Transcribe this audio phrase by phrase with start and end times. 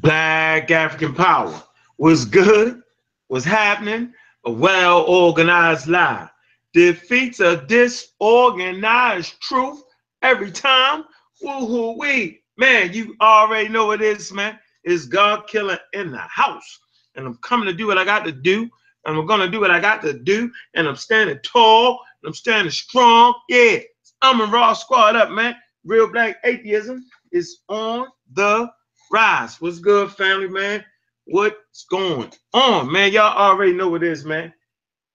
[0.00, 1.60] Black African Power
[1.98, 2.82] was good,
[3.28, 4.12] was happening,
[4.44, 6.28] a well organized lie.
[6.72, 9.82] Defeats a disorganized truth
[10.22, 11.04] every time.
[11.42, 12.40] Woo-hoo wee.
[12.56, 14.58] Man, you already know what it is, man.
[14.84, 16.78] It's God killing in the house.
[17.16, 18.70] And I'm coming to do what I got to do.
[19.04, 20.50] And I'm gonna do what I got to do.
[20.74, 22.00] And I'm standing tall.
[22.22, 23.34] And I'm standing strong.
[23.48, 23.78] Yeah.
[24.22, 25.56] I'm a raw squad up, man.
[25.84, 28.70] Real black atheism is on the
[29.10, 29.60] rise.
[29.60, 30.84] What's good, family, man?
[31.26, 33.12] What's going on, man?
[33.12, 34.52] Y'all already know what it is, man.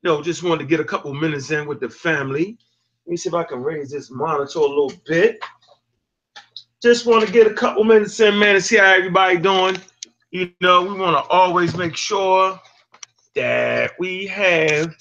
[0.03, 2.57] No, just wanted to get a couple minutes in with the family.
[3.05, 5.39] Let me see if I can raise this monitor a little bit.
[6.81, 9.77] Just want to get a couple minutes in, man, to see how everybody doing.
[10.31, 12.59] You know, we want to always make sure
[13.35, 14.93] that we have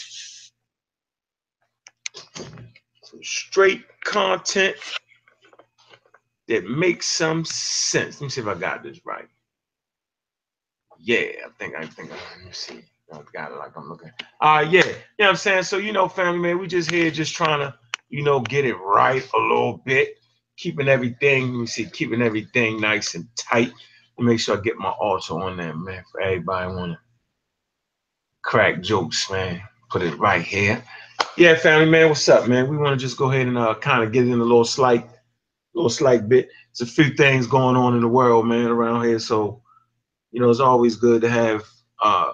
[3.02, 4.76] some straight content
[6.48, 8.20] that makes some sense.
[8.20, 9.28] Let me see if I got this right.
[10.98, 12.80] Yeah, I think I think I let me see.
[13.12, 14.10] I got it like I'm looking.
[14.40, 15.64] Uh yeah, you know what I'm saying?
[15.64, 17.74] So you know, family man, we just here just trying to,
[18.08, 20.18] you know, get it right a little bit,
[20.56, 23.72] keeping everything, let me see, keeping everything nice and tight.
[24.18, 26.04] Make sure I get my altar on there, man.
[26.12, 27.00] For everybody wanna
[28.42, 29.62] crack jokes, man.
[29.90, 30.82] Put it right here.
[31.36, 32.68] Yeah, family man, what's up, man?
[32.68, 35.08] We want to just go ahead and uh, kind of get in a little slight,
[35.74, 36.48] little slight bit.
[36.76, 39.18] There's a few things going on in the world, man, around here.
[39.18, 39.62] So,
[40.30, 41.64] you know, it's always good to have
[42.02, 42.32] uh,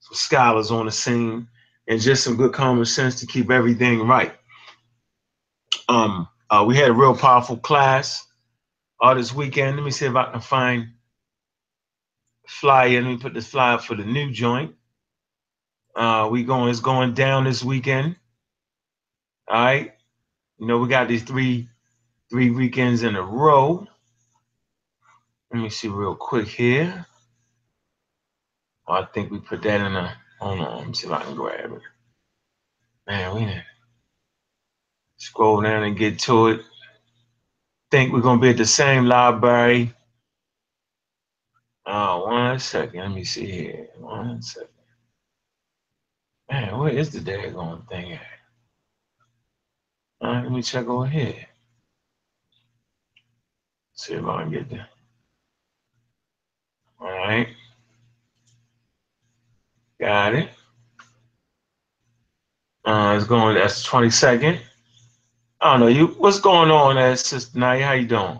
[0.00, 1.48] some scholars on the scene
[1.88, 4.34] and just some good common sense to keep everything right.
[5.88, 8.26] Um, uh, we had a real powerful class
[9.00, 9.76] all this weekend.
[9.76, 10.88] Let me see if I can find
[12.48, 13.00] flyer.
[13.00, 14.74] Let me put this flyer for the new joint.
[15.94, 18.16] Uh, we going, it's going down this weekend.
[19.48, 19.92] All right.
[20.58, 21.68] You know, we got these three,
[22.30, 23.86] three weekends in a row.
[25.52, 27.06] Let me see real quick here.
[28.88, 31.22] Oh, I think we put that in a, hold on, let me see if I
[31.22, 31.82] can grab it.
[33.06, 33.62] Man, we
[35.18, 36.62] scroll down and get to it.
[37.90, 39.94] Think we're gonna be at the same library.
[41.86, 43.88] Uh, one second, let me see here.
[43.98, 44.68] One second.
[46.50, 48.20] Man, where is the daggone thing at?
[50.20, 51.46] All right, let me check over here.
[53.96, 54.86] See if I can get there.
[57.00, 57.48] All right.
[59.98, 60.50] Got it.
[62.84, 64.58] Uh, it's going, that's 22nd.
[65.60, 67.84] I don't know, you, what's going on there, Sister Naya?
[67.84, 68.38] How you doing?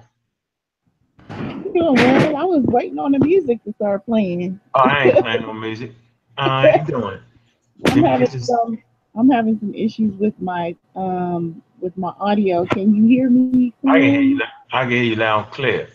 [1.31, 2.37] I'm doing well.
[2.37, 4.61] I was waiting on the music to start playing.
[4.75, 5.93] Oh, I ain't playing no music.
[6.37, 7.19] Uh, how you doing?
[7.87, 8.79] I'm having some
[9.17, 12.67] I'm having some issues with my um with my audio.
[12.67, 13.73] Can you hear me?
[13.87, 14.41] I can hear you.
[14.73, 15.89] I can hear you loud and clear.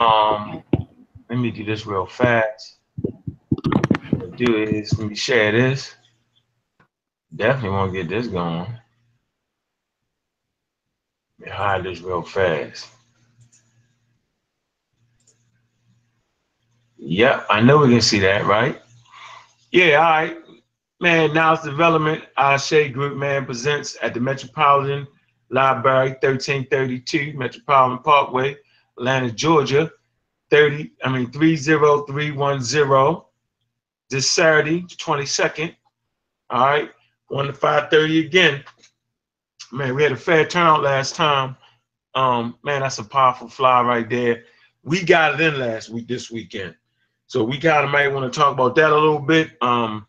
[0.00, 0.62] Um,
[1.30, 2.78] let me do this real fast.
[4.10, 5.94] What do is let me share this.
[7.34, 8.66] Definitely want to get this going.
[11.38, 12.88] Let me hide this real fast.
[16.98, 18.80] Yep, I know we can see that, right?
[19.70, 20.45] Yeah, all right.
[20.98, 25.06] Man, Now's Development, Ashe Group, man, presents at the Metropolitan
[25.50, 28.56] Library, 1332 Metropolitan Parkway,
[28.96, 29.90] Atlanta, Georgia,
[30.50, 33.22] 30, I mean 30310.
[34.08, 35.74] This Saturday, the 22nd.
[36.48, 36.90] All right,
[37.28, 38.64] 1 to 5:30 again.
[39.72, 41.56] Man, we had a fair turnout last time.
[42.14, 44.44] Um, man, that's a powerful fly right there.
[44.82, 46.74] We got it in last week, this weekend.
[47.26, 49.50] So we kind of might want to talk about that a little bit.
[49.60, 50.06] Um,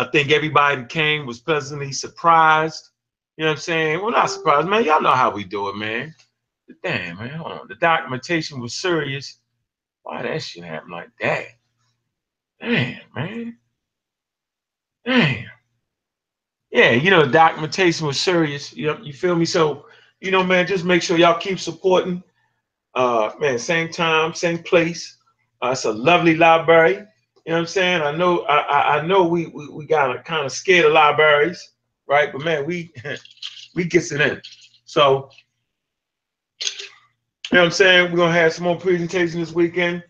[0.00, 2.88] I think everybody came was pleasantly surprised.
[3.36, 4.00] You know what I'm saying?
[4.00, 4.82] Well, not surprised, man.
[4.82, 6.14] Y'all know how we do it, man.
[6.82, 7.28] Damn, man.
[7.34, 7.68] Hold on.
[7.68, 9.40] The documentation was serious.
[10.02, 11.44] Why that shit happen like that?
[12.62, 13.58] Damn, man.
[15.04, 15.44] Damn.
[16.70, 18.74] Yeah, you know, the documentation was serious.
[18.74, 19.44] You know, you feel me?
[19.44, 19.84] So,
[20.22, 22.22] you know, man, just make sure y'all keep supporting.
[22.94, 25.18] Uh, man, same time, same place.
[25.60, 27.04] Uh, it's a lovely library.
[27.46, 28.02] You know what I'm saying?
[28.02, 31.72] I know I, I know we we, we gotta kind of scare the libraries,
[32.06, 32.32] right?
[32.32, 32.92] But man, we
[33.74, 34.40] we gets it in.
[34.84, 35.30] So
[37.50, 38.10] you know what I'm saying?
[38.10, 40.04] We're gonna have some more presentations this weekend.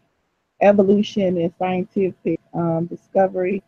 [0.61, 3.63] evolution and scientific um, discovery.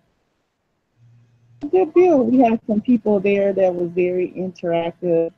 [1.71, 2.23] Good deal.
[2.25, 5.33] We had some people there that was very interactive,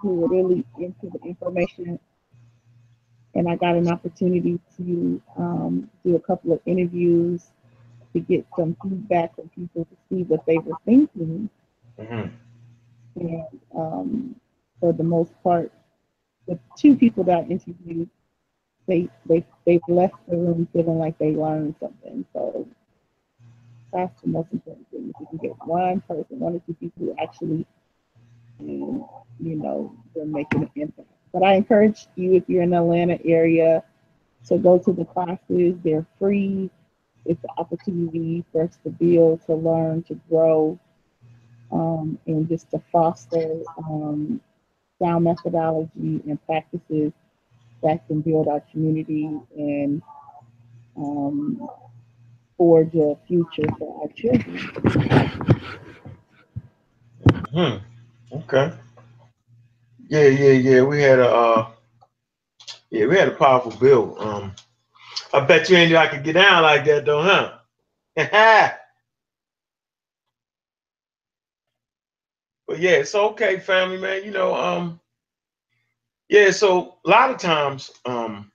[0.00, 1.98] who were really into the information.
[3.34, 7.50] And I got an opportunity to um, do a couple of interviews
[8.14, 11.50] to get some feedback from people to see what they were thinking.
[11.98, 12.28] Mm-hmm.
[13.20, 14.36] And um,
[14.80, 15.72] for the most part,
[16.46, 18.08] the two people that I interviewed,
[18.86, 22.24] they they they left the room feeling like they learned something.
[22.32, 22.66] So
[23.92, 25.12] that's the most important thing.
[25.14, 27.66] If you can get one person, one or two people who actually,
[28.60, 29.08] you
[29.38, 31.08] know, they're making an impact.
[31.32, 33.82] But I encourage you, if you're in the Atlanta area,
[34.46, 35.74] to go to the classes.
[35.84, 36.70] They're free.
[37.24, 40.78] It's an opportunity for us to build, to learn, to grow,
[41.72, 44.40] um, and just to foster um,
[45.02, 47.12] sound methodology and practices
[47.82, 50.00] that can build our community and
[50.96, 51.68] um,
[52.56, 54.58] forge a future for our children.
[57.52, 57.95] Hmm.
[58.32, 58.72] Okay.
[60.08, 60.82] Yeah, yeah, yeah.
[60.82, 61.68] We had a uh,
[62.90, 64.16] yeah, we had a powerful bill.
[64.20, 64.54] Um,
[65.34, 67.58] I bet you ain't I could get down like that though, huh?
[68.16, 68.80] but
[72.78, 74.24] yeah, it's okay, family, man.
[74.24, 75.00] You know, um,
[76.28, 78.52] yeah, so a lot of times, um,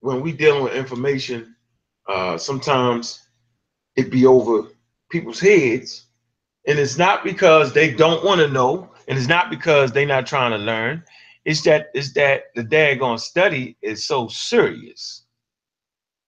[0.00, 1.56] when we dealing with information,
[2.08, 3.20] uh, sometimes
[3.96, 4.68] it be over
[5.10, 6.06] people's heads,
[6.66, 10.26] and it's not because they don't want to know, and it's not because they're not
[10.26, 11.04] trying to learn.
[11.44, 15.24] It's that it's that the daggone study is so serious.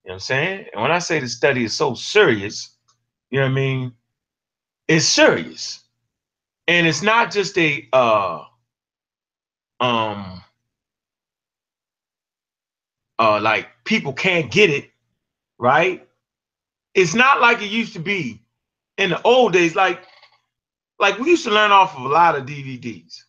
[0.03, 0.65] You know what I'm saying?
[0.73, 2.75] And when I say the study is so serious,
[3.31, 3.93] you know what I mean?
[4.87, 5.81] It's serious.
[6.67, 8.43] And it's not just a uh
[9.79, 10.43] um
[13.19, 14.89] uh like people can't get it,
[15.59, 16.07] right?
[16.93, 18.41] It's not like it used to be
[18.97, 19.75] in the old days.
[19.75, 20.03] Like,
[21.03, 23.23] like we used to learn off of a lot of DVDs.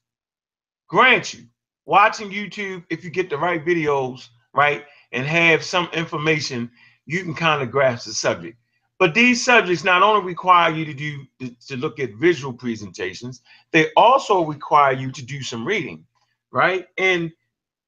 [0.86, 1.40] Grant you,
[1.86, 6.70] watching YouTube, if you get the right videos, right, and have some information,
[7.04, 8.56] you can kind of grasp the subject.
[9.00, 11.26] But these subjects not only require you to do
[11.66, 13.42] to look at visual presentations,
[13.72, 16.04] they also require you to do some reading,
[16.52, 16.86] right?
[16.96, 17.32] And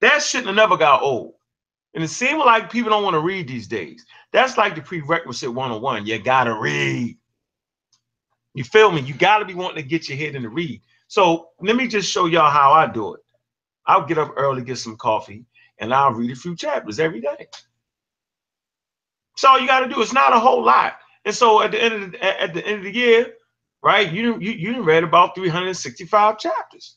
[0.01, 1.35] that shouldn't have never got old.
[1.95, 4.05] And it seems like people don't want to read these days.
[4.33, 6.07] That's like the prerequisite 101.
[6.07, 7.17] You gotta read.
[8.57, 9.03] You feel me?
[9.03, 10.81] You gotta be wanting to get your head in the read.
[11.09, 13.21] So let me just show y'all how I do it.
[13.87, 15.45] I'll get up early, get some coffee,
[15.79, 17.49] and I'll read a few chapters every day.
[19.37, 20.01] So all you got to do.
[20.01, 20.95] It's not a whole lot.
[21.27, 23.35] And so at the end of the, at the end of the year,
[23.83, 24.11] right?
[24.11, 26.97] You you you read about 365 chapters.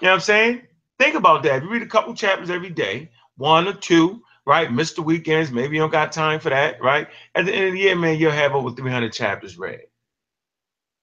[0.00, 0.62] You know what I'm saying?
[0.98, 1.58] Think about that.
[1.58, 4.68] If You read a couple chapters every day, one or two, right?
[4.74, 5.52] The weekends.
[5.52, 7.08] Maybe you don't got time for that, right?
[7.34, 9.82] At the end of the year, man, you'll have over 300 chapters read.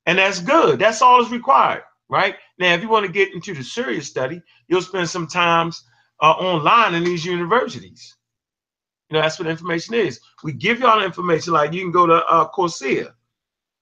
[0.06, 0.80] And that's good.
[0.80, 2.36] That's all is required, right?
[2.58, 5.84] Now, if you want to get into the serious study, you'll spend some times
[6.22, 8.16] uh, online in these universities.
[9.10, 10.20] You know, that's what information is.
[10.44, 13.14] We give y'all information like you can go to uh, Coursera,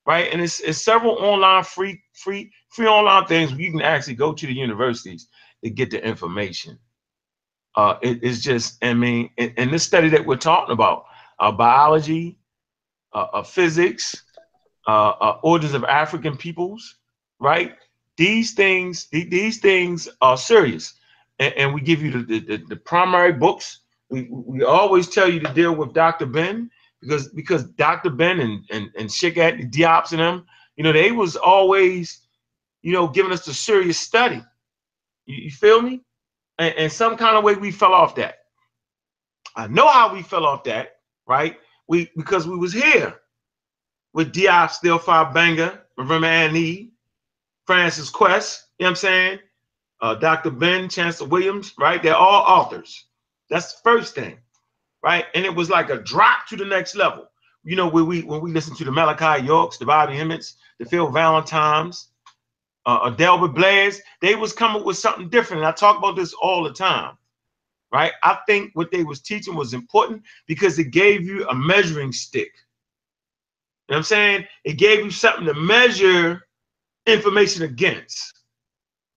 [0.06, 0.32] right?
[0.32, 4.48] And it's, it's several online free, free, free online things you can actually go to
[4.48, 5.28] the universities
[5.64, 6.80] to get the information.
[7.78, 11.06] Uh, it, it's just, I mean, in, in, this study that we're talking about,
[11.40, 12.38] uh, biology,
[13.14, 14.24] uh, uh physics,
[14.88, 16.98] uh, uh, origins of African peoples,
[17.40, 17.76] right?
[18.18, 20.96] These things, th these things are serious,
[21.38, 25.40] and, and we give you the, the, the primary books we, we always tell you
[25.40, 26.26] to deal with Dr.
[26.26, 26.70] Ben
[27.02, 28.10] because because Dr.
[28.10, 32.22] Ben and and and Cheikh Anta Diops and them, you know, they was always,
[32.82, 34.42] you know, giving us the serious study.
[35.26, 36.02] You, you feel me?
[36.60, 38.40] And, and, some kind of way we fell off that.
[39.56, 40.98] I know how we fell off that,
[41.28, 41.58] right?
[41.88, 43.16] We because we was here
[44.14, 46.92] with Diop, Théophile Obenga, Marimba Ani,
[47.68, 49.40] Francis Quest, you know what I'm saying?
[50.02, 50.52] Uh, Dr.
[50.52, 52.02] Ben, Chancellor Williams, right?
[52.02, 53.06] They're all authors.
[53.50, 54.38] That's the first thing,
[55.04, 55.26] right?
[55.34, 57.28] And it was like a drop to the next level.
[57.64, 60.86] You know, when we when we listen to the Malachi Yorks, the Bobby Hemmitts, the
[60.86, 62.10] Phil Valentines,
[62.88, 63.92] uh, Delbert Blair,
[64.22, 65.62] they was coming with something different.
[65.62, 67.18] And I talk about this all the time,
[67.92, 68.14] right?
[68.24, 72.52] I think what they was teaching was important because it gave you a measuring stick.
[73.88, 74.46] You know what I'm saying?
[74.64, 76.48] It gave you something to measure
[77.06, 78.42] information against.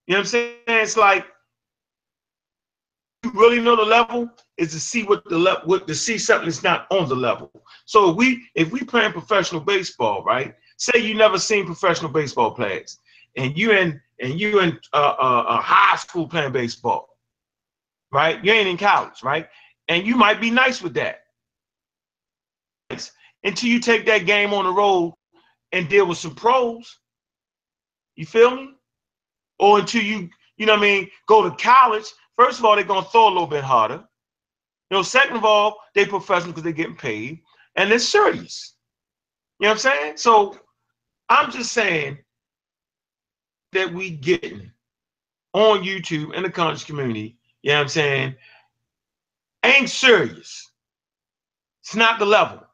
[0.07, 0.57] You know what I'm saying?
[0.67, 1.27] It's like
[3.23, 6.47] you really know the level is to see what the level what to see something
[6.47, 7.53] that's not on the level.
[7.85, 10.55] So if we if we playing professional baseball, right?
[10.77, 12.99] Say you never seen professional baseball players,
[13.37, 17.09] and you in and you in uh, uh, uh, high school playing baseball,
[18.13, 18.43] right?
[18.45, 19.49] You ain't in college, right?
[19.89, 21.21] And you might be nice with that
[23.43, 25.15] until you take that game on the road
[25.73, 26.99] and deal with some pros.
[28.17, 28.71] You feel me?
[29.59, 32.07] Or until you, you know what I mean, go to college.
[32.37, 34.05] First of all, they're gonna throw a little bit harder.
[34.91, 37.41] You know, second of all, they professional because they're getting paid
[37.77, 38.75] and they're serious.
[39.59, 40.17] You know what I'm saying?
[40.17, 40.59] So
[41.29, 42.19] I'm just saying
[43.73, 44.71] that we getting
[45.53, 48.35] on YouTube in the conscious community, you know what I'm saying,
[49.65, 50.71] ain't serious.
[51.83, 52.67] It's not the level.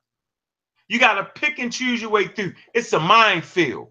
[0.89, 2.55] You got to pick and choose your way through.
[2.75, 3.89] It's a minefield.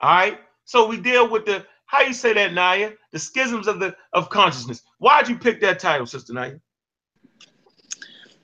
[0.00, 0.38] All right.
[0.64, 2.92] So we deal with the how you say that, Naya?
[3.10, 4.82] The schisms of the of consciousness.
[4.98, 6.58] Why'd you pick that title, Sister Naya?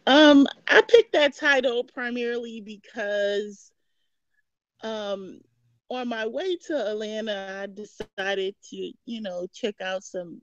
[0.09, 3.71] Um, I picked that title primarily because
[4.83, 5.41] um
[5.91, 10.41] on my way to Atlanta, I decided to, you know, check out some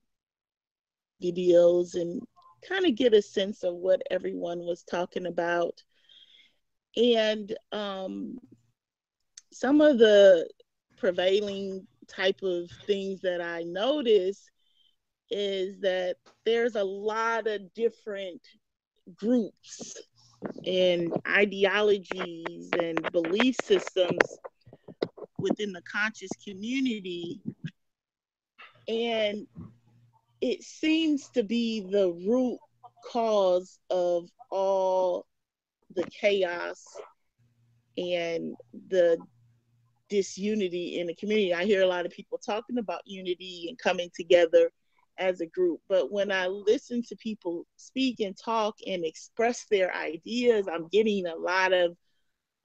[1.22, 2.22] videos and
[2.68, 5.84] kind of get a sense of what everyone was talking about.
[6.96, 8.38] And um,
[9.52, 10.50] some of the
[10.98, 14.50] prevailing type of things that I notice
[15.30, 18.42] is that there's a lot of different
[19.16, 20.02] groups
[20.66, 24.20] and ideologies and belief systems
[25.44, 27.40] within the conscious community.
[28.88, 29.46] And
[30.42, 32.58] it seems to be the root
[33.12, 35.26] cause of all
[35.96, 36.84] the chaos
[37.98, 38.56] and
[38.90, 39.18] the
[40.10, 41.54] disunity in the community.
[41.54, 44.72] I hear a lot of people talking about unity and coming together
[45.18, 49.94] as a group, but when I listen to people speak and talk and express their
[49.96, 51.96] ideas, I'm getting a lot of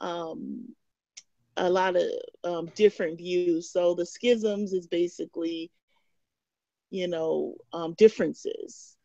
[0.01, 0.75] um,
[1.59, 2.03] a lot of
[2.45, 3.71] um, different views.
[3.71, 5.71] So the schisms is basically,
[6.91, 8.97] you know, um, differences.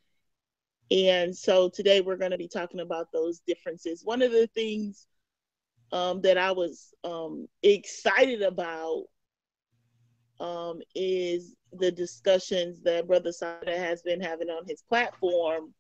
[0.92, 4.04] And so today we're going to be talking about those differences.
[4.06, 5.08] One of the things
[5.92, 9.06] um, that I was um, excited about
[10.40, 15.74] um, is the discussions that Brother Sada has been having on his platform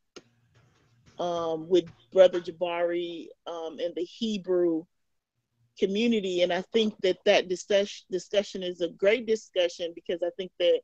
[1.19, 4.85] um, with Brother Jabari and the Hebrew
[5.77, 6.41] community.
[6.41, 10.81] And I think that that discussion, discussion is a great discussion because I think that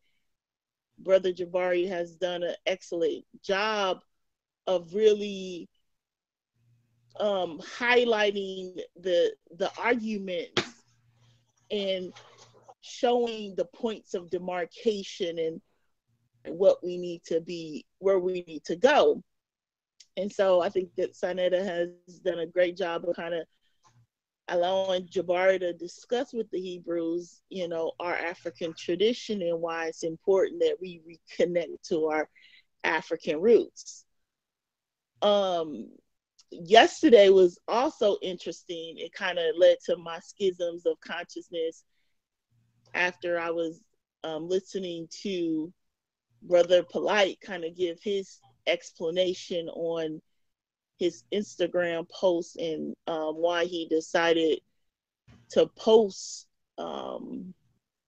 [1.00, 4.00] Brother Jabari has done an excellent job
[4.68, 5.70] of really
[7.20, 10.64] um, highlighting the the arguments
[11.72, 12.14] and
[12.82, 15.62] showing the points of demarcation and
[16.46, 19.22] what we need to be where we need to go
[20.18, 23.46] and so i think that sanetta has done a great job of kind of
[24.50, 30.04] allowing Jabari to discuss with the Hebrews, you know, our African tradition and why it's
[30.04, 32.30] important that we reconnect to our
[32.84, 34.06] African roots.
[35.22, 35.90] Um,
[36.52, 38.96] yesterday was also interesting.
[38.98, 41.84] It kind of led to my schisms of consciousness
[42.94, 43.82] after I was
[44.24, 45.72] um, listening to
[46.42, 50.22] Brother Polite kind of give his explanation on
[51.00, 54.60] his Instagram post and um, why he decided
[55.52, 57.54] to post, um,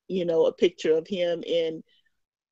[0.08, 1.84] you know, a picture of him and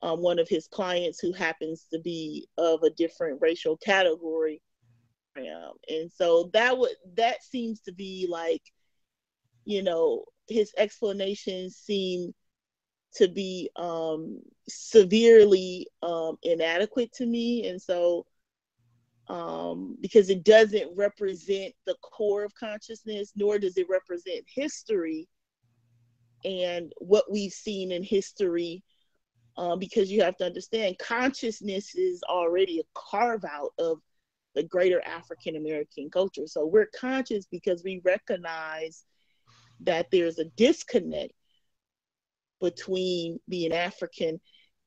[0.01, 4.61] um, one of his clients who happens to be of a different racial category.
[5.37, 8.61] Um, and so that would that seems to be like,
[9.65, 12.33] you know, his explanations seem
[13.15, 18.25] to be um, severely um, inadequate to me, and so
[19.29, 25.27] um, because it doesn't represent the core of consciousness, nor does it represent history
[26.43, 28.83] and what we've seen in history.
[29.57, 33.99] Um, because you have to understand, consciousness is already a carve out of
[34.55, 36.47] the greater African American culture.
[36.47, 39.03] So we're conscious because we recognize
[39.81, 41.33] that there's a disconnect
[42.61, 44.39] between being African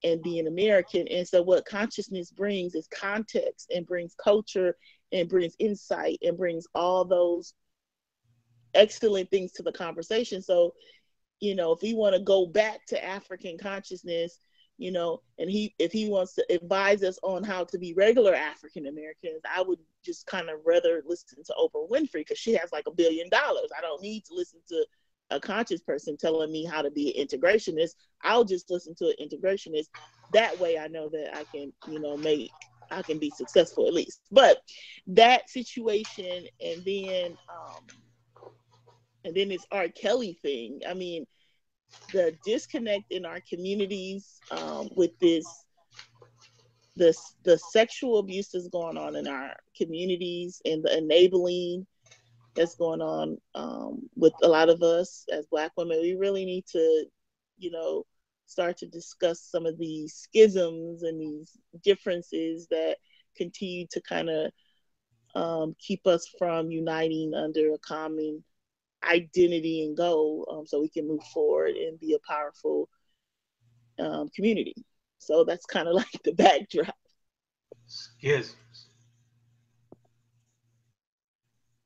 [0.04, 1.06] and being American.
[1.08, 4.76] And so, what consciousness brings is context and brings culture
[5.12, 7.54] and brings insight and brings all those
[8.74, 10.42] excellent things to the conversation.
[10.42, 10.74] So,
[11.40, 14.38] you know, if we want to go back to African consciousness,
[14.78, 18.34] you know, and he if he wants to advise us on how to be regular
[18.34, 22.72] African Americans, I would just kind of rather listen to Oprah Winfrey because she has
[22.72, 23.70] like a billion dollars.
[23.76, 24.86] I don't need to listen to
[25.32, 27.94] a conscious person telling me how to be an integrationist.
[28.22, 29.88] I'll just listen to an integrationist.
[30.32, 32.50] That way I know that I can, you know, make
[32.90, 34.20] I can be successful at least.
[34.30, 34.58] But
[35.08, 37.84] that situation and then um
[39.24, 39.88] and then this R.
[39.88, 40.80] Kelly thing.
[40.88, 41.26] I mean,
[42.12, 45.46] the disconnect in our communities um, with this
[46.96, 51.86] this the sexual abuse that's going on in our communities and the enabling
[52.54, 56.64] that's going on um, with a lot of us as black women we really need
[56.66, 57.04] to
[57.58, 58.04] you know
[58.46, 62.96] start to discuss some of these schisms and these differences that
[63.36, 64.50] continue to kind of
[65.34, 68.44] um, keep us from uniting under a common
[69.04, 72.88] identity and goal um, so we can move forward and be a powerful
[73.98, 74.74] um, community.
[75.18, 76.94] So that's kind of like the backdrop.
[77.86, 78.88] Schisms.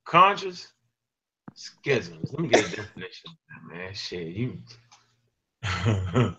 [0.06, 0.68] Conscious
[1.54, 2.32] schisms.
[2.32, 3.30] Let me get a definition,
[3.70, 3.92] man.
[3.94, 4.58] Shit, you.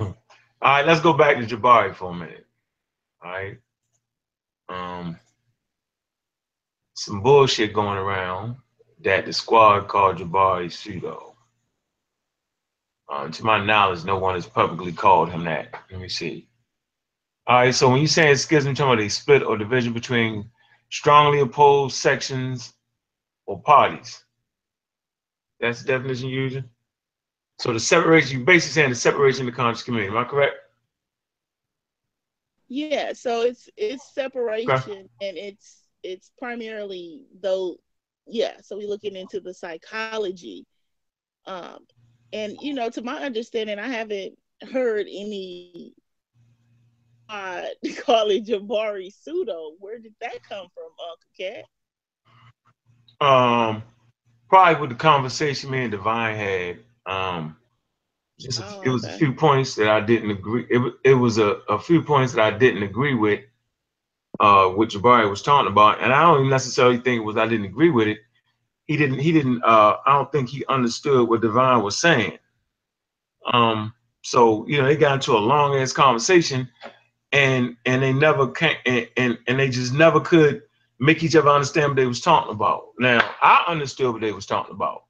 [0.00, 0.14] All
[0.62, 2.46] right, let's go back to Jabari for a minute.
[3.24, 3.58] All right.
[4.68, 5.18] Um,
[6.94, 8.56] some bullshit going around
[9.02, 11.36] that the squad called Jabari pseudo.
[13.12, 15.74] Um, to my knowledge, no one has publicly called him that.
[15.90, 16.48] Let me see.
[17.46, 20.50] All right, so when you say schism, you're talking about a split or division between
[20.90, 22.74] strongly opposed sections
[23.46, 24.24] or parties.
[25.60, 26.64] That's the definition you're using?
[27.58, 30.10] So the separation, you're basically saying the separation of the conscious community.
[30.10, 30.56] Am I correct?
[32.68, 35.08] Yeah, so it's it's separation okay.
[35.20, 37.76] and it's it's primarily though
[38.26, 40.66] yeah, so we're looking into the psychology.
[41.46, 41.86] Um
[42.32, 44.36] and you know, to my understanding, I haven't
[44.72, 45.94] heard any
[47.28, 47.62] uh
[48.02, 49.72] call it Jabari pseudo.
[49.78, 51.64] Where did that come from, Uncle Cat?
[53.20, 53.82] Um
[54.48, 56.78] probably with the conversation me and Divine had.
[57.06, 57.56] Um
[58.40, 59.14] just a, oh, it was okay.
[59.14, 60.66] a few points that I didn't agree.
[60.68, 63.40] It, it was a, a few points that I didn't agree with,
[64.40, 67.46] uh, what Jabari was talking about, and I don't even necessarily think it was I
[67.46, 68.18] didn't agree with it.
[68.86, 69.20] He didn't.
[69.20, 69.62] He didn't.
[69.62, 72.38] Uh, I don't think he understood what Divine was saying.
[73.52, 73.94] Um.
[74.22, 76.68] So you know, they got into a long ass conversation,
[77.34, 80.62] and and they never can and, and and they just never could
[81.00, 82.88] make each other understand what they was talking about.
[82.98, 85.04] Now I understood what they was talking about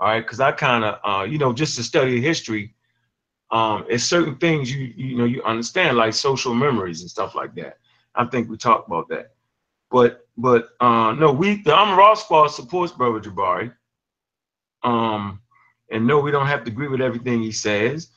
[0.00, 2.74] all right because i kind of uh, you know just to study history
[3.50, 7.54] um it's certain things you you know you understand like social memories and stuff like
[7.54, 7.78] that.
[8.14, 9.34] I think we talked about that.
[9.90, 13.72] But but uh no we the i'm raw squad supports brother jabari
[14.82, 15.40] um
[15.90, 18.10] and no we don't have to agree with everything he says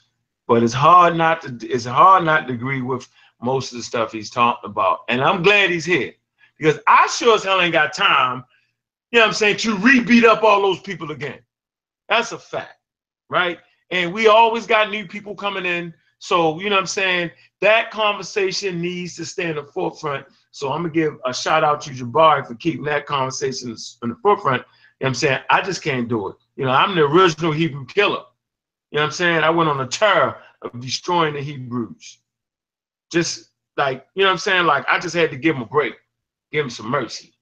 [0.47, 3.07] but it's hard not to it's hard not to agree with
[3.41, 6.13] most of the stuff he's talking about and i'm glad he's here
[6.57, 8.43] because i sure as hell ain't got time
[9.11, 11.39] you know what i'm saying to re-beat up all those people again
[12.11, 12.77] that's a fact,
[13.29, 13.57] right?
[13.89, 15.93] And we always got new people coming in.
[16.19, 17.31] So, you know what I'm saying?
[17.61, 20.27] That conversation needs to stay in the forefront.
[20.51, 23.69] So I'm gonna give a shout out to Jabari for keeping that conversation
[24.03, 24.63] in the forefront.
[24.63, 24.67] You know
[24.99, 25.39] what I'm saying?
[25.49, 26.35] I just can't do it.
[26.57, 28.23] You know, I'm the original Hebrew killer.
[28.91, 29.43] You know what I'm saying?
[29.45, 32.17] I went on a tour of destroying the Hebrews.
[33.11, 34.65] Just like, you know what I'm saying?
[34.65, 35.95] Like I just had to give him a break,
[36.51, 37.33] give him some mercy.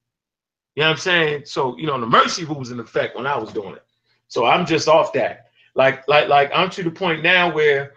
[0.75, 1.41] You know what I'm saying?
[1.45, 3.83] So, you know, the mercy rule was in effect when I was doing it.
[4.27, 5.47] So I'm just off that.
[5.75, 7.93] Like, like, like I'm to the point now where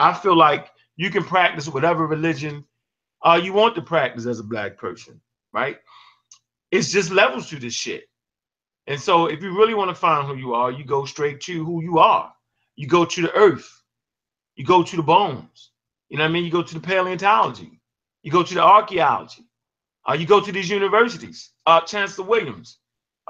[0.00, 2.64] I feel like you can practice whatever religion
[3.22, 5.20] uh, you want to practice as a black person,
[5.52, 5.78] right?
[6.70, 8.04] It's just levels to this shit.
[8.86, 11.64] And so if you really want to find who you are, you go straight to
[11.64, 12.32] who you are.
[12.76, 13.70] You go to the earth.
[14.56, 15.72] You go to the bones.
[16.08, 16.44] You know what I mean?
[16.44, 17.80] You go to the paleontology.
[18.22, 19.44] You go to the archaeology.
[20.08, 21.52] Uh, you go to these universities.
[21.66, 22.78] Uh, Chancellor Williams.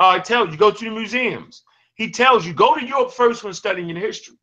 [0.00, 1.64] Uh, I tell you, go to the museums
[1.98, 4.36] he tells you go to Europe first when studying in history.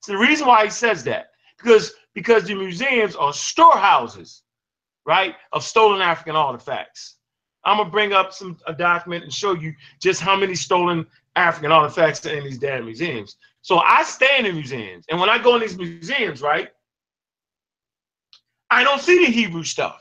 [0.00, 1.28] It's the reason why he says that
[1.58, 4.42] because because the museums are storehouses,
[5.06, 7.16] right, of stolen African artifacts.
[7.64, 11.70] I'm gonna bring up some a document and show you just how many stolen African
[11.70, 13.36] artifacts are in these damn museums.
[13.60, 16.70] So I stay in the museums, and when I go in these museums, right,
[18.70, 20.00] I don't see the Hebrew stuff.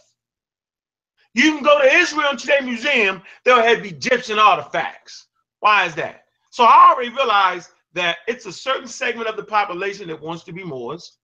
[1.34, 5.28] You can go to Israel Today Museum, they'll have Egyptian artifacts.
[5.60, 6.24] Why is that?
[6.50, 10.52] So I already realized that it's a certain segment of the population that wants to
[10.52, 11.18] be Moors,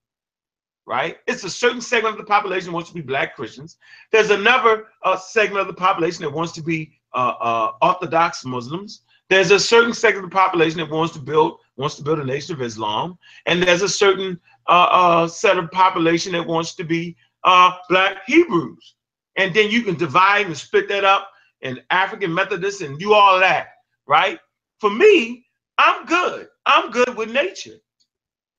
[0.85, 1.17] right?
[1.27, 3.77] It's a certain segment of the population wants to be Black Christians.
[4.11, 9.01] There's another uh, segment of the population that wants to be uh, uh, Orthodox Muslims.
[9.29, 12.23] There's a certain segment of the population that wants to build wants to build a
[12.23, 16.83] nation of Islam, and there's a certain uh, uh, set of population that wants to
[16.83, 18.95] be uh, Black Hebrews,
[19.37, 21.29] and then you can divide and split that up
[21.63, 23.69] and African Methodists and do all that,
[24.07, 24.39] right?
[24.81, 25.45] For me,
[25.79, 26.49] I'm good.
[26.67, 27.77] I'm good with nature,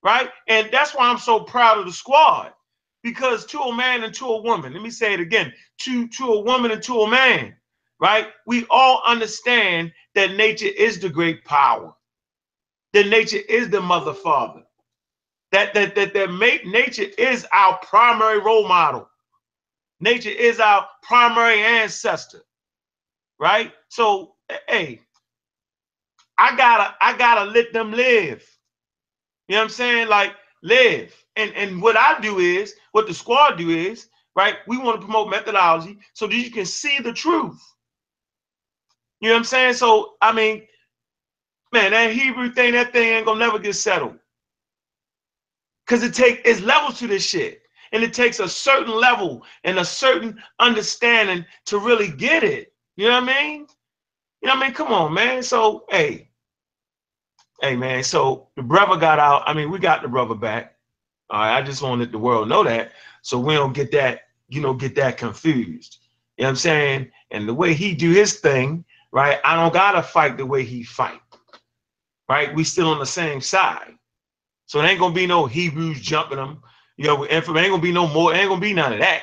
[0.04, 0.30] right?
[0.48, 2.52] And that's why I'm so proud of the squad
[3.02, 6.26] because to a man and to a woman, let me say it again, to to
[6.34, 7.56] a woman and to a man,
[8.00, 8.28] right?
[8.46, 11.94] We all understand that nature is the great power.
[12.94, 14.63] That nature is the mother father.
[15.54, 16.34] That that that that
[16.66, 19.08] nature is our primary role model.
[20.00, 22.42] Nature is our primary ancestor.
[23.38, 23.72] Right?
[23.88, 25.00] So eh, hey,
[26.38, 28.44] I gotta I gotta let them live.
[29.46, 30.08] You know what I'm saying?
[30.08, 30.32] Like
[30.64, 31.14] live.
[31.36, 34.56] And and what I do is what the squad do is right.
[34.66, 37.62] We want to promote methodology so that you can see the truth.
[39.20, 39.74] You know what I'm saying?
[39.74, 40.66] So I mean,
[41.72, 44.18] man, that Hebrew thing, that thing ain't gonna never get settled.
[45.86, 47.62] Cause it take it's levels to this shit.
[47.92, 52.72] And it takes a certain level and a certain understanding to really get it.
[52.96, 53.66] You know what I mean?
[54.40, 54.74] You know what I mean?
[54.74, 55.42] Come on, man.
[55.42, 56.30] So hey,
[57.60, 58.02] hey man.
[58.02, 59.42] So the brother got out.
[59.46, 60.76] I mean, we got the brother back.
[61.30, 61.56] All right.
[61.56, 62.92] I just wanted the world know that.
[63.22, 65.98] So we don't get that, you know, get that confused.
[66.36, 67.10] You know what I'm saying?
[67.30, 69.38] And the way he do his thing, right?
[69.44, 71.20] I don't gotta fight the way he fight.
[72.28, 72.54] Right?
[72.54, 73.94] We still on the same side.
[74.66, 76.62] So it ain't gonna be no Hebrews jumping them.
[76.96, 79.22] You know, ain't gonna be no more, ain't gonna be none of that.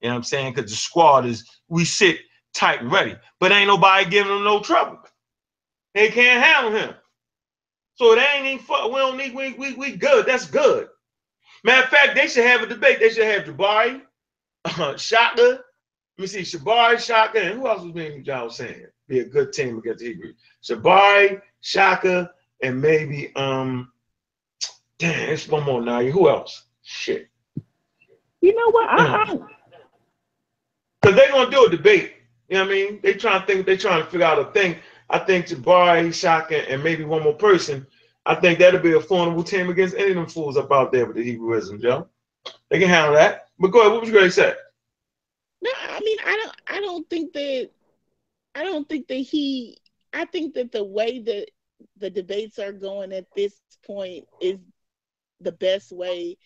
[0.00, 0.54] You know what I'm saying?
[0.54, 2.18] Because the squad is we sit
[2.54, 5.00] tight and ready, but ain't nobody giving them no trouble.
[5.94, 6.94] They can't handle him.
[7.96, 8.92] So it ain't even fun.
[8.92, 10.26] We don't need we we we good.
[10.26, 10.88] That's good.
[11.64, 13.00] Matter of fact, they should have a debate.
[13.00, 14.02] They should have Jabari,
[14.66, 15.60] uh, Shaka,
[16.18, 18.86] Let me see, Shabari, Shaka, and who else was being y'all saying?
[19.08, 20.36] Be a good team against the Hebrews.
[20.62, 22.30] Shabari, Shaka,
[22.62, 23.92] and maybe um
[25.00, 26.02] damn, it's one more now.
[26.02, 26.64] Who else?
[26.82, 27.28] Shit.
[28.40, 28.88] You know what?
[28.88, 29.40] I, Because
[31.02, 31.12] uh-huh.
[31.12, 32.14] they're gonna do a debate.
[32.48, 33.00] You know what I mean?
[33.02, 34.76] They trying to think, they trying to figure out a thing.
[35.08, 37.86] I think Jabari, Shaka, and maybe one more person.
[38.26, 41.06] I think that'll be a formidable team against any of them fools up out there
[41.06, 42.06] with the Hebrewism, Joe.
[42.68, 43.48] They can handle that.
[43.58, 44.54] But go ahead, what was you gonna say?
[45.62, 46.56] No, I mean, I don't.
[46.68, 47.70] I don't think that.
[48.54, 49.78] I don't think that he.
[50.12, 51.46] I think that the way that
[51.96, 53.54] the debates are going at this
[53.86, 54.58] point is
[55.40, 56.36] the best way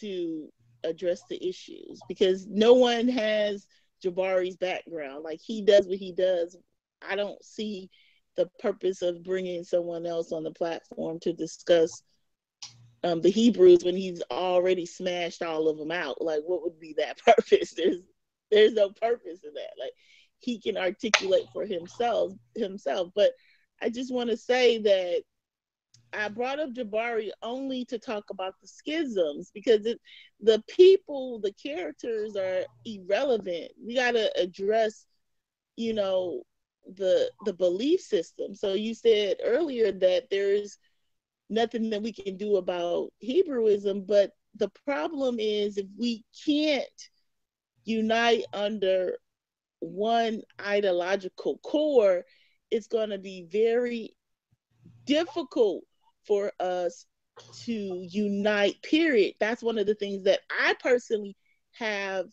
[0.00, 0.48] to
[0.84, 3.66] address the issues because no one has
[4.02, 5.22] Jabari's background.
[5.22, 6.56] Like he does what he does.
[7.06, 7.90] I don't see
[8.36, 12.02] the purpose of bringing someone else on the platform to discuss
[13.04, 16.22] um, the Hebrews when he's already smashed all of them out.
[16.22, 17.74] Like, what would be that purpose?
[17.74, 17.98] There's
[18.50, 19.72] there's no purpose in that.
[19.78, 19.92] Like,
[20.38, 23.10] he can articulate for himself himself.
[23.14, 23.32] But
[23.80, 25.22] I just want to say that
[26.12, 30.00] I brought up Jabari only to talk about the schisms because it,
[30.40, 33.72] the people, the characters are irrelevant.
[33.82, 35.06] We got to address,
[35.76, 36.42] you know,
[36.96, 38.54] the the belief system.
[38.54, 40.78] So you said earlier that there's
[41.48, 46.84] nothing that we can do about Hebrewism, but the problem is if we can't
[47.84, 49.16] unite under
[49.80, 52.24] one ideological core,
[52.70, 54.14] it's going to be very
[55.04, 55.84] difficult
[56.26, 57.06] for us
[57.64, 59.34] to unite, period.
[59.40, 61.36] That's one of the things that I personally
[61.72, 62.26] have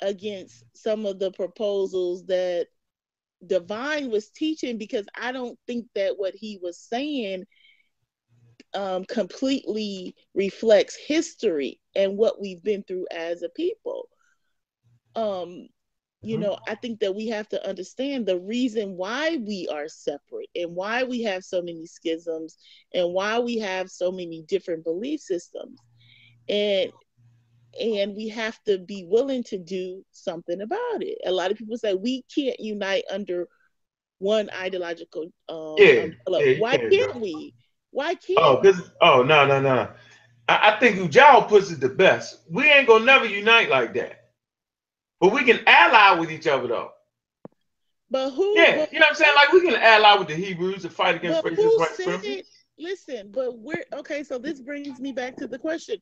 [0.00, 2.68] against some of the proposals that
[3.46, 7.44] Divine was teaching because I don't think that what he was saying
[8.74, 14.08] um, completely reflects history and what we've been through as a people.
[15.14, 15.68] Um,
[16.20, 16.44] you mm-hmm.
[16.44, 20.74] know, I think that we have to understand the reason why we are separate and
[20.74, 22.56] why we have so many schisms
[22.92, 25.78] and why we have so many different belief systems.
[26.48, 26.90] And
[27.78, 31.18] and we have to be willing to do something about it.
[31.24, 33.46] A lot of people say we can't unite under
[34.18, 37.54] one ideological um yeah, yeah why can, can't we?
[37.90, 39.88] Why can't Oh, because oh no no no.
[40.48, 42.40] I, I think Ujao puts it the best.
[42.50, 44.17] We ain't gonna never unite like that.
[45.20, 46.90] But we can ally with each other though.
[48.10, 48.58] But who?
[48.58, 49.34] Yeah, but, you know what I'm saying?
[49.34, 52.44] Like we can ally with the Hebrews to fight against racist white supremacy.
[52.78, 53.84] Listen, but where?
[53.92, 55.96] Okay, so this brings me back to the question.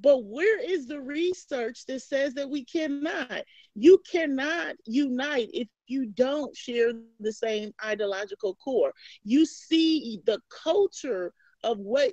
[0.00, 3.42] But where is the research that says that we cannot?
[3.74, 8.92] You cannot unite if you don't share the same ideological core.
[9.24, 11.32] You see the culture
[11.64, 12.12] of what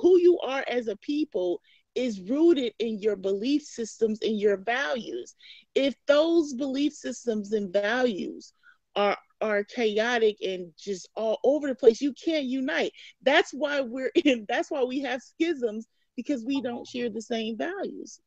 [0.00, 1.60] who you are as a people
[1.94, 5.34] is rooted in your belief systems and your values.
[5.74, 8.52] If those belief systems and values
[8.96, 12.00] are are chaotic and just all over the place.
[12.00, 12.92] You can't unite.
[13.22, 17.58] That's why we're in, that's why we have schisms because we don't share the same
[17.58, 18.20] values.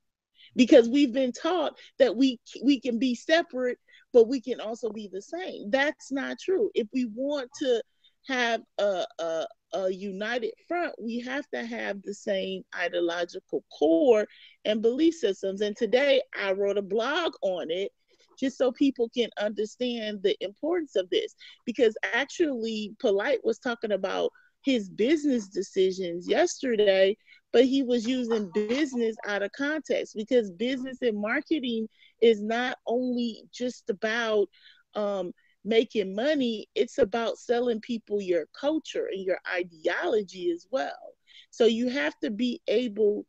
[0.56, 3.78] Because we've been taught that we we can be separate,
[4.14, 5.70] but we can also be the same.
[5.70, 6.70] That's not true.
[6.76, 7.82] If we want to
[8.28, 14.26] have a, a, a united front, we have to have the same ideological core
[14.64, 15.62] and belief systems.
[15.62, 17.92] And today I wrote a blog on it
[18.40, 21.36] just so people can understand the importance of this.
[21.66, 24.32] Because actually, Polite was talking about
[24.64, 27.16] his business decisions yesterday,
[27.54, 31.88] but he was using business out of context because business and marketing
[32.22, 34.48] is not only just about
[34.96, 35.32] um,
[35.66, 41.16] making money, it's about selling people your culture and your ideology as well.
[41.50, 43.26] So you have to be able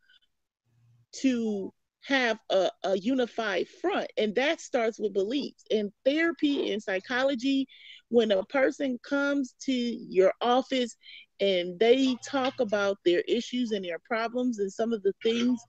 [1.21, 1.73] to
[2.03, 5.63] have a, a unified front, and that starts with beliefs.
[5.69, 7.67] In therapy and psychology,
[8.09, 10.95] when a person comes to your office
[11.39, 15.59] and they talk about their issues and their problems and some of the things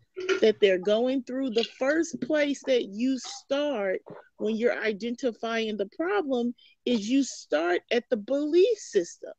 [0.41, 4.01] that they're going through, the first place that you start
[4.39, 6.55] when you're identifying the problem
[6.85, 9.33] is you start at the belief system.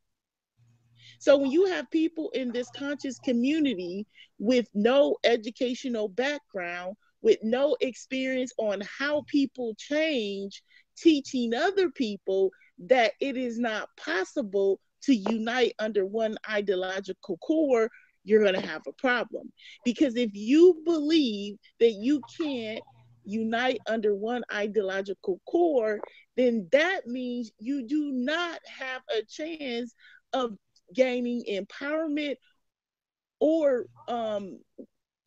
[1.20, 4.06] So when you have people in this conscious community
[4.38, 10.64] with no educational background, with no experience on how people change,
[10.98, 12.52] teaching other people
[12.88, 17.90] that it is not possible to unite under one ideological core,
[18.24, 19.52] you're going to have a problem.
[19.86, 22.82] Because if you believe that you can't
[23.24, 26.00] unite under one ideological core,
[26.36, 29.94] then that means you do not have a chance
[30.34, 30.52] of
[30.94, 32.36] gaining empowerment
[33.40, 34.60] or um,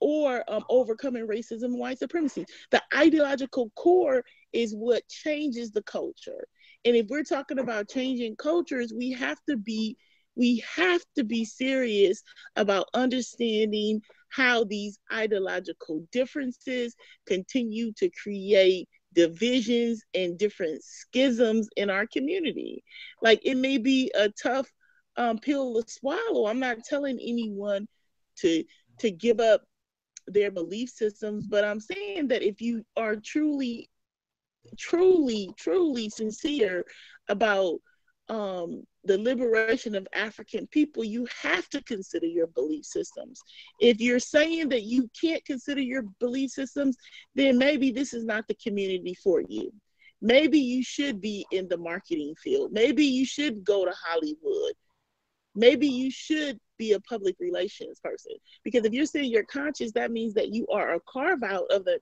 [0.01, 2.45] or um, overcoming racism and white supremacy.
[2.73, 6.49] The ideological core is what changes the culture.
[6.85, 9.97] And if we're talking about changing cultures, we have to be
[10.35, 12.23] we have to be serious
[12.57, 22.07] about understanding how these ideological differences continue to create divisions and different schisms in our
[22.07, 22.83] community.
[23.21, 24.71] Like it may be a tough
[25.17, 26.47] um, pill to swallow.
[26.47, 27.87] I'm not telling anyone
[28.39, 28.65] to
[29.01, 29.63] to give up
[30.27, 33.91] their belief systems, but I'm saying that if you are truly,
[34.79, 36.85] truly, truly sincere
[37.29, 37.79] about
[38.29, 43.41] um, the liberation of African people, you have to consider your belief systems.
[43.81, 46.97] If you're saying that you can't consider your belief systems,
[47.35, 49.73] then maybe this is not the community for you.
[50.21, 52.73] Maybe you should be in the marketing field.
[52.73, 54.75] Maybe you should go to Hollywood.
[55.55, 58.33] Maybe you should be a public relations person.
[58.63, 61.85] Because if you're saying you're conscious, that means that you are a carve out of
[61.85, 61.99] the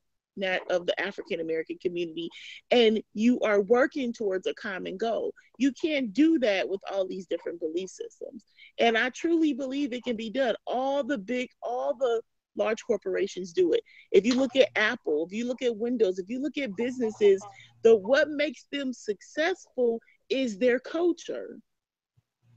[0.71, 2.29] of the African American community,
[2.71, 5.35] and you are working towards a common goal.
[5.59, 8.45] You can't do that with all these different belief systems.
[8.79, 10.55] And I truly believe it can be done.
[10.67, 12.23] All the big, all the
[12.57, 13.81] large corporations do it.
[14.13, 17.43] If you look at Apple, if you look at Windows, if you look at businesses,
[17.83, 21.59] the what makes them successful is their culture.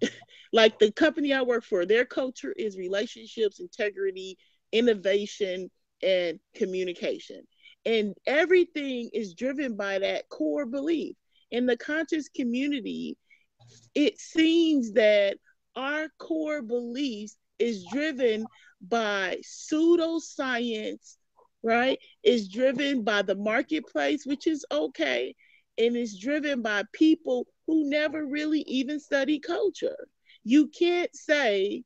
[0.53, 4.37] like the company I work for, their culture is relationships, integrity,
[4.71, 5.69] innovation,
[6.01, 7.41] and communication.
[7.85, 11.15] And everything is driven by that core belief.
[11.51, 13.17] In the conscious community,
[13.93, 15.37] it seems that
[15.75, 18.45] our core beliefs is driven
[18.81, 21.17] by pseudoscience,
[21.61, 21.99] right?
[22.23, 25.35] Is driven by the marketplace, which is okay,
[25.77, 30.07] and is driven by people who never really even study culture.
[30.43, 31.83] You can't say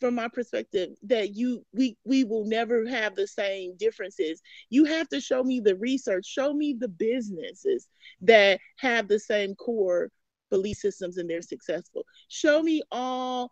[0.00, 4.40] from my perspective that you we we will never have the same differences.
[4.70, 7.88] You have to show me the research show me the businesses
[8.22, 10.10] that have the same core
[10.50, 12.04] belief systems and they're successful.
[12.28, 13.50] Show me all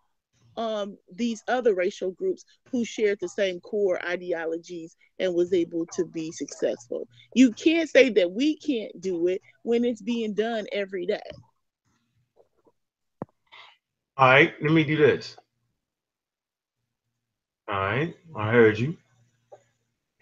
[0.57, 6.07] um, these other racial groups who shared the same core ideologies and was able to
[6.07, 7.07] be successful.
[7.35, 11.21] You can't say that we can't do it when it's being done every day.
[14.17, 15.37] All right let me do this
[17.69, 18.97] all right, I heard you.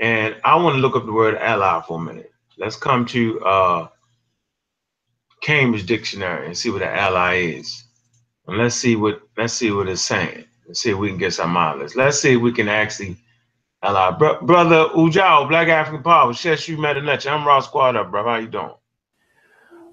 [0.00, 2.32] And I want to look up the word ally for a minute.
[2.56, 3.88] Let's come to uh,
[5.40, 7.84] Cambridge Dictionary and see what an ally is.
[8.46, 10.44] And let's see what let's see what it's saying.
[10.66, 11.94] Let's see if we can get some mileage.
[11.94, 13.16] Let's see if we can actually
[13.82, 14.10] ally.
[14.12, 18.24] Bro- brother Ujao, Black African Power, Shesh you met a I'm Raw Squad up, bro.
[18.24, 18.72] How you doing?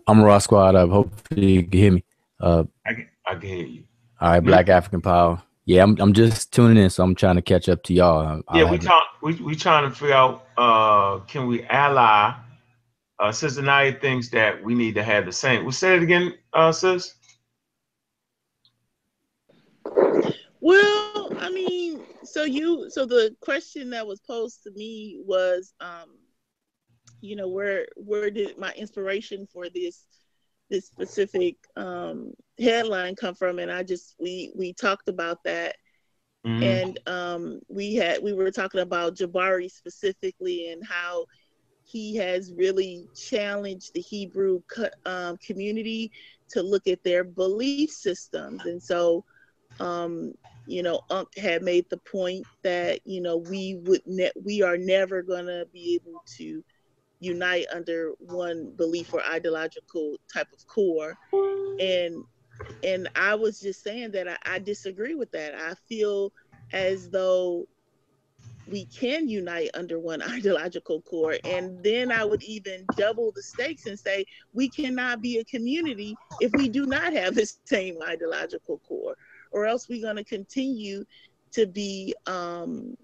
[0.08, 0.90] I'm Raw Squad up.
[0.90, 2.04] Hopefully you can hear me.
[2.40, 3.84] Uh, I can, I can hear you.
[4.20, 5.42] All right, Black African Power.
[5.66, 8.42] Yeah, I'm I'm just tuning in, so I'm trying to catch up to y'all.
[8.48, 12.34] I, yeah, we talk we we trying to figure out uh can we ally
[13.20, 15.64] Uh, Sister Naya thinks that we need to have the same.
[15.64, 17.14] We'll say it again, uh, sis.
[20.60, 26.18] Well, I mean, so you so the question that was posed to me was um
[27.22, 30.06] you know where where did my inspiration for this
[30.72, 35.78] this specific um headline come from and I just we we talked about that
[36.46, 36.88] Mhm.
[36.88, 41.26] and um we had we were talking about Jabari specifically and how
[41.84, 46.12] he has really challenged the Hebrew co- um, community
[46.52, 49.26] to look at their belief systems and so
[49.80, 50.34] um
[50.68, 54.78] you know, Unc had made the point that you know we would ne- we are
[54.78, 56.64] never gonna be able to
[57.22, 61.18] unite under one belief or ideological type of core,
[61.80, 62.24] and
[62.84, 65.56] and I was just saying that I, I disagree with that.
[65.56, 66.34] I feel
[66.74, 67.68] as though
[68.68, 73.86] we can unite under one ideological core, and then I would even double the stakes
[73.86, 78.80] and say we cannot be a community if we do not have the same ideological
[78.80, 79.16] core
[79.52, 81.06] or else we're going to continue
[81.52, 82.96] to be um,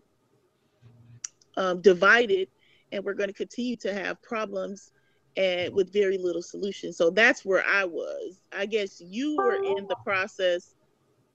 [1.58, 2.48] um, divided
[2.92, 4.92] and we're going to continue to have problems
[5.36, 6.92] and with very little solution.
[6.92, 8.42] So that's where i was.
[8.52, 10.76] I guess you were in the process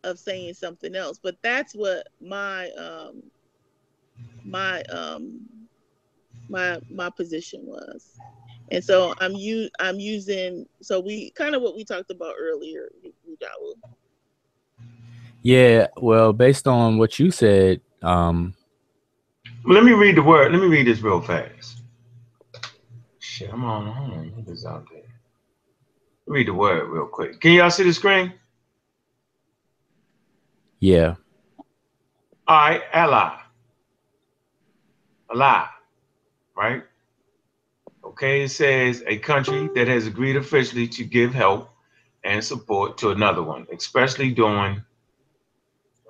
[0.04, 3.22] of saying something else but that's what my um
[4.44, 5.40] my um
[6.48, 8.18] my my position was.
[8.72, 12.90] And so i'm u i'm using so we kind of what we talked about earlier.
[15.42, 18.54] Yeah, well, based on what you said, um,
[19.66, 20.52] Let me read the word.
[20.52, 21.82] Let me read this real fast.
[23.20, 23.86] Shit, I'm on.
[23.86, 24.32] Hold on.
[24.36, 25.02] What is out there?
[26.26, 27.40] Read the word real quick.
[27.40, 28.34] Can y'all see the screen?
[30.80, 31.14] yeah,
[32.48, 33.38] All right, ally.
[35.32, 35.66] Ally,
[36.56, 36.82] right?
[38.04, 41.70] Okay, it says a country that has agreed officially to give help
[42.24, 44.82] and support to another one, especially during,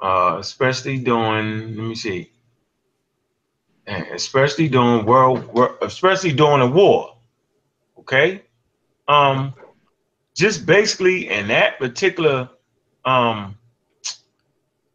[0.02, 2.31] uh, especially during, let me see,
[4.12, 7.16] especially during world, especially during a war.
[7.98, 8.42] Okay,
[9.08, 9.54] um,
[10.34, 12.48] just basically in that particular,
[13.04, 13.56] um,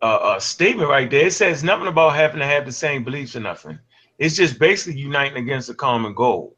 [0.02, 1.28] uh, uh, statement right there.
[1.28, 3.80] It says nothing about having to have the same beliefs or nothing.
[4.20, 6.56] It's just basically uniting against a common goal.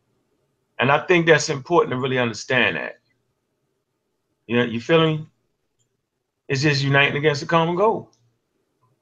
[0.79, 2.99] And I think that's important to really understand that.
[4.47, 5.27] You know, you feel me?
[6.47, 8.11] It's just uniting against a common goal.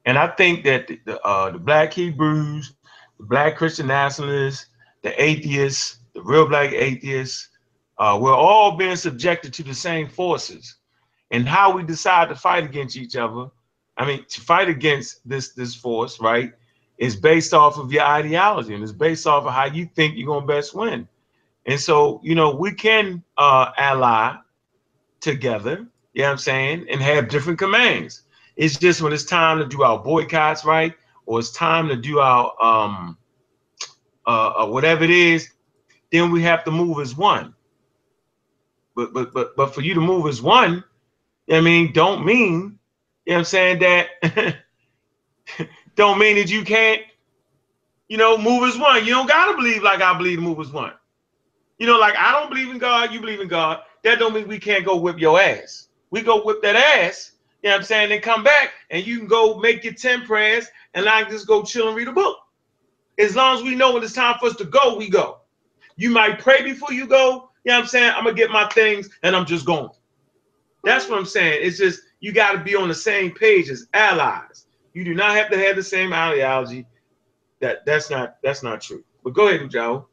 [0.04, 2.74] And I think that the, the, uh, the black Hebrews,
[3.18, 4.66] the black Christian nationalists,
[5.02, 7.48] the atheists, the real black atheists,
[7.98, 10.76] uh, we're all being subjected to the same forces.
[11.30, 13.50] And how we decide to fight against each other
[13.98, 16.52] I mean, to fight against this this force, right,
[16.98, 20.28] is based off of your ideology and it's based off of how you think you're
[20.28, 21.08] gonna best win.
[21.66, 24.36] And so, you know, we can uh ally
[25.20, 28.22] together, you know what I'm saying, and have different commands.
[28.56, 30.94] It's just when it's time to do our boycotts, right?
[31.28, 33.18] Or it's time to do our um
[34.26, 35.50] uh, uh whatever it is,
[36.10, 37.54] then we have to move as one.
[38.96, 40.82] But but but but for you to move as one,
[41.52, 42.78] I mean, don't mean
[43.26, 43.78] you know what I'm saying?
[43.80, 44.08] That
[45.96, 47.02] don't mean that you can't,
[48.08, 49.04] you know, move as one.
[49.04, 50.94] You don't gotta believe like I believe move as one.
[51.76, 53.82] You know, like I don't believe in God, you believe in God.
[54.02, 55.88] That don't mean we can't go whip your ass.
[56.10, 59.18] We go whip that ass, you know what I'm saying, then come back and you
[59.18, 62.12] can go make your 10 prayers and I can just go chill and read a
[62.12, 62.38] book.
[63.18, 65.38] As long as we know when it's time for us to go, we go.
[65.96, 68.12] You might pray before you go, you know what I'm saying?
[68.16, 69.90] I'm gonna get my things and I'm just going.
[70.84, 71.60] That's what I'm saying.
[71.62, 74.66] It's just you got to be on the same page as allies.
[74.92, 76.86] You do not have to have the same ideology.
[77.60, 79.02] That that's not that's not true.
[79.24, 80.06] But go ahead, Joe.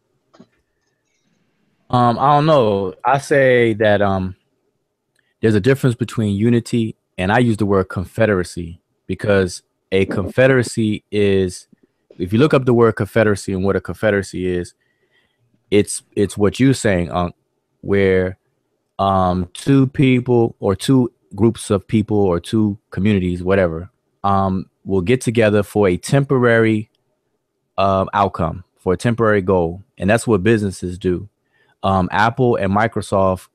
[1.91, 2.95] um, I don't know.
[3.03, 4.35] I say that um,
[5.41, 11.67] there's a difference between unity and I use the word confederacy because a confederacy is,
[12.17, 14.73] if you look up the word confederacy and what a confederacy is,
[15.71, 17.33] it's it's what you're saying, um,
[17.81, 18.37] where
[18.99, 23.89] um two people or two groups of people or two communities, whatever,
[24.23, 26.89] um, will get together for a temporary
[27.77, 31.29] um, outcome, for a temporary goal, and that's what businesses do.
[31.83, 33.49] Um, Apple and Microsoft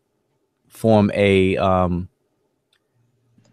[0.69, 2.10] form a um,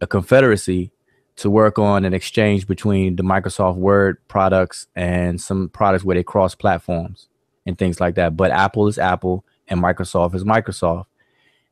[0.02, 0.92] a confederacy
[1.38, 6.24] to work on an exchange between the Microsoft Word products and some products where they
[6.24, 7.30] cross platforms
[7.66, 8.36] and things like that.
[8.36, 11.06] But Apple is Apple and Microsoft is Microsoft.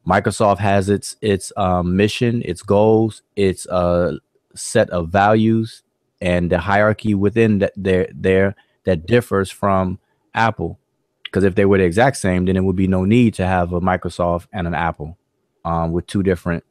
[0.08, 4.18] Microsoft has its its um, mission, its goals, its uh,
[4.54, 5.82] set of values,
[6.22, 10.00] and the hierarchy within that there there that differs from
[10.36, 10.78] Apple.
[11.24, 13.74] because if they were the exact same, then it would be no need to have
[13.74, 15.18] a Microsoft and an Apple
[15.66, 16.64] um, with two different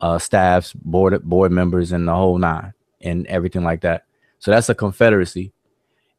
[0.00, 4.04] uh, staffs, board board members, and the whole nine, and everything like that.
[4.38, 5.52] So that's a confederacy,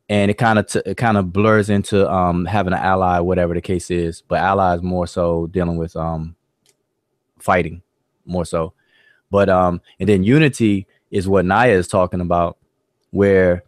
[0.10, 3.54] and it kind of t- it kind of blurs into um, having an ally, whatever
[3.54, 4.22] the case is.
[4.22, 6.36] But allies more so dealing with um,
[7.40, 7.82] fighting,
[8.26, 8.74] more so.
[9.30, 12.58] But um, and then unity is what Naya is talking about,
[13.12, 13.64] where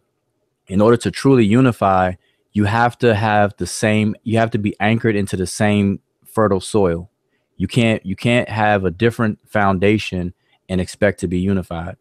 [0.68, 2.12] in order to truly unify,
[2.52, 4.14] you have to have the same.
[4.22, 7.10] You have to be anchored into the same fertile soil.
[7.56, 10.34] You can't you can't have a different foundation
[10.68, 11.96] and expect to be unified.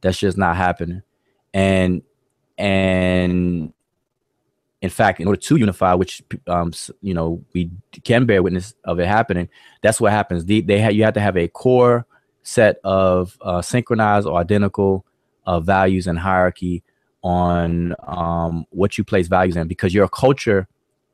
[0.00, 1.02] That's just not happening.
[1.54, 2.02] And
[2.58, 3.72] and
[4.82, 7.70] in fact, in order to unify, which um, you know we
[8.04, 9.48] can bear witness of it happening,
[9.82, 10.44] that's what happens.
[10.44, 12.06] They, they have you have to have a core
[12.42, 15.04] set of uh, synchronized or identical
[15.46, 16.82] uh, values and hierarchy
[17.22, 20.68] on um, what you place values in, because your culture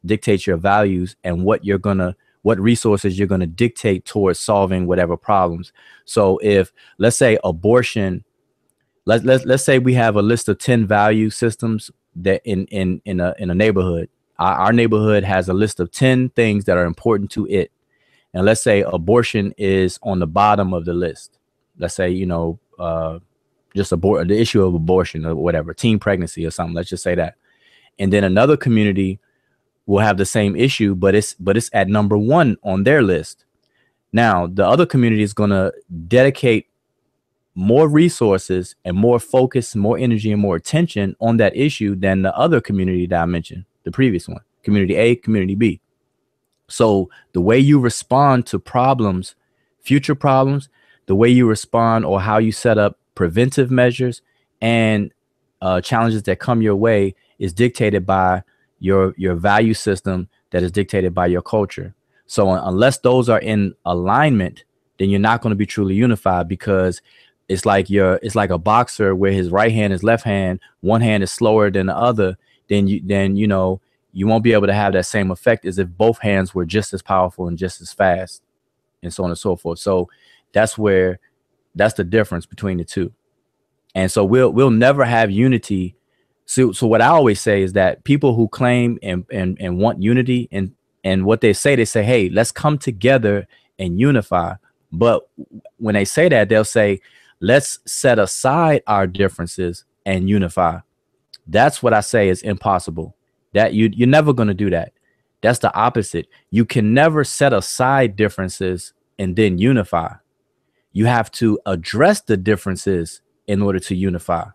[0.04, 4.86] dictates your values and what you're gonna what resources you're going to dictate towards solving
[4.86, 5.72] whatever problems.
[6.04, 8.24] So if let's say abortion,
[9.04, 13.00] let let's let's say we have a list of 10 value systems that in in
[13.04, 14.08] in a in a neighborhood.
[14.38, 17.70] Our, our neighborhood has a list of 10 things that are important to it.
[18.34, 21.38] And let's say abortion is on the bottom of the list.
[21.78, 23.18] Let's say, you know, uh,
[23.74, 26.74] just abort the issue of abortion or whatever, teen pregnancy or something.
[26.74, 27.36] Let's just say that.
[27.98, 29.20] And then another community
[29.86, 33.44] will have the same issue, but it's but it's at number one on their list.
[34.12, 35.72] Now, the other community is going to
[36.06, 36.68] dedicate
[37.54, 42.34] more resources and more focus, more energy, and more attention on that issue than the
[42.36, 45.80] other community that I mentioned, the previous one, community A, community B.
[46.68, 49.34] So the way you respond to problems,
[49.80, 50.68] future problems,
[51.06, 54.22] the way you respond or how you set up preventive measures
[54.60, 55.12] and
[55.60, 58.42] uh, challenges that come your way is dictated by
[58.82, 61.94] your your value system that is dictated by your culture.
[62.26, 64.64] So unless those are in alignment,
[64.98, 67.00] then you're not going to be truly unified because
[67.48, 71.00] it's like you're it's like a boxer where his right hand is left hand, one
[71.00, 72.36] hand is slower than the other,
[72.68, 73.80] then you then you know
[74.12, 76.92] you won't be able to have that same effect as if both hands were just
[76.92, 78.42] as powerful and just as fast
[79.02, 79.78] and so on and so forth.
[79.78, 80.08] So
[80.52, 81.18] that's where
[81.74, 83.12] that's the difference between the two.
[83.94, 85.94] And so we'll we'll never have unity
[86.46, 90.02] so, so what I always say is that people who claim and, and, and want
[90.02, 90.74] unity and,
[91.04, 93.46] and what they say, they say, hey, let's come together
[93.78, 94.54] and unify.
[94.92, 95.28] But
[95.78, 97.00] when they say that, they'll say,
[97.40, 100.80] let's set aside our differences and unify.
[101.46, 103.16] That's what I say is impossible.
[103.52, 104.92] That you you're never going to do that.
[105.40, 106.28] That's the opposite.
[106.50, 110.14] You can never set aside differences and then unify.
[110.92, 114.46] You have to address the differences in order to unify.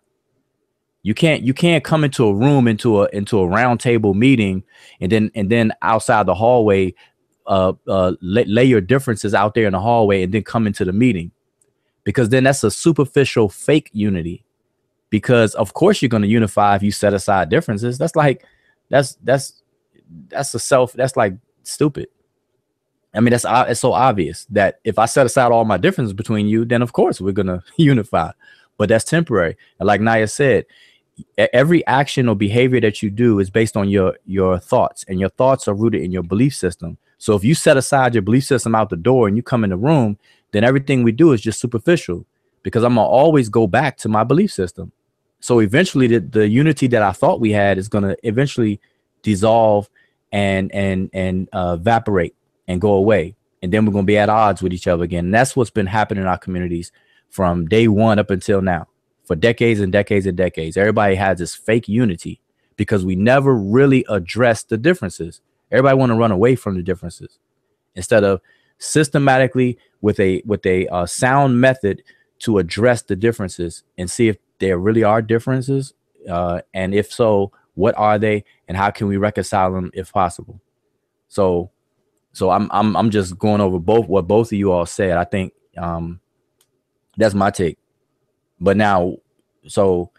[1.08, 4.62] You can't you can't come into a room into a into a round table meeting
[5.00, 6.94] and then and then outside the hallway
[7.46, 10.84] uh, uh lay, lay your differences out there in the hallway and then come into
[10.84, 11.32] the meeting.
[12.04, 14.44] Because then that's a superficial fake unity.
[15.10, 17.98] Because of course you're going to unify if you set aside differences.
[17.98, 18.44] That's like
[18.90, 19.64] that's that's
[20.28, 22.10] that's a self that's like stupid.
[23.14, 26.48] I mean that's it's so obvious that if i set aside all my differences between
[26.48, 28.32] you then of course we're going to unify.
[28.76, 29.56] But that's temporary.
[29.80, 30.66] And like naya said
[31.38, 35.30] every action or behavior that you do is based on your your thoughts and your
[35.30, 36.98] thoughts are rooted in your belief system.
[37.18, 39.72] So if you set aside your belief system out the door and you come in
[39.72, 40.18] the room
[40.52, 42.26] then everything we do is just superficial
[42.64, 44.92] because i'm gonna always go back to my belief system.
[45.40, 48.80] So eventually the, the unity that i thought we had is gonna eventually
[49.22, 49.90] dissolve
[50.32, 52.36] and and and uh, evaporate
[52.68, 53.36] and go away.
[53.62, 55.26] And then we're gonna be at odds with each other again.
[55.26, 56.92] And that's what's been happening in our communities
[57.30, 58.88] from day one up until now
[59.28, 60.78] for decades and decades and decades.
[60.78, 62.40] Everybody has this fake unity
[62.78, 65.42] because we never really address the differences.
[65.70, 67.38] Everybody want to run away from the differences
[67.94, 68.40] instead of
[68.78, 72.04] systematically with a with a uh, sound method
[72.40, 75.94] to address the differences and see if there really are differences
[76.30, 80.62] uh, and if so what are they and how can we reconcile them if possible
[81.28, 81.72] so
[82.34, 85.24] so i'm i'm, I'm just going over both what both of you all said i
[85.24, 86.20] think um
[87.18, 87.80] that's my take
[88.60, 89.18] but now,
[89.68, 90.12] so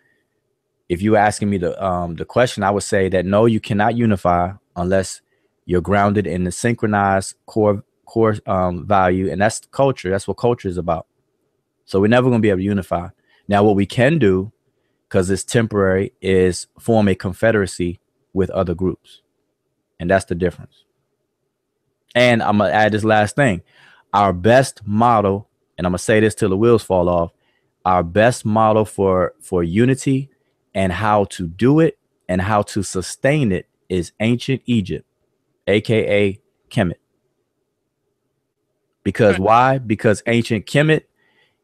[0.89, 3.97] if you asking me the um the question, I would say that no, you cannot
[3.97, 5.21] unify unless
[5.67, 10.11] you're grounded in the synchronized core core um value, and that's culture.
[10.11, 11.07] That's what culture is about.
[11.85, 13.09] So we're never gonna be able to unify.
[13.49, 14.53] Now, what we can do,
[15.09, 18.01] because it's temporary, is form a confederacy
[18.35, 19.23] with other groups,
[19.99, 20.85] and that's the difference.
[22.15, 23.63] And I'm gonna add this last thing.
[24.13, 27.33] Our best model, and I'm gonna say this till the wheels fall off,
[27.89, 30.29] our best model for for unity
[30.75, 35.07] and how to do it and how to sustain it is ancient Egypt.
[35.67, 36.39] aka
[36.71, 37.01] Kemet.
[39.05, 39.79] Because why?
[39.79, 41.05] Because ancient Kemet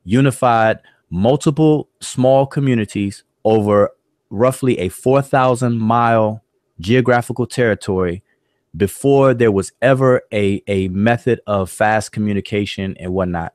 [0.04, 0.78] unified
[1.10, 3.90] multiple small communities over
[4.30, 6.42] roughly a 4,000 mile
[6.80, 8.22] geographical territory
[8.74, 13.52] before there was ever a, a method of fast communication and whatnot.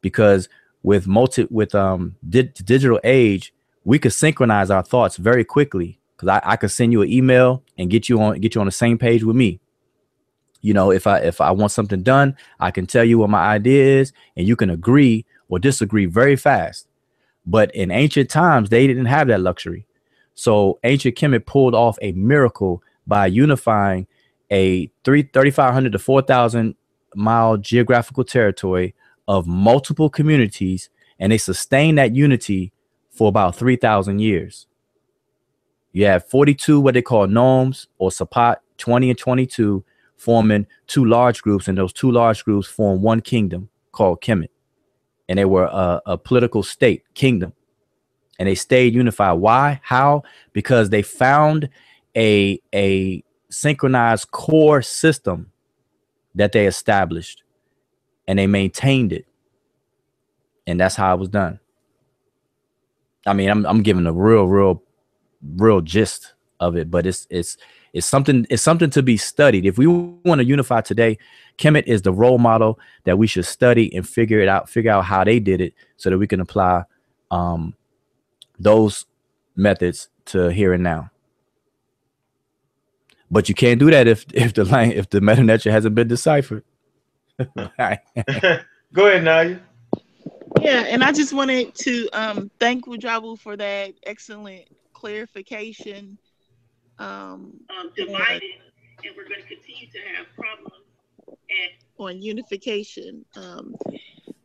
[0.00, 0.48] Because
[0.82, 3.52] with multi with um di- digital age,
[3.84, 5.98] we could synchronize our thoughts very quickly.
[6.16, 8.66] Because I, I could send you an email and get you on get you on
[8.66, 9.60] the same page with me.
[10.60, 13.46] You know, if I if I want something done, I can tell you what my
[13.46, 16.88] idea is, and you can agree or disagree very fast.
[17.46, 19.86] But in ancient times, they didn't have that luxury.
[20.34, 24.06] So ancient Kemet pulled off a miracle by unifying
[24.50, 26.74] a 3, 3,500 to 4,000
[27.14, 28.94] mile geographical territory
[29.28, 30.88] of multiple communities,
[31.20, 32.72] and they sustained that unity
[33.10, 34.66] for about 3,000 years.
[35.92, 39.84] You have 42 what they call nomes or sapat, 20 and 22
[40.16, 44.48] forming two large groups, and those two large groups form one kingdom called Kemet.
[45.28, 47.52] And they were a, a political state, kingdom.
[48.38, 49.38] And they stayed unified.
[49.38, 49.80] Why?
[49.82, 50.22] How?
[50.52, 51.68] Because they found
[52.16, 55.52] a, a synchronized core system
[56.34, 57.42] that they established
[58.28, 59.26] and they maintained it.
[60.68, 61.58] And that's how it was done.
[63.26, 64.82] I mean, I'm I'm giving a real, real,
[65.42, 67.56] real gist of it, but it's it's
[67.92, 69.64] it's something it's something to be studied.
[69.64, 71.18] If we want to unify today,
[71.56, 75.06] Kemet is the role model that we should study and figure it out, figure out
[75.06, 76.84] how they did it so that we can apply
[77.30, 77.74] um
[78.58, 79.06] those
[79.56, 81.10] methods to here and now.
[83.30, 86.08] But you can't do that if if the line if the Medu Neter hasn't been
[86.08, 86.64] deciphered.
[88.92, 89.58] Go ahead, Naya.
[90.60, 96.18] Yeah, and I just wanted to um, thank Wujabu for that excellent clarification.
[96.98, 98.42] Um, um, divided,
[99.04, 100.84] and we're going to continue to have problems
[101.50, 103.76] at, on unification um,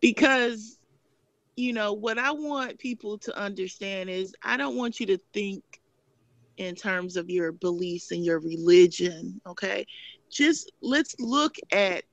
[0.01, 0.77] because
[1.55, 5.63] you know what I want people to understand is I don't want you to think
[6.57, 9.41] in terms of your beliefs and your religion.
[9.47, 9.85] Okay,
[10.29, 12.03] just let's look at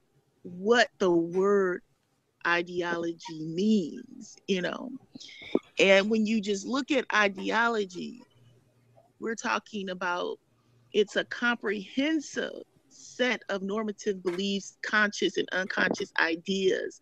[0.42, 1.82] what the word
[2.46, 4.90] ideology means, you know.
[5.78, 8.22] And when you just look at ideology,
[9.18, 10.38] we're talking about
[10.92, 17.00] it's a comprehensive set of normative beliefs, conscious and unconscious ideas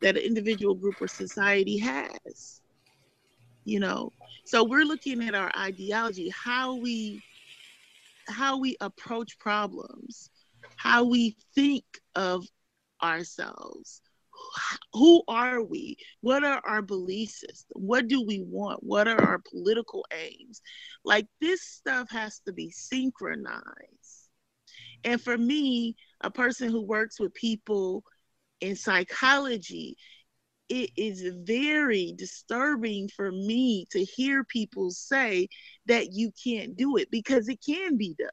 [0.00, 2.60] that an individual group or society has.
[3.64, 4.10] You know,
[4.44, 7.22] so we're looking at our ideology, how we
[8.28, 10.30] how we approach problems,
[10.76, 12.46] how we think of
[13.02, 14.02] ourselves,
[14.94, 15.96] who are we?
[16.20, 17.40] What are our belief?
[17.72, 18.82] What do we want?
[18.82, 20.62] What are our political aims?
[21.04, 23.64] Like this stuff has to be synchronized.
[25.04, 28.04] And for me, a person who works with people
[28.60, 29.96] in psychology,
[30.68, 35.48] it is very disturbing for me to hear people say
[35.86, 38.28] that you can't do it because it can be done.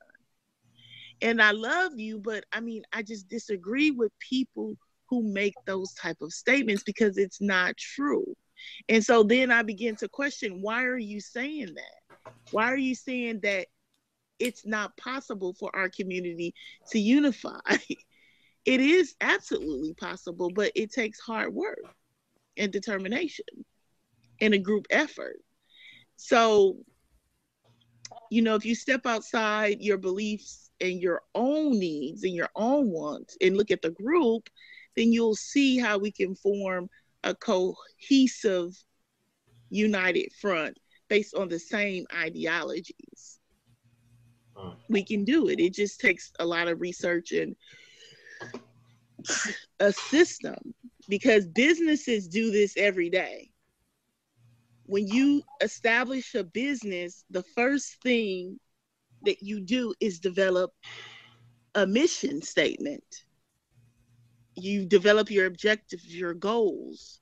[1.22, 4.76] And I love you, but I mean, I just disagree with people
[5.10, 8.36] who make those type of statements because it's not true.
[8.90, 12.34] And so then I begin to question why are you saying that?
[12.52, 13.68] Why are you saying that
[14.40, 16.54] it's not possible for our community
[16.92, 17.60] to unify?
[18.66, 21.80] it is absolutely possible, but it takes hard work
[22.58, 23.46] and determination
[24.42, 25.38] and a group effort.
[26.18, 26.78] So,
[28.30, 32.90] you know, if you step outside your beliefs and your own needs and your own
[32.90, 34.50] wants and look at the group,
[34.96, 36.90] then you'll see how we can form
[37.24, 38.76] a cohesive,
[39.70, 40.78] united front
[41.10, 43.40] based on the same ideologies.
[44.90, 45.60] We can do it.
[45.60, 47.56] It just takes a lot of research and
[49.80, 50.56] a system
[51.10, 53.52] because businesses do this every day.
[54.88, 58.60] When you establish a business, the first thing
[59.24, 60.74] that you do is develop
[61.76, 63.04] a mission statement.
[64.56, 67.20] You develop your objectives your goals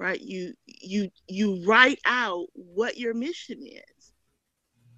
[0.00, 0.20] right?
[0.20, 4.12] You you you write out what your mission is.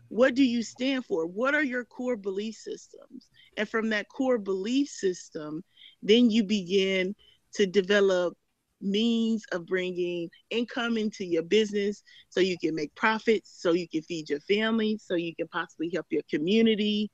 [0.09, 1.27] What do you stand for?
[1.27, 3.29] What are your core belief systems?
[3.57, 5.65] And from that core belief system
[6.03, 7.15] then you begin
[7.55, 8.37] to develop
[8.83, 14.03] means of bringing income into your business so you can make profits so you can
[14.03, 17.11] feed your family so you can possibly help your community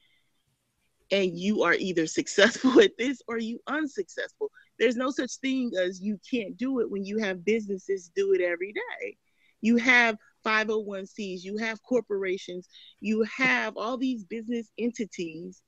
[1.10, 4.50] and you are either successful at this or you unsuccessful.
[4.78, 8.40] There's no such thing as you can't do it when you have businesses do it
[8.40, 9.16] every day.
[9.60, 10.16] You have
[10.46, 12.68] 501cs, you have corporations,
[13.00, 15.62] you have all these business entities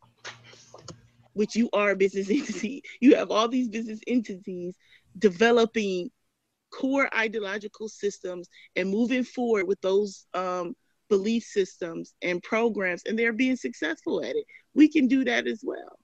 [1.33, 2.83] which you are a business entity.
[3.01, 4.77] You have all these business entities
[5.21, 6.11] developing
[6.71, 10.75] core ideological systems and moving forward with those um,
[11.09, 14.45] belief systems and programs, and they're being successful at it.
[14.75, 15.99] We can do that as well.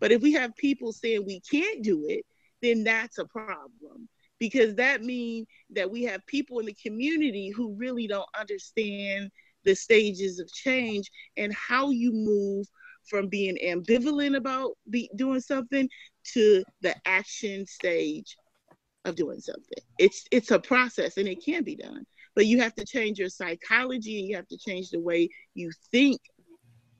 [0.00, 2.24] But if we have people saying we can't do it,
[2.62, 7.74] then that's a problem because that means that we have people in the community who
[7.74, 9.30] really don't understand
[9.64, 12.66] the stages of change and how you move
[13.08, 15.88] from being ambivalent about be, doing something
[16.24, 18.36] to the action stage
[19.04, 19.78] of doing something.
[19.98, 23.28] It's it's a process and it can be done, but you have to change your
[23.28, 26.20] psychology and you have to change the way you think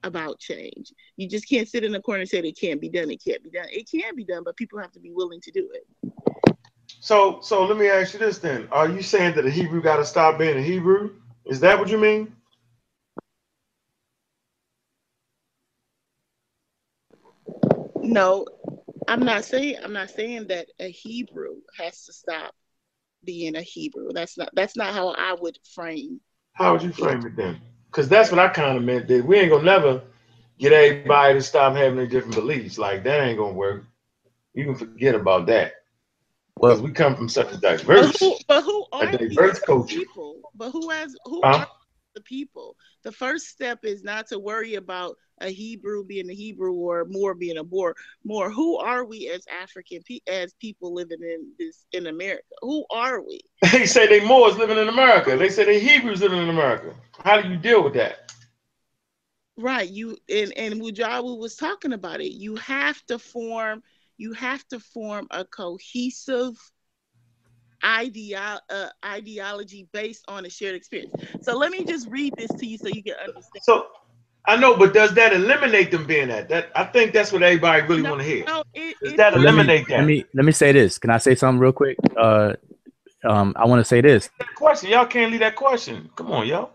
[0.04, 0.92] about change.
[1.16, 3.10] You just can't sit in the corner and say it can't be done.
[3.10, 3.66] It can't be done.
[3.70, 6.12] It can be done, but people have to be willing to do it.
[7.00, 9.96] So, so let me ask you this then: Are you saying that a Hebrew got
[9.96, 11.14] to stop being a Hebrew?
[11.46, 12.34] Is that what you mean?
[18.02, 18.46] No,
[19.08, 22.54] I'm not saying I'm not saying that a Hebrew has to stop
[23.24, 24.12] being a Hebrew.
[24.12, 26.20] That's not that's not how I would frame.
[26.52, 27.60] How would you frame it then?
[27.90, 29.08] Because that's what I kind of meant.
[29.08, 30.02] That we ain't gonna never
[30.58, 32.78] get everybody to stop having their different beliefs.
[32.78, 33.84] Like that ain't gonna work.
[34.54, 35.72] You can forget about that.
[36.56, 39.96] Well, we come from such a diverse, but who, but who are a diverse culture.
[39.96, 40.42] People?
[40.54, 41.58] But who has who Huh?
[41.58, 41.68] are
[42.18, 42.76] the people?
[43.04, 47.34] The first step is not to worry about a Hebrew being a Hebrew or Moor
[47.34, 47.94] being a Moor
[48.24, 48.50] Moor.
[48.50, 52.42] Who are we as African pe- as people living in this in America?
[52.62, 53.40] Who are we?
[53.72, 55.36] They say they Moors living in America.
[55.36, 56.94] They say they Hebrews living in America.
[57.22, 58.32] How do you deal with that?
[59.56, 59.88] Right.
[59.88, 62.32] You and and Mujawu was talking about it.
[62.32, 63.82] You have to form.
[64.16, 66.56] You have to form a cohesive
[67.84, 71.12] idea uh, ideology based on a shared experience.
[71.42, 73.62] So let me just read this to you so you can understand.
[73.62, 73.86] So
[74.46, 76.48] I know, but does that eliminate them being that?
[76.48, 78.44] That I think that's what everybody really No, want to hear.
[78.46, 79.98] no, it, Does it- that Let me, eliminate that?
[79.98, 80.98] let me let me say this.
[80.98, 81.96] Can I say something real quick?
[82.16, 82.54] Uh,
[83.24, 84.30] um, I want to say this.
[84.38, 86.08] That question, y'all can't leave that question.
[86.16, 86.70] Come on, y'all.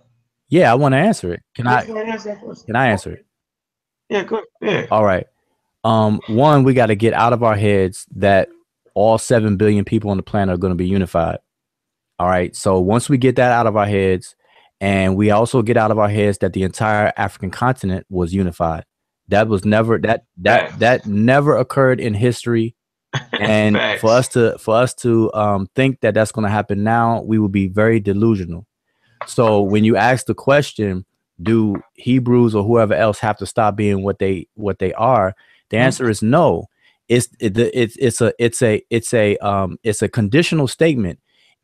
[0.50, 1.42] Yeah, I want to answer it.
[1.56, 1.86] Can I?
[1.86, 2.40] Go ahead and answer.
[2.66, 3.26] Can I answer it?
[4.10, 4.44] Yeah, good.
[4.62, 4.86] Yeah.
[4.92, 5.26] All right.
[5.84, 8.50] Um, one, we got to get out of our heads that
[8.94, 11.40] all seven billion people on the planet are going to be unified.
[12.20, 12.56] All right.
[12.56, 14.36] So once we get that out of our heads,
[14.82, 18.84] and we also get out of our heads that the entire African continent was unified.
[19.30, 20.80] That was never that that Facts.
[20.80, 22.76] that never occurred in history.
[23.40, 24.02] And Facts.
[24.02, 27.40] for us to for us to um, think that that's going to happen now, we
[27.40, 28.66] will be very delusional.
[29.28, 31.06] So when you ask the question,
[31.42, 35.34] do Hebrews or whoever else have to stop being what they what they are?
[35.70, 35.82] The Mhm.
[35.82, 36.66] answer is no.
[37.14, 41.20] It's it, it's it's a it's a it's a um it's a conditional statement.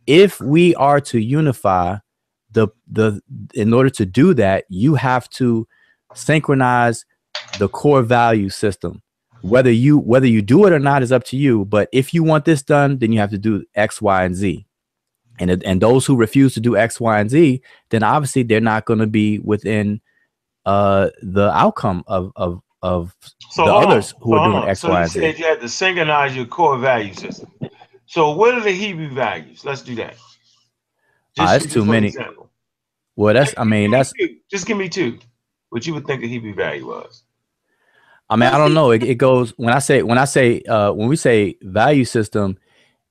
[0.06, 1.98] If we are to unify
[2.52, 3.22] the the
[3.54, 5.68] in order to do that, you have to
[6.14, 7.06] synchronize
[7.58, 9.02] the core value system.
[9.42, 11.66] Whether you whether you do it or not is up to you.
[11.66, 14.66] But if you want this done, then you have to do X, Y, and Z.
[15.40, 18.86] And and those who refuse to do X, Y, and Z, then obviously they're not
[18.86, 20.02] going to be within
[20.66, 23.16] uh the outcome of of of
[23.52, 23.92] So the hold on.
[23.92, 24.70] others who So are doing on.
[24.70, 25.20] X, so Y, you Z.
[25.22, 27.52] said you had to synchronize your core value system.
[28.06, 29.66] So what are the Hebrew values?
[29.66, 30.16] Let's do that.
[31.38, 32.08] Ah, that's too many.
[32.10, 32.50] example.
[33.16, 34.14] Well, that's I mean that's.
[34.50, 35.20] Just give me two.
[35.70, 37.24] What you would think a Hebrew value was.
[38.30, 38.92] I mean, I don't know.
[38.92, 42.58] It, it goes when I say when I say uh, when we say value system,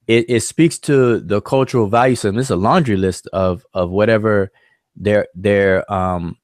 [0.07, 2.39] it, it speaks to the cultural value system.
[2.39, 4.51] It's a laundry list of of whatever
[4.97, 6.37] their their um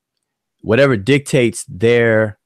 [0.62, 2.38] whatever dictates their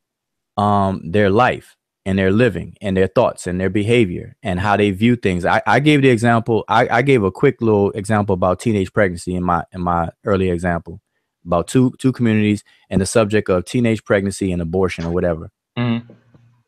[0.58, 4.90] um their life and their living and their thoughts and their behavior and how they
[4.90, 5.44] view things.
[5.44, 6.64] I, I gave the example.
[6.68, 10.54] I, I gave a quick little example about teenage pregnancy in my in my earlier
[10.54, 11.00] example
[11.46, 15.50] about two two communities and the subject of teenage pregnancy and abortion or whatever.
[15.78, 16.02] Mhm.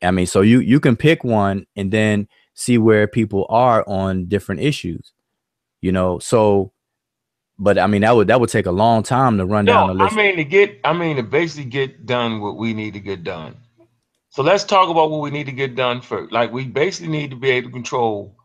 [0.02, 4.26] I mean, so you you can pick one and then see where people are on
[4.26, 5.12] different issues,
[5.80, 6.18] you know.
[6.18, 6.72] So,
[7.58, 10.06] but I mean, that would that would take a long time to run down No,
[10.06, 13.00] the I mean to get I mean to basically get done what we need to
[13.00, 13.56] get done.
[14.30, 16.32] So let's talk about what we need to get done first.
[16.32, 18.36] Like we basically need to be able to control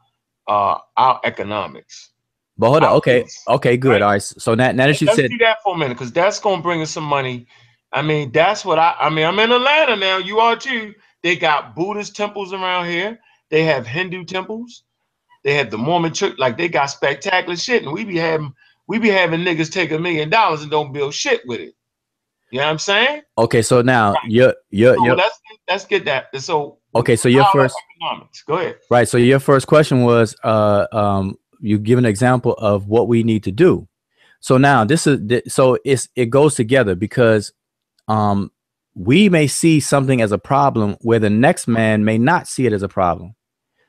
[0.47, 2.11] uh our economics.
[2.57, 3.89] but hold on, okay, okay, good.
[3.89, 4.01] right?
[4.01, 4.21] All right.
[4.21, 6.61] So now, now that you Let's said, do that for a minute because that's gonna
[6.61, 7.47] bring us some money.
[7.91, 10.17] I mean, that's what I I mean, I'm in Atlanta now.
[10.17, 10.93] You are too.
[11.23, 13.19] They got Buddhist temples around here,
[13.49, 14.83] they have Hindu temples,
[15.43, 18.53] they have the Mormon church, like they got spectacular shit, and we be having
[18.87, 21.73] we be having niggas take a million dollars and don't build shit with it.
[22.55, 23.21] You know what I'm saying?
[23.37, 26.27] okay, so now your your So your let's let's get that.
[26.41, 28.43] So okay, so your first economics.
[28.43, 28.77] Go ahead.
[28.89, 29.09] right.
[29.09, 33.43] So your first question was, uh, um, you give an example of what we need
[33.43, 33.89] to do.
[34.39, 37.51] So now this is so it's it goes together because,
[38.07, 38.53] um,
[38.93, 42.71] we may see something as a problem where the next man may not see it
[42.71, 43.35] as a problem.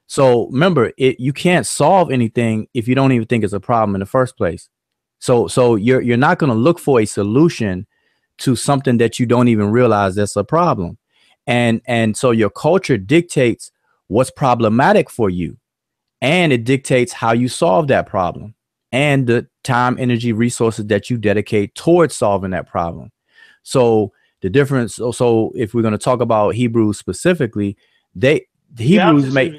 [0.09, 3.95] So remember, it you can't solve anything if you don't even think it's a problem
[3.95, 4.69] in the first place.
[5.21, 7.87] So so you're you're not going to look for a solution
[8.39, 10.99] to something that you don't even realize that's a problem.
[11.47, 13.71] And and so your culture dictates
[14.09, 15.57] what's problematic for you
[16.21, 18.55] and it dictates how you solve that problem
[18.93, 23.11] and the time, energy, resources that you dedicate towards solving that problem.
[23.63, 24.13] So
[24.43, 27.77] the difference so, so if we're going to talk about Hebrews specifically,
[28.15, 29.55] they the Hebrews make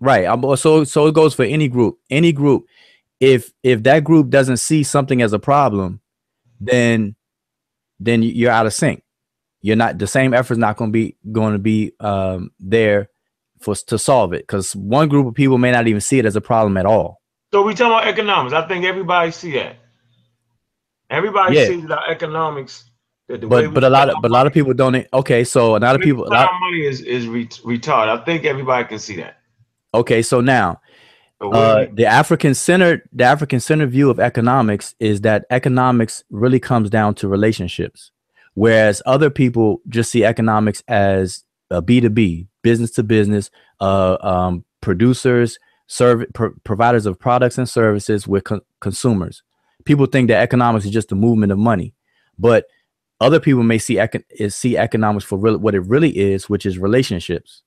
[0.00, 0.26] right.
[0.58, 1.98] So so it goes for any group.
[2.10, 2.66] Any group
[3.22, 6.00] if if that group doesn't see something as a problem,
[6.60, 7.14] then
[8.04, 9.02] then you're out of sync.
[9.60, 13.08] You're not the same effort's not going to be going to be um, there
[13.60, 16.36] for to solve it because one group of people may not even see it as
[16.36, 17.20] a problem at all.
[17.52, 18.54] So we talking about economics.
[18.54, 19.76] I think everybody see that.
[21.10, 21.66] Everybody yeah.
[21.66, 22.90] sees that economics.
[23.28, 25.06] That but but a lot of but a lot of people don't.
[25.14, 26.26] Okay, so a lot of people.
[26.26, 28.20] A lot of money is is retarded.
[28.20, 29.38] I think everybody can see that.
[29.94, 30.80] Okay, so now
[31.50, 36.90] uh, the African centered the African centered view of economics is that economics really comes
[36.90, 38.10] down to relationships,
[38.54, 44.16] whereas other people just see economics as a B two B, business to business, uh,
[44.20, 49.42] um, producers, serve pro- providers of products and services with co- consumers.
[49.84, 51.94] People think that economics is just the movement of money,
[52.38, 52.66] but
[53.20, 56.78] other people may see econ- see economics for real, what it really is, which is
[56.78, 57.62] relationships.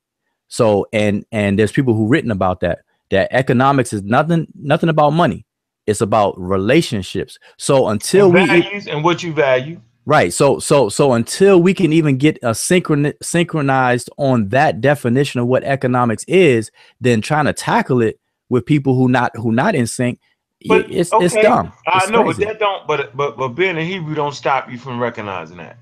[0.47, 5.11] So and and there's people who written about that that economics is nothing nothing about
[5.11, 5.45] money.
[5.87, 7.37] It's about relationships.
[7.57, 9.79] So until and values we and what you value.
[10.05, 10.33] Right.
[10.33, 15.47] So so so until we can even get a synchron synchronized on that definition of
[15.47, 19.87] what economics is, then trying to tackle it with people who not who not in
[19.87, 20.19] sync,
[20.67, 21.25] but, it's okay.
[21.25, 21.71] it's dumb.
[21.87, 22.45] It's I know, crazy.
[22.45, 22.87] but that don't.
[22.87, 25.77] But but but being a Hebrew don't stop you from recognizing that.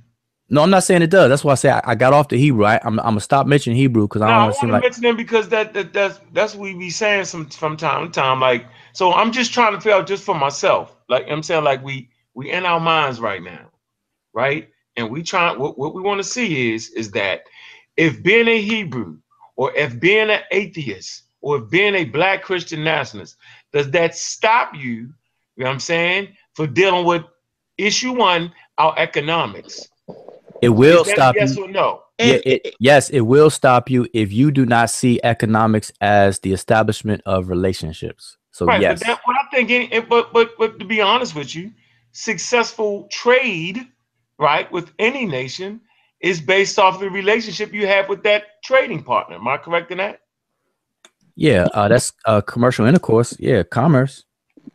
[0.53, 1.29] No, I'm not saying it does.
[1.29, 2.63] That's why I say I, I got off the Hebrew.
[2.63, 4.83] I, am I'm, I'm gonna stop mentioning Hebrew because I don't want to seem like
[4.83, 8.11] mention them because that, that that's that's what we be saying some from time to
[8.11, 8.39] time.
[8.39, 10.95] Like, so I'm just trying to figure out just for myself.
[11.09, 13.71] Like I'm saying, like we we in our minds right now,
[14.35, 14.69] right?
[14.95, 17.45] And we try what, what we want to see is is that
[17.97, 19.17] if being a Hebrew
[19.55, 23.37] or if being an atheist or if being a black Christian nationalist,
[23.71, 25.09] does that stop you, you
[25.57, 27.23] know what I'm saying, for dealing with
[27.79, 29.87] issue one, our economics?
[30.63, 31.65] It will stop yes you.
[31.65, 32.03] or no?
[32.19, 36.53] Yeah, it, yes, it will stop you if you do not see economics as the
[36.53, 38.37] establishment of relationships.
[38.51, 41.55] So right, yes, but that, what I'm thinking, but but but to be honest with
[41.55, 41.71] you,
[42.11, 43.87] successful trade,
[44.37, 45.81] right, with any nation
[46.21, 49.35] is based off the relationship you have with that trading partner.
[49.35, 50.21] Am I correct in that?
[51.35, 53.35] Yeah, uh, that's uh, commercial intercourse.
[53.39, 54.23] Yeah, commerce.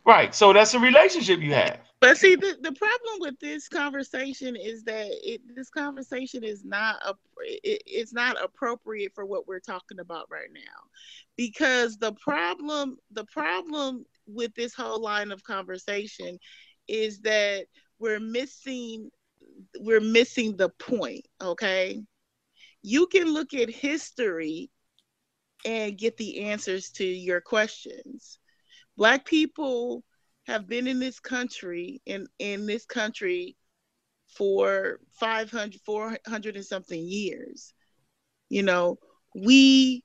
[0.05, 0.35] Right.
[0.35, 1.79] So that's a relationship you have.
[2.01, 6.95] But see, the, the problem with this conversation is that it, this conversation is not
[7.05, 10.87] a, it, it's not appropriate for what we're talking about right now,
[11.35, 16.39] because the problem the problem with this whole line of conversation
[16.87, 17.65] is that
[17.99, 19.09] we're missing
[19.81, 21.27] we're missing the point.
[21.41, 22.01] Okay,
[22.81, 24.69] you can look at history
[25.65, 28.39] and get the answers to your questions.
[28.95, 30.05] Black people
[30.49, 33.55] have been in this country in in this country
[34.35, 37.73] for 500 400 and something years.
[38.49, 38.97] You know
[39.35, 40.03] we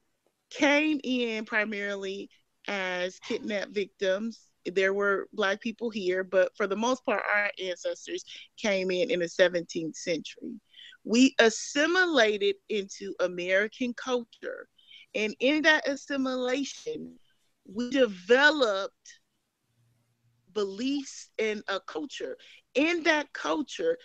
[0.50, 2.28] came in primarily
[2.68, 4.50] as kidnapped victims.
[4.66, 8.24] There were black people here but for the most part our ancestors
[8.58, 10.60] came in in the 17th century.
[11.04, 14.68] We assimilated into american culture
[15.14, 17.18] and in that assimilation
[17.66, 19.20] we developed
[20.54, 22.36] beliefs and a culture.
[22.74, 23.98] In that culture,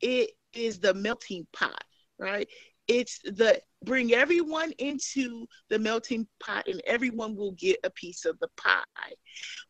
[0.00, 1.82] it is the melting pot,
[2.18, 2.48] right?
[2.88, 8.38] It's the bring everyone into the melting pot and everyone will get a piece of
[8.40, 9.14] the pie.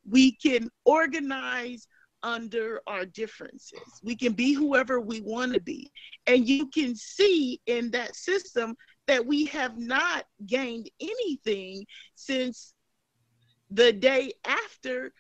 [0.09, 1.87] We can organize
[2.23, 4.01] under our differences.
[4.03, 5.91] We can be whoever we want to be.
[6.27, 12.75] And you can see in that system that we have not gained anything since
[13.71, 15.13] the day after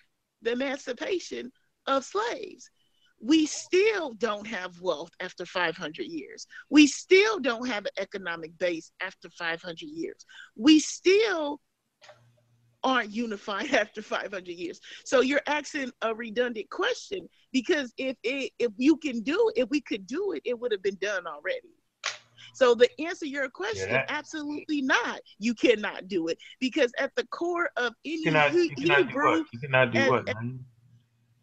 [0.42, 1.52] the emancipation
[1.86, 2.70] of slaves.
[3.20, 6.46] We still don't have wealth after 500 years.
[6.70, 10.26] We still don't have an economic base after 500 years.
[10.56, 11.60] We still
[12.84, 14.80] aren't unified after 500 years.
[15.04, 19.80] So you're asking a redundant question because if it, if you can do if we
[19.80, 21.70] could do it, it would have been done already.
[22.52, 24.04] So the answer your question, yeah.
[24.08, 25.20] absolutely not.
[25.38, 29.12] You cannot do it because at the core of any you cannot, you cannot Hebrew,
[29.12, 29.46] do what?
[29.52, 30.28] You cannot do what?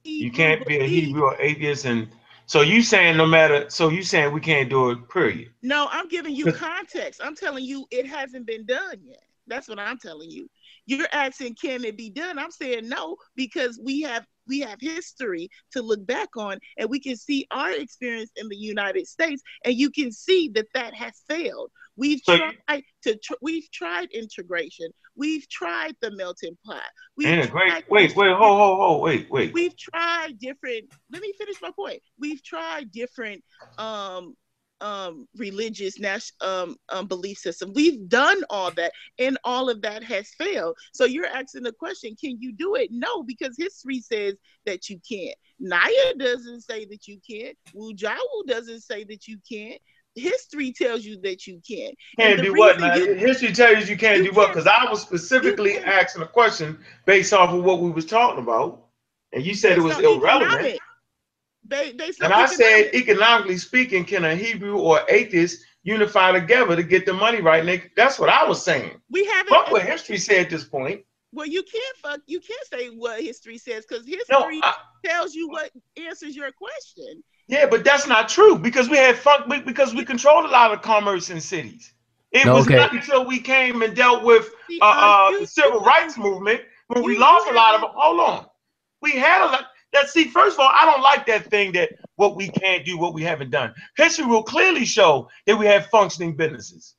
[0.04, 2.08] you can't be a Hebrew or atheist and
[2.46, 5.52] So you saying no matter, so you saying we can't do it, period.
[5.62, 7.22] No, I'm giving you context.
[7.24, 9.24] I'm telling you it hasn't been done yet.
[9.48, 10.48] That's what I'm telling you.
[10.86, 12.40] You're asking can it be done?
[12.40, 17.00] I'm saying no because we have we have history to look back on and we
[17.00, 21.22] can see our experience in the United States and you can see that that has
[21.30, 21.72] failed.
[21.96, 24.88] We've So- tried to tr- we've tried integration.
[25.16, 26.82] We've tried the melting pot.
[27.16, 27.90] We've Yeah, tried great.
[27.90, 29.54] Wait, wait, hold, hold, hold, wait, wait.
[29.54, 33.44] we've tried different let me finish my point we've tried different
[33.78, 34.36] um
[34.82, 40.04] um religious nas- um, um belief system we've done all that and all of that
[40.04, 44.36] has failed so you're asking the question can you do it no because history says
[44.66, 49.82] that you can't naya doesn't say that you can't wujawu doesn't say that you can't
[50.16, 51.96] history tells you that you can't.
[52.20, 52.94] Can't do what now?
[52.94, 54.50] History tells you you can't you do what?
[54.50, 58.86] Because I was specifically asking a question based off of what we was talking about,
[59.34, 60.80] and you said it was irrelevant.
[61.72, 62.96] Economic- ba- based And I said, economic.
[62.96, 67.60] economically speaking, can a Hebrew or atheist unify together to get the money right?
[67.62, 69.00] And they, that's what I was saying.
[69.10, 71.02] we haven't Fuck what history said at this point.
[71.32, 72.22] Well, you can't fuck.
[72.26, 74.74] You can't say what history says because history No, I,
[75.06, 77.24] tells you what answers your question.
[77.48, 80.82] yeah, but that's not true because we had funk because we controlled a lot of
[80.82, 81.94] commerce in cities.
[82.32, 82.78] It No, was okay.
[82.78, 87.04] not until we came and dealt with See, uh, uh, the civil rights movement when
[87.04, 88.46] we lost a lot of haven't- hold on
[89.02, 91.90] we had a lot that see first of all i don't like that thing that
[92.20, 93.74] what we can't do what we haven't done.
[93.96, 96.96] History will clearly show that we have functioning businesses.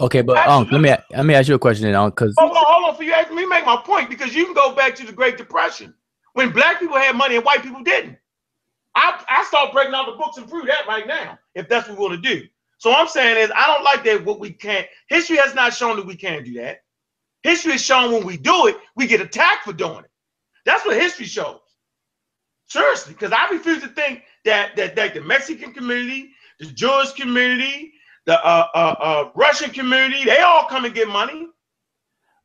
[0.00, 2.64] Okay, but um, let me let me ask you a question then, because hold on
[2.66, 5.04] hold on for you ask me make my point because you can go back to
[5.04, 5.92] the great depression
[6.32, 8.16] when black people had money and white people didn't.
[8.96, 11.98] I i start breaking out the books and prove that right now if that's what
[11.98, 12.46] we want to do.
[12.78, 15.96] So i'm saying is i don't like that what we can't history has not shown
[15.96, 16.78] that we can't do that.
[17.42, 20.10] History has shown when we do it we get attacked for doing it.
[20.64, 21.58] That's what history shows.
[22.72, 27.92] Seriously, because I refuse to think that, that that the Mexican community, the Jewish community,
[28.24, 31.48] the uh, uh, uh, Russian community, they all come and get money.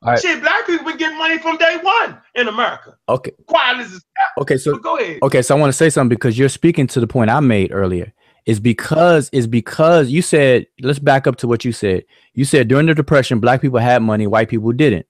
[0.03, 0.19] All right.
[0.21, 2.97] Shit, black people been getting money from day one in America.
[3.07, 4.03] okay, Quiet as
[4.41, 5.19] okay, so but go ahead.
[5.23, 7.71] Okay, so I want to say something because you're speaking to the point I made
[7.71, 8.13] earlier.
[8.45, 12.03] Is because is because you said let's back up to what you said.
[12.33, 15.05] You said during the depression, black people had money, white people didn't.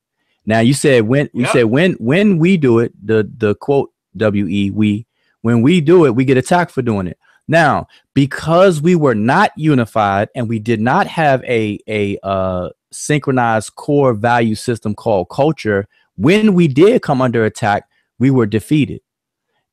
[0.45, 1.51] Now you said when you Yep.
[1.51, 5.05] said when when we do it, the the quote W E we
[5.41, 7.17] when we do it, we get attacked for doing it.
[7.47, 13.75] Now, because we were not unified and we did not have a a uh, synchronized
[13.75, 17.83] core value system called culture, when we did come under attack,
[18.19, 19.01] we were defeated.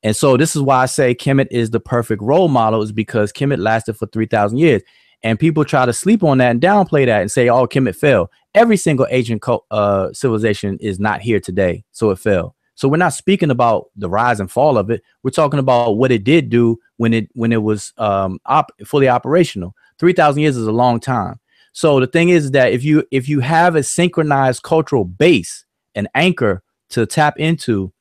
[0.03, 3.33] And so this is why I say Kemet is the perfect role model, is because
[3.33, 4.83] Kemet lasted for 3,000 years.
[5.23, 8.29] And people try to sleep on that and downplay that and say, oh, Kemet fell.
[8.53, 12.55] Every single ancient uh, civilization is not here today, so it fell.
[12.75, 15.01] So we're not speaking about the rise and fall of it.
[15.23, 19.07] We're talking about what it did do when it when it was um, op- fully
[19.07, 19.73] operational.
[19.99, 21.39] 3,000 years is a long time.
[21.71, 25.65] So the thing is that if you if you have a synchronized cultural base,
[25.95, 27.91] an anchor to tap into,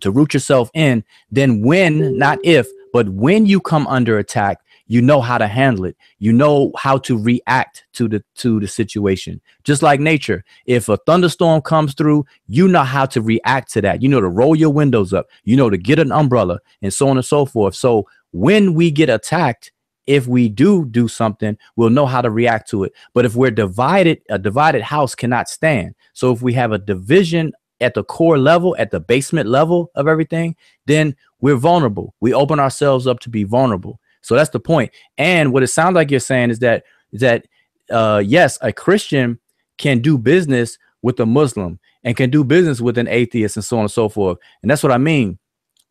[0.00, 4.58] to root yourself in, then when, not if, but when you come under attack,
[4.92, 5.96] you know how to handle it.
[6.18, 9.40] You know how to react to the to the situation.
[9.64, 10.44] Just like nature.
[10.66, 14.02] If a thunderstorm comes through, you know how to react to that.
[14.02, 15.28] You know to roll your windows up.
[15.44, 17.74] You know to get an umbrella and so on and so forth.
[17.74, 19.72] So when we get attacked,
[20.06, 22.92] if we do do something, we'll know how to react to it.
[23.14, 25.94] But if we're divided, a divided house cannot stand.
[26.12, 30.06] So if we have a division at the core level, at the basement level of
[30.06, 32.14] everything, then we're vulnerable.
[32.20, 34.00] We open ourselves up to be vulnerable.
[34.22, 34.92] So that's the point.
[35.18, 37.46] And what it sounds like you're saying is that that
[37.90, 39.38] uh, yes, a Christian
[39.78, 43.76] can do business with a Muslim and can do business with an atheist and so
[43.76, 44.38] on and so forth.
[44.62, 45.38] And that's what I mean.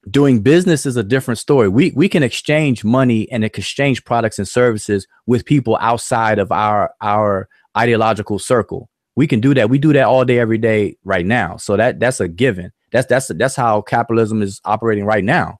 [0.09, 1.69] Doing business is a different story.
[1.69, 6.91] We we can exchange money and exchange products and services with people outside of our
[7.01, 8.89] our ideological circle.
[9.15, 9.69] We can do that.
[9.69, 11.57] We do that all day, every day, right now.
[11.57, 12.71] So that that's a given.
[12.91, 15.59] That's that's that's how capitalism is operating right now.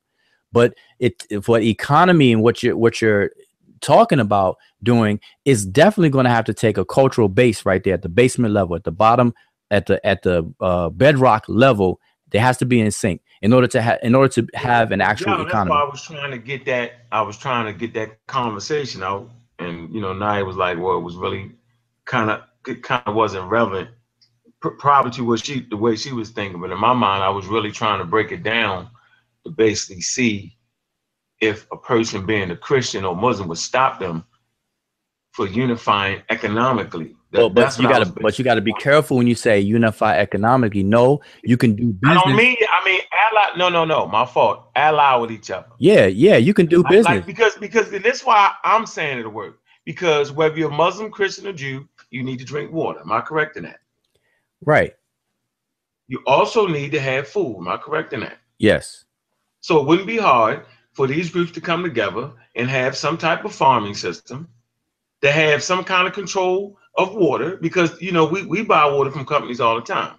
[0.52, 3.32] But it for economy and what you're what you're
[3.82, 7.96] talking about doing is definitely going to have to take a cultural base right there
[7.96, 9.34] at the basement level, at the bottom,
[9.70, 12.00] at the at the uh, bedrock level.
[12.30, 15.02] There has to be in sync in order to have in order to have an
[15.02, 15.72] actual that's economy.
[15.72, 16.92] why I was trying to get that.
[17.12, 19.30] I was trying to get that conversation out,
[19.60, 21.52] and you know, Naya was like, "Well, it was really
[22.06, 23.90] kind of, it kind of wasn't relevant,
[24.62, 27.30] pr- probably to what she, the way she was thinking." But in my mind, I
[27.30, 28.90] was really trying to break it down
[29.46, 30.58] to basically see
[31.40, 34.24] if a person being a Christian or Muslim would stop them
[35.32, 37.16] for unifying economically.
[37.32, 40.84] That- Well, but you gotta, but you gotta be careful when you say unify economically.
[40.84, 42.24] No, you can do I business.
[42.26, 42.58] don't mean.
[42.70, 43.00] I mean,
[43.32, 43.58] ally.
[43.58, 44.06] No, no, no.
[44.08, 44.70] My fault.
[44.76, 45.68] Ally with each other.
[45.80, 47.06] yeah, yeah, you can do business.
[47.06, 49.60] Like, because because that's why I'm saying it'll work.
[49.86, 53.00] Because whether you're Muslim, Christian, or Jew, you need to drink water.
[53.00, 53.80] Am I correct in that?
[54.64, 54.94] right.
[56.08, 57.60] You also need to have food.
[57.60, 58.38] Am I correct in that?
[58.60, 59.06] Yes.
[59.62, 63.46] So it wouldn't be hard for these groups to come together and have some type
[63.46, 64.48] of farming system,
[65.22, 69.12] to have some kind of control of water, because you know we, we buy water
[69.12, 70.16] from companies all the time.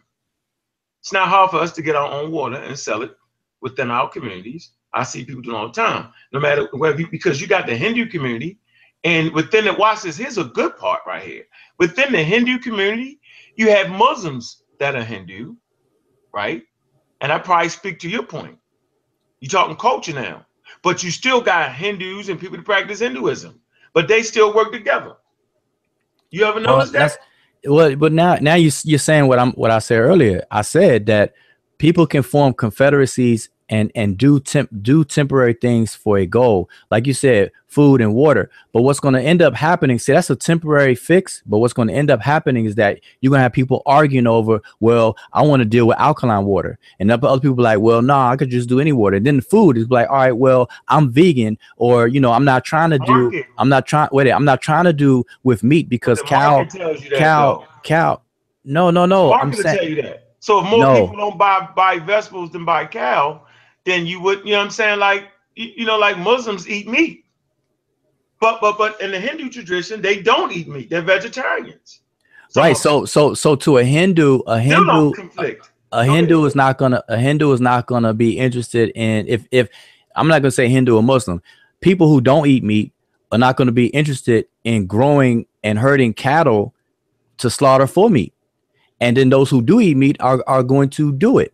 [1.00, 3.14] It's not hard for us to get our own water and sell it
[3.60, 4.70] within our communities.
[4.94, 6.12] I see people doing all the time.
[6.32, 8.58] No matter whether you, because you got the Hindu community,
[9.04, 10.16] and within it, watch this.
[10.16, 11.44] Here's a good part right here.
[11.78, 13.18] Within the Hindu community,
[13.56, 15.56] you have Muslims that are Hindu,
[16.32, 16.62] right?
[17.20, 18.58] And I probably speak to your point.
[19.42, 20.46] You're talking culture now,
[20.84, 23.60] but you still got Hindus and people that practice Hinduism,
[23.92, 25.16] but they still work together.
[26.30, 27.18] You ever Well, that's that?
[27.64, 30.44] well, but now now you you're saying what I'm what I said earlier.
[30.52, 31.34] I said that
[31.78, 37.06] people can form confederacies and and do temp do temporary things for a goal, like
[37.06, 38.50] you said, food and water.
[38.72, 39.98] But what's going to end up happening?
[39.98, 41.42] See, that's a temporary fix.
[41.46, 44.26] But what's going to end up happening is that you're going to have people arguing
[44.26, 48.02] over, well, I want to deal with alkaline water, and other other people like, well,
[48.02, 49.16] no, nah, I could just do any water.
[49.16, 52.44] And then the food is like, all right, well, I'm vegan, or you know, I'm
[52.44, 53.46] not trying to do, Market.
[53.56, 57.02] I'm not trying, wait, I'm not trying to do with meat because cow market tells
[57.02, 58.20] you that, cow, cow.
[58.64, 59.32] No, no, no.
[59.32, 60.34] I'm saying you that.
[60.40, 61.06] So if more No.
[61.06, 63.46] people don't buy buy vegetables than buy cow,
[63.84, 64.98] then you would, you know what I'm saying?
[64.98, 67.24] Like you, know, like Muslims eat meat.
[68.40, 70.90] But but but in the Hindu tradition, they don't eat meat.
[70.90, 72.00] They're vegetarians.
[72.56, 72.76] right.
[72.76, 75.70] So so so to a Hindu, a Hindu, conflict.
[75.92, 79.46] a Go Hindu is not gonna a Hindu is not gonna be interested in if
[79.52, 79.68] if
[80.16, 81.40] I'm not gonna say Hindu or Muslim.
[81.80, 82.92] People who don't eat meat
[83.30, 86.74] are not gonna be interested in growing and herding cattle
[87.38, 88.34] to slaughter for meat.
[89.00, 91.52] And then those who do eat meat are, are going to do it.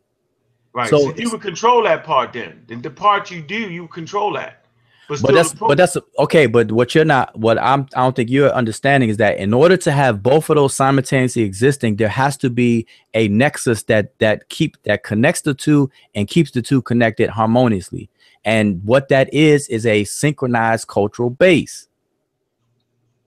[0.78, 0.88] Right.
[0.88, 2.62] So So, you would control that part then.
[2.68, 4.64] Then the part you do, you control that.
[5.08, 8.28] but still that's but that's okay but what you're not what i'm i don't think
[8.28, 12.36] you're understanding is that in order to have both of those simultaneously existing there has
[12.36, 16.82] to be a nexus that that keep that connects the two and keeps the two
[16.82, 18.10] connected harmoniously
[18.44, 21.87] and what that is is a synchronized cultural base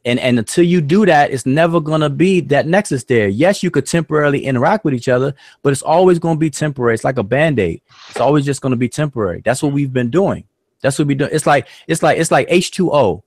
[0.06, 3.62] and and until you do that it's never going to be that nexus there yes
[3.62, 7.04] you could temporarily interact with each other but it's always going to be temporary it's
[7.04, 10.44] like a band-aid it's always just going to be temporary that's what we've been doing
[10.82, 11.26] that's what we do.
[11.26, 13.22] It's like it's like it's like H2O.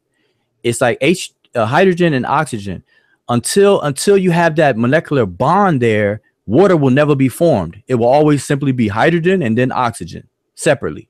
[0.62, 2.82] It's like H uh, hydrogen and oxygen.
[3.28, 7.82] Until until you have that molecular bond there, water will never be formed.
[7.86, 11.08] It will always simply be hydrogen and then oxygen separately.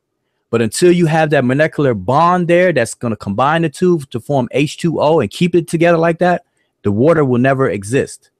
[0.55, 4.21] But until you have that molecular bond there that's going to combine the two to
[4.21, 6.45] form H2O and keep it together like that,
[6.85, 8.31] the water will never exist.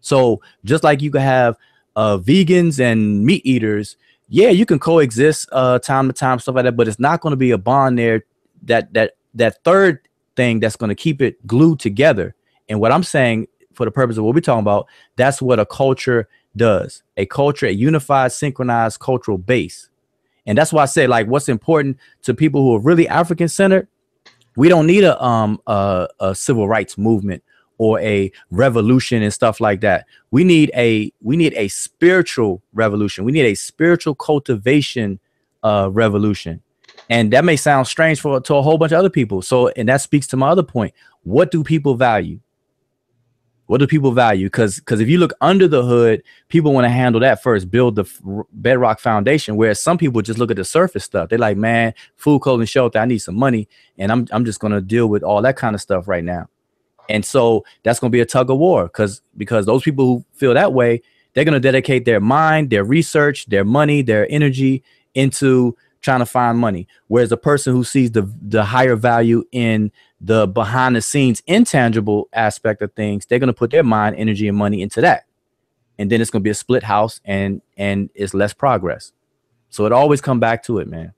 [0.00, 1.56] So just like you can have
[1.96, 3.96] uh, vegans and meat eaters,
[4.28, 7.32] yeah, you can coexist uh time to time, stuff like that, but it's not going
[7.32, 8.24] to be a bond there
[8.62, 10.06] that that that third
[10.36, 12.36] thing that's going to keep it glued together.
[12.68, 14.86] And what I'm saying for the purpose of what we're talking about,
[15.16, 17.02] that's what a culture does.
[17.16, 19.88] A culture, a unified, synchronized cultural base.
[20.46, 23.88] And that's why I say, like, what's important to people who are really African centered,
[24.56, 27.42] we don't need a um a, a civil rights movement
[27.78, 30.06] or a revolution and stuff like that.
[30.30, 33.24] We need a we need a spiritual revolution.
[33.24, 35.20] We need a spiritual cultivation
[35.62, 36.62] uh revolution.
[37.10, 39.42] And that may sound strange for to a whole bunch of other people.
[39.42, 40.94] So and that speaks to my other point.
[41.22, 42.40] What do people value?
[43.66, 44.46] What do people value?
[44.46, 47.96] Because because if you look under the hood, people want to handle that first, build
[47.96, 48.20] the f-
[48.52, 49.56] bedrock foundation.
[49.56, 51.28] Whereas some people just look at the surface stuff.
[51.28, 52.98] They're like, man, food, clothing, shelter.
[52.98, 55.80] I need some money, and I'm I'm just gonna deal with all that kind of
[55.80, 56.48] stuff right now.
[57.08, 60.54] And so that's gonna be a tug of war because because those people who feel
[60.54, 61.02] that way,
[61.34, 66.56] they're gonna dedicate their mind, their research, their money, their energy into trying to find
[66.58, 66.86] money.
[67.08, 69.90] Whereas a person who sees the the higher value in
[70.20, 74.56] the behind the scenes intangible aspect of things, they're gonna put their mind, energy, and
[74.56, 75.26] money into that.
[75.98, 79.12] And then it's gonna be a split house and and it's less progress.
[79.68, 81.12] So it always come back to it, man.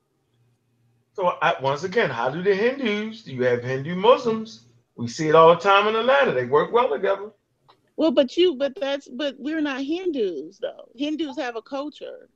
[1.12, 3.24] So I, once again, how do the Hindus?
[3.24, 4.66] Do you have Hindu Muslims?
[4.94, 6.32] We see it all the time in Atlanta.
[6.32, 7.30] They work well together.
[7.96, 10.88] Well, but you, but that's, but we're not Hindus though.
[10.94, 12.28] Hindus have a culture.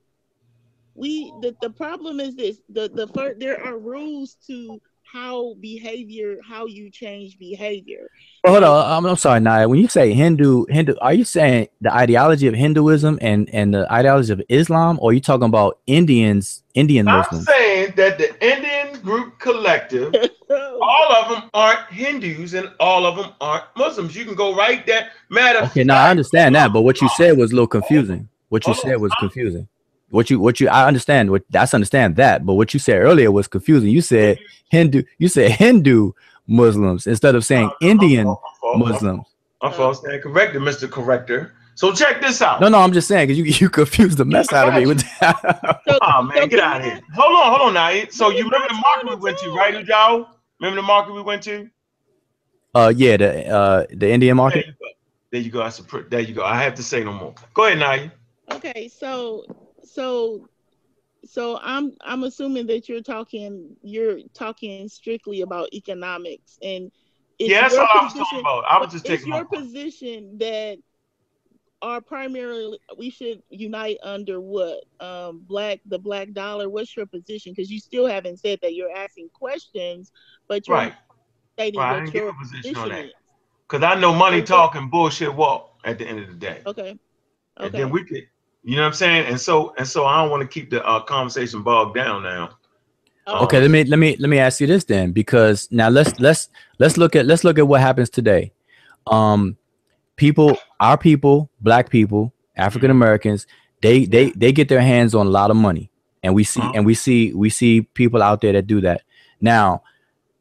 [0.95, 4.81] We, the, the problem is this: the the first, there are rules to
[5.13, 8.09] how behavior, how you change behavior.
[8.43, 8.91] Well, hold on.
[8.91, 9.69] I'm, I'm sorry, Naya.
[9.69, 13.91] When you say Hindu, Hindu, are you saying the ideology of Hinduism and and the
[13.93, 17.45] ideology of Islam, or are you talking about Indians, Indian I'm Muslims?
[17.45, 20.15] saying that the Indian group collective.
[20.49, 24.15] all of them aren't Hindus and all of them aren't Muslims.
[24.15, 25.11] You can go right there.
[25.29, 25.59] Matter.
[25.59, 28.29] of Okay, now I understand that, but what you said was a little confusing.
[28.49, 29.67] What you said was confusing.
[30.13, 33.31] What you what you I understand what that's understand that, but what you said earlier
[33.31, 33.89] was confusing.
[33.89, 34.37] You said
[34.69, 36.11] Hindu, you said Hindu
[36.45, 38.77] Muslims instead of saying uh, uh, uh, Indian I'm false.
[38.77, 39.25] Muslims.
[39.63, 39.99] I'm false.
[40.01, 40.87] Stand corrected, Mr.
[40.87, 41.55] Corrector.
[41.73, 42.61] So check this out.
[42.61, 45.01] No, no, I'm just saying because you you confused the mess out of me with
[45.19, 45.81] that.
[45.87, 47.01] So- Oh man, get out of here.
[47.15, 48.03] Hold on, hold on now.
[48.11, 49.57] So you remember the market we went to, talk.
[49.57, 50.27] right, Ujao?
[50.59, 51.67] Remember the market we went to?
[52.75, 54.65] uh yeah, the uh the Indian There market.
[54.67, 54.87] you go.
[55.31, 55.63] There you go.
[55.63, 56.43] I support, there you go.
[56.43, 57.33] I have to say no more.
[57.55, 58.09] Go ahead, Naya.
[58.51, 59.45] Okay, so
[59.83, 60.47] so
[61.25, 66.91] so I'm I'm assuming that you're talking you're talking strictly about economics and
[67.39, 68.65] it's Yeah, that's your all I was position- talking about.
[68.69, 70.77] I was just it's taking your position that
[71.81, 77.51] are primarily we should unite under what um black the black dollar what's your position
[77.53, 80.11] because you still haven't said that you're asking questions
[80.47, 80.93] but you're right.
[81.57, 81.89] stating Right.
[81.89, 83.13] I what didn't give your position on position is
[83.67, 84.45] Because I know money Okay.
[84.45, 86.61] talking bullshit walk at the end of the day.
[86.65, 86.97] okay
[87.59, 88.23] And then we could,
[88.63, 89.27] you know what I'm saying?
[89.27, 92.57] And so and so I don't want to keep the uh, conversation bogged down now.
[93.27, 96.19] Oh, Okay, let me let me let me ask you this then, because now let's
[96.19, 96.49] let's
[96.79, 98.51] let's look at let's look at what happens today.
[99.07, 99.57] Um,
[100.15, 103.47] people, our people, black people, African Americans,
[103.81, 105.89] they they they get their hands on a lot of money,
[106.21, 106.71] and we see Uh-huh.
[106.75, 109.01] and we see we see people out there that do that.
[109.39, 109.83] Now,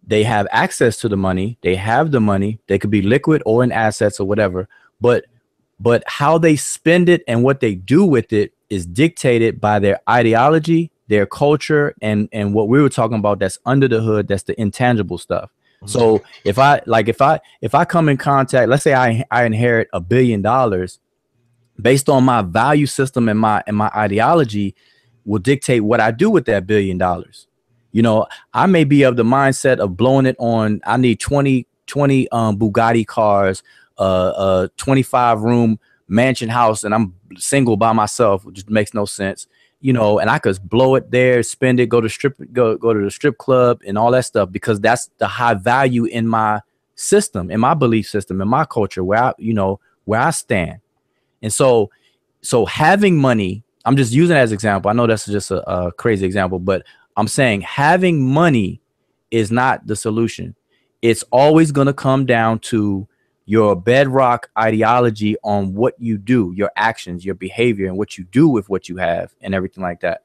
[0.07, 3.63] they have access to the money, they have the money, they could be liquid or
[3.65, 4.69] in assets or whatever,
[5.01, 5.25] but
[5.83, 9.99] but how they spend it and what they do with it is dictated by their
[10.09, 14.45] ideology, their culture, and and what we were talking about that's under the hood, that's
[14.45, 15.51] the intangible stuff.
[15.85, 19.45] So if I like if I if I come in contact, let's say I I
[19.45, 21.01] inherit a billion dollars,
[21.81, 24.77] based on my value system and my and my ideology,
[25.25, 27.49] will dictate what I do with that billion dollars.
[27.91, 30.81] You know, I may be of the mindset of blowing it on.
[30.87, 33.65] I need 20, 20 um, Bugatti cars,
[34.03, 35.79] uh, a 25 room
[36.09, 39.47] mansion house, and I'm single by myself, which makes no sense.
[39.81, 42.93] You know, and I could blow it there, spend it, go to strip, go go
[42.93, 46.61] to the strip club, and all that stuff because that's the high value in my
[46.95, 50.81] system, in my belief system, in my culture, where I, you know, where I stand.
[51.43, 51.91] And so,
[52.43, 54.91] so having money, I'm just using as example.
[54.91, 56.85] I know that's just a, a crazy example, but
[57.17, 58.81] I'm saying having money
[59.31, 60.55] is not the solution.
[61.03, 63.09] It's always going to come down to
[63.45, 68.49] your bedrock ideology on what you do, your actions, your behavior, and what you do
[68.49, 70.23] with what you have, and everything like that.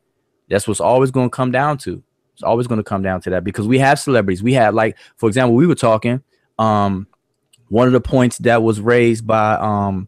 [0.50, 2.04] That's what's always going to come down to.
[2.34, 4.44] It's always going to come down to that because we have celebrities.
[4.44, 6.22] We have, like, for example, we were talking.
[6.60, 7.08] Um,
[7.70, 10.08] one of the points that was raised by um,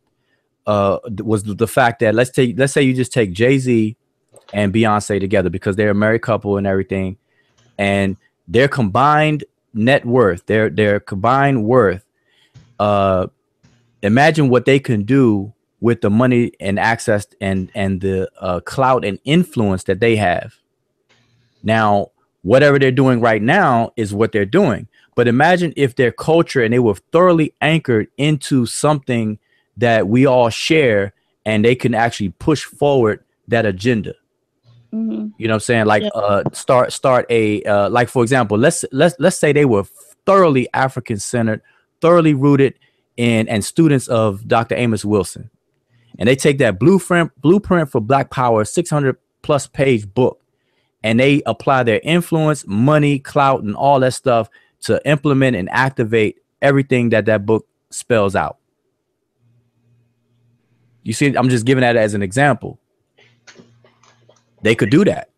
[0.68, 3.97] uh, was the fact that let's take let's say you just take Jay Z
[4.53, 7.18] and Beyonce together because they're a married couple and everything,
[7.78, 8.16] and
[8.47, 9.43] their combined
[9.74, 12.05] net worth, their their combined worth,
[12.80, 13.27] uh,
[14.01, 19.05] imagine what they can do with the money and access and and the uh, clout
[19.05, 20.55] and influence that they have.
[21.63, 22.11] Now,
[22.41, 24.88] whatever they're doing right now is what they're doing.
[25.15, 29.38] But imagine if their culture and they were thoroughly anchored into something
[29.77, 31.13] that we all share
[31.45, 34.13] and they can actually push forward that agenda.
[34.93, 35.34] Mhm.
[35.38, 35.86] You know what I'm saying?
[35.86, 39.84] Like uh start start a uh like for example, let's let's let's say they were
[40.25, 41.61] thoroughly African centered,
[42.02, 42.76] thoroughly rooted
[43.18, 44.76] in and students of Dr.
[44.76, 45.50] Amos Wilson.
[46.18, 50.41] And they take that blueprint blueprint for black power 600 plus page book
[51.03, 54.49] and they apply their influence, money, clout and all that stuff
[54.82, 58.57] to implement and activate everything that that book spells out.
[61.03, 62.80] You see, I'm just giving that as an example.
[64.61, 65.28] They could do that.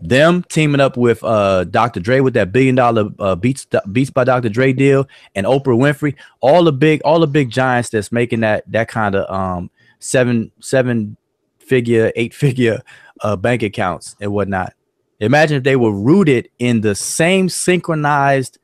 [0.00, 1.98] Them teaming up with uh, Dr.
[1.98, 4.48] Dre with that billion dollar uh, Beats Beats by Dr.
[4.48, 8.62] Dre deal and Oprah Winfrey, all the big all the big giants that's making that
[8.70, 11.16] that kind of um seven seven
[11.58, 12.80] figure eight figure
[13.22, 14.72] uh, bank accounts and whatnot.
[15.20, 18.58] Imagine if they were rooted in the same synchronized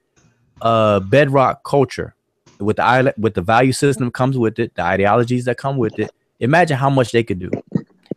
[0.63, 2.15] uh, bedrock culture
[2.61, 6.11] with the with the value system comes with it, the ideologies that come with it.
[6.41, 7.51] Imagine how much they could do.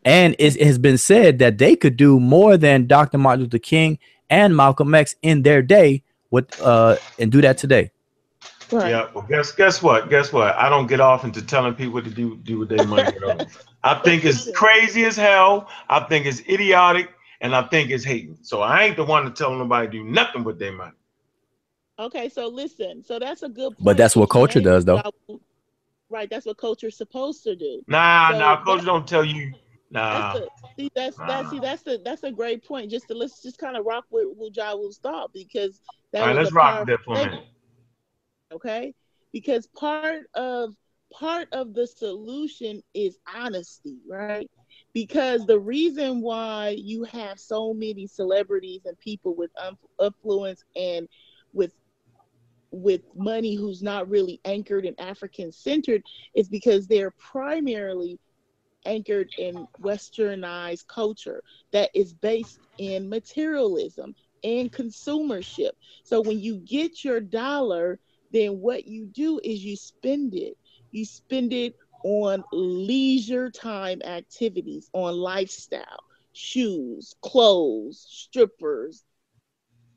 [0.08, 3.18] And it, it has been said that they could do more than Dr.
[3.18, 6.02] Martin Luther King and Malcolm X in their day
[6.32, 7.92] with uh and do that today.
[8.72, 8.92] Right.
[8.92, 10.10] Yeah, well, guess guess what?
[10.10, 10.56] Guess what?
[10.56, 13.18] I don't get off into telling people to do do with their money.
[13.84, 15.70] I think it's crazy as hell.
[15.90, 17.10] I think it's idiotic,
[17.42, 18.38] and I think it's hating.
[18.44, 20.96] So I ain't the one to tell nobody to do nothing with their money.
[22.00, 23.74] Okay, so listen, so that's a good.
[23.80, 25.02] But that's what culture does, though.
[26.10, 27.84] Right, that's what culture's supposed to do.
[27.88, 29.54] Nah, So nah, culture coach don't tell you
[29.90, 30.34] Nah.
[30.34, 31.50] That's the, see, that's that.
[31.50, 32.92] See, that's the that's a great point.
[32.92, 35.80] Just to let's just kind of rock with Wujawa's thought because
[36.12, 37.44] that All right, let's rock there for a.
[38.52, 38.94] Okay,
[39.32, 40.74] because part of
[41.12, 44.50] part of the solution is honesty, right?
[44.94, 51.08] Because the reason why you have so many celebrities and people with um, influence and
[51.54, 51.74] with
[52.72, 56.04] with money who's not really anchored and African centered
[56.36, 58.20] is because they're primarily
[58.88, 65.72] anchored in westernized culture that is based in materialism and consumership.
[66.04, 68.00] So when you get your dollar,
[68.32, 70.58] then what you do is you spend it.
[70.92, 76.04] You spend it on leisure time activities, on lifestyle,
[76.34, 79.04] shoes, clothes, strippers,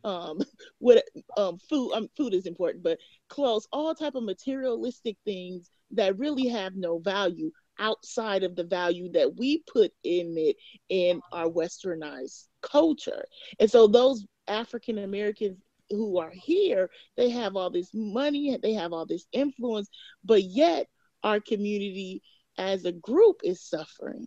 [0.05, 0.41] um
[0.79, 1.05] what
[1.37, 2.99] um food um food is important but
[3.29, 7.51] clothes all type of materialistic things that really have no value
[7.81, 10.57] outside of the value that we put in it
[10.89, 13.25] in our westernized culture.
[13.59, 15.59] And so those african americans
[15.91, 19.89] who are here they have all this money they have all this influence
[20.25, 20.89] but yet
[21.23, 22.23] our community
[22.59, 24.27] as a group is suffering.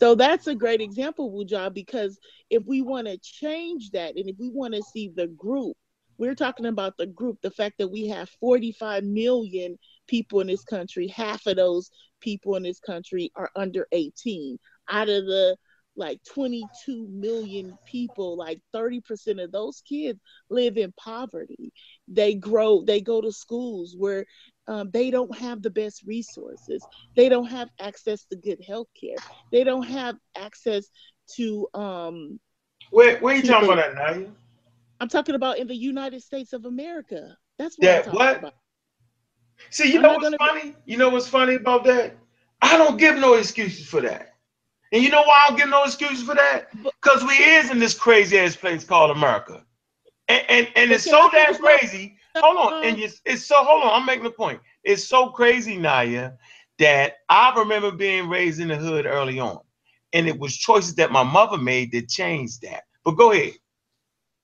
[0.00, 2.18] So that's a great example, Wuja, because
[2.50, 5.76] if we want to change that and if we want to see the group,
[6.18, 9.76] we're talking about the group, the fact that we have 45 million
[10.06, 14.58] people in this country, half of those people in this country are under 18.
[14.88, 15.56] Out of the
[15.96, 21.72] like 22 million people, like 30% of those kids live in poverty.
[22.06, 24.24] They grow, they go to schools where
[24.68, 26.86] um, they don't have the best resources.
[27.16, 29.16] They don't have access to good health care.
[29.50, 30.88] They don't have access
[31.36, 31.66] to.
[31.74, 32.38] Um,
[32.90, 34.26] Where, where you talking the- about that, Naya?
[35.00, 37.36] I'm talking about in the United States of America.
[37.58, 38.38] That's what I'm talking what?
[38.38, 38.54] about.
[39.70, 40.74] See, you I'm know what's funny?
[40.86, 42.16] You know what's funny about that?
[42.62, 44.34] I don't give no excuses for that.
[44.92, 46.68] And you know why I don't give no excuses for that?
[46.82, 49.64] Because we is in this crazy ass place called America.
[50.28, 52.16] And and, and it's so damn crazy.
[52.36, 52.84] Hold on.
[52.84, 54.60] And it's, it's so hold on, I'm making a point.
[54.84, 56.32] It's so crazy, Naya,
[56.78, 59.58] that I remember being raised in the hood early on.
[60.12, 62.84] And it was choices that my mother made that changed that.
[63.04, 63.54] But go ahead.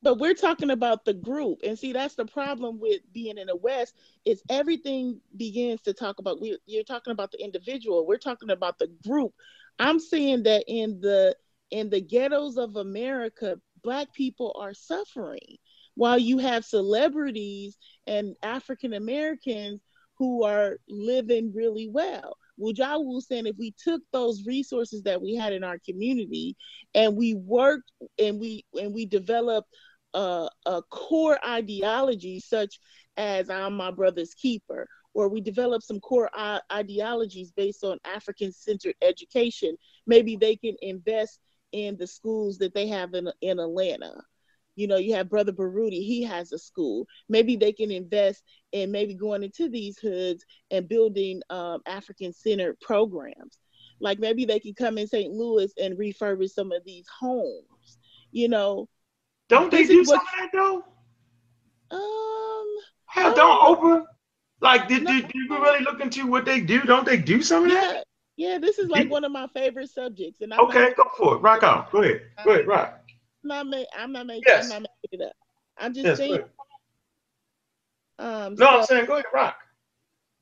[0.05, 1.60] But we're talking about the group.
[1.64, 3.94] And see that's the problem with being in the west
[4.26, 8.78] is everything begins to talk about we, you're talking about the individual we're talking about
[8.78, 9.32] the group.
[9.78, 11.35] I'm saying that in the
[11.70, 15.56] in the ghettos of america black people are suffering
[15.94, 19.81] while you have celebrities and african americans
[20.16, 22.36] who are living really well.
[22.60, 26.56] Wujawu saying if we took those resources that we had in our community
[26.94, 29.68] and we worked and we and we developed
[30.14, 32.80] a, a core ideology such
[33.16, 38.52] as I'm my brother's keeper, or we develop some core I- ideologies based on African
[38.52, 39.76] centered education.
[40.06, 41.40] Maybe they can invest
[41.72, 44.14] in the schools that they have in, in Atlanta.
[44.76, 47.06] You know, you have Brother Baruti, he has a school.
[47.28, 48.42] Maybe they can invest
[48.72, 53.58] in maybe going into these hoods and building um, African centered programs.
[54.00, 55.32] Like maybe they can come in St.
[55.32, 57.98] Louis and refurbish some of these homes.
[58.32, 58.88] You know,
[59.48, 60.84] Don't they do some of that though?
[61.90, 62.66] um,
[63.06, 64.04] Hell, don't Oprah.
[64.60, 65.12] Like, did, No.
[65.12, 66.80] did, did you really look into what they do?
[66.82, 67.94] Don't they do some of that?
[68.36, 68.58] yeah, yeah.
[68.58, 71.38] This is like one of my favorite subjects, and I'm Okay, not, go for it.
[71.38, 71.86] Rock on.
[71.92, 72.22] Go ahead.
[72.44, 73.00] Go ahead, rock.
[73.50, 74.70] I'm not, I'm not making, Yes.
[74.70, 75.36] I'm not making it up.
[75.76, 76.44] I'm just Yes, saying.
[78.18, 79.56] Um, No, so- I'm saying go ahead, rock.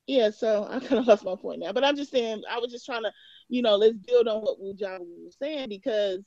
[0.07, 2.71] yeah, so I kind of lost my point now, but I'm just saying I was
[2.71, 3.13] just trying to,
[3.49, 6.21] you know, let's build on what Wu Wujawa was saying because,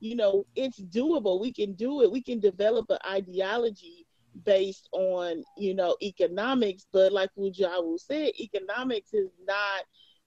[0.00, 1.40] you know, it's doable.
[1.40, 2.10] We can do it.
[2.10, 4.06] We can develop an ideology
[4.44, 9.84] based on, you know, economics, but like Wujawa said, economics is not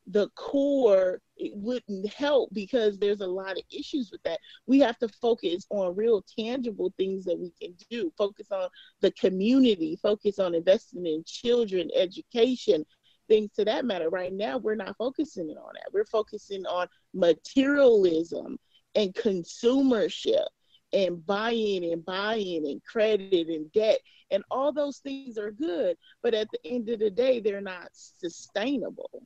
[0.07, 1.21] the core.
[1.37, 4.39] It wouldn't help because there's a lot of issues with that.
[4.65, 8.11] We have to focus on real tangible things that we can do.
[8.17, 8.69] Focus on
[9.01, 12.85] the community, focus on investing in children, education,
[13.27, 14.09] things to that matter.
[14.09, 15.93] Right now, we're not focusing on that.
[15.93, 18.57] We're focusing on materialism
[18.95, 20.45] and consumership
[20.94, 23.99] and buying and buying and credit and debt.
[24.32, 27.90] And all those things are good, but at the end of the day, they're not
[27.94, 29.24] sustainable.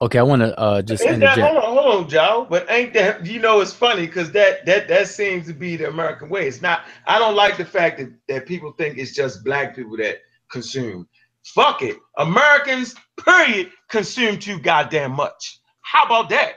[0.00, 1.54] Okay, I want to uh, just Ain't that, interject.
[1.54, 2.46] hold on, hold on, Joe.
[2.48, 5.88] But ain't that you know it's funny because that that that seems to be the
[5.88, 6.46] American way.
[6.46, 6.82] It's not.
[7.08, 10.18] I don't like the fact that that people think it's just black people that
[10.52, 11.08] consume.
[11.46, 11.96] Fuck it.
[12.16, 12.94] Americans,
[13.24, 15.60] period, consume too goddamn much.
[15.80, 16.52] How about that?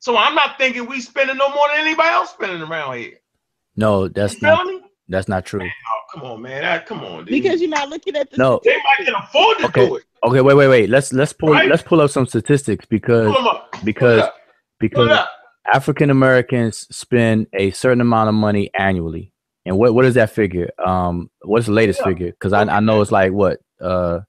[0.00, 3.18] So I'm not thinking we spending no more than anybody else spending around here.
[3.76, 4.80] No, that's feel not me?
[5.08, 5.62] that's not true.
[5.62, 6.62] Oh, come on, man.
[6.62, 7.28] That, come on, dude.
[7.28, 8.60] Because you're not looking at the No.
[8.64, 9.86] they might can afford to Okay.
[9.88, 10.04] do it.
[10.24, 10.90] Okay, wait, wait, wait.
[10.90, 11.68] Let's let's pull Right.
[11.68, 13.72] let's pull up some statistics because Pull them up.
[13.72, 14.28] Pull it because
[14.80, 15.18] because.
[15.72, 19.32] African Americans spend a certain amount of money annually.
[19.66, 20.70] And what, what is that figure?
[20.84, 22.06] Um, what's the latest Yeah.
[22.06, 22.30] figure?
[22.32, 23.60] Because I, I know it's like what?
[23.80, 24.20] Uh,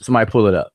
[0.00, 0.72] somebody pull it up.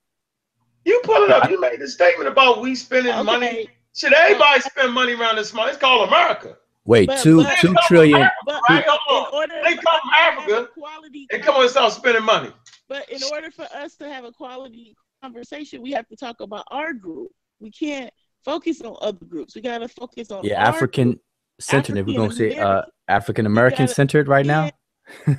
[0.85, 1.49] You pull it up.
[1.49, 3.69] You made the statement about we spending money.
[3.95, 5.69] Should everybody spend money around this money?
[5.71, 6.57] It's called America.
[6.85, 8.27] Wait, But- two but- two trillion.
[8.45, 9.33] but Right, in hold on.
[9.33, 10.57] order They come us from to Africa.
[10.63, 12.51] a quality And come on, start spending money.
[12.89, 16.65] But in order for us to have a quality conversation, we have to talk about
[16.71, 17.29] our group.
[17.59, 18.11] We can't
[18.43, 19.55] focus on other groups.
[19.55, 21.19] We gotta focus on Yeah, our African
[21.59, 21.97] centered.
[21.97, 22.91] If we're gonna say uh African-American.
[23.07, 24.71] African American gotta- centered right now.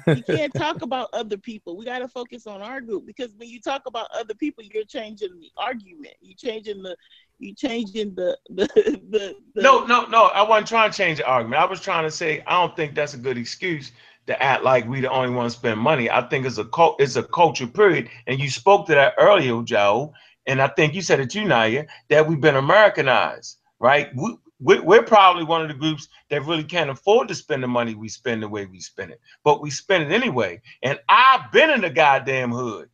[0.07, 1.77] We can't talk about other people.
[1.77, 4.85] We got to focus on our group because when you talk about other people, you're
[4.85, 6.15] changing the argument.
[6.21, 6.97] You changing the,
[7.39, 8.67] you changing the the
[9.11, 9.37] the.
[9.55, 10.25] the No, no, no.
[10.25, 11.63] I wasn't trying to change the argument.
[11.63, 13.93] I was trying to say I don't think that's a good excuse
[14.27, 16.11] to act like we the only ones spend money.
[16.11, 18.09] I think it's a cult, it's a culture period.
[18.27, 20.13] And you spoke to that earlier, Joe.
[20.47, 24.11] And I think you said it too, Naya, that we've been Americanized, right?
[24.15, 27.69] We, we, we're probably one of the groups that really can't afford to spend the
[27.69, 30.61] money we spend the way we spend it, but we spend it anyway.
[30.83, 32.89] And I've been in the goddamn hood.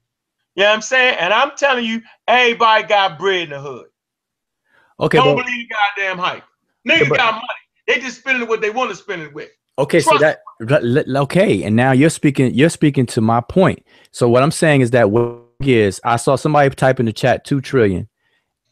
[0.54, 1.18] You know what I'm saying?
[1.20, 3.86] And I'm telling you, everybody got bread in the hood.
[4.98, 6.44] Okay, Don't but, believe the goddamn hype.
[6.88, 7.46] Niggas but- got money.
[7.86, 9.48] They just spending it what they want to spend it with.
[9.78, 10.40] okay, so that
[11.16, 12.52] okay, and now you're speaking.
[12.52, 13.82] You're speaking to my point.
[14.10, 17.44] So what I'm saying is that what is I saw somebody type in the chat
[17.46, 18.07] two trillion,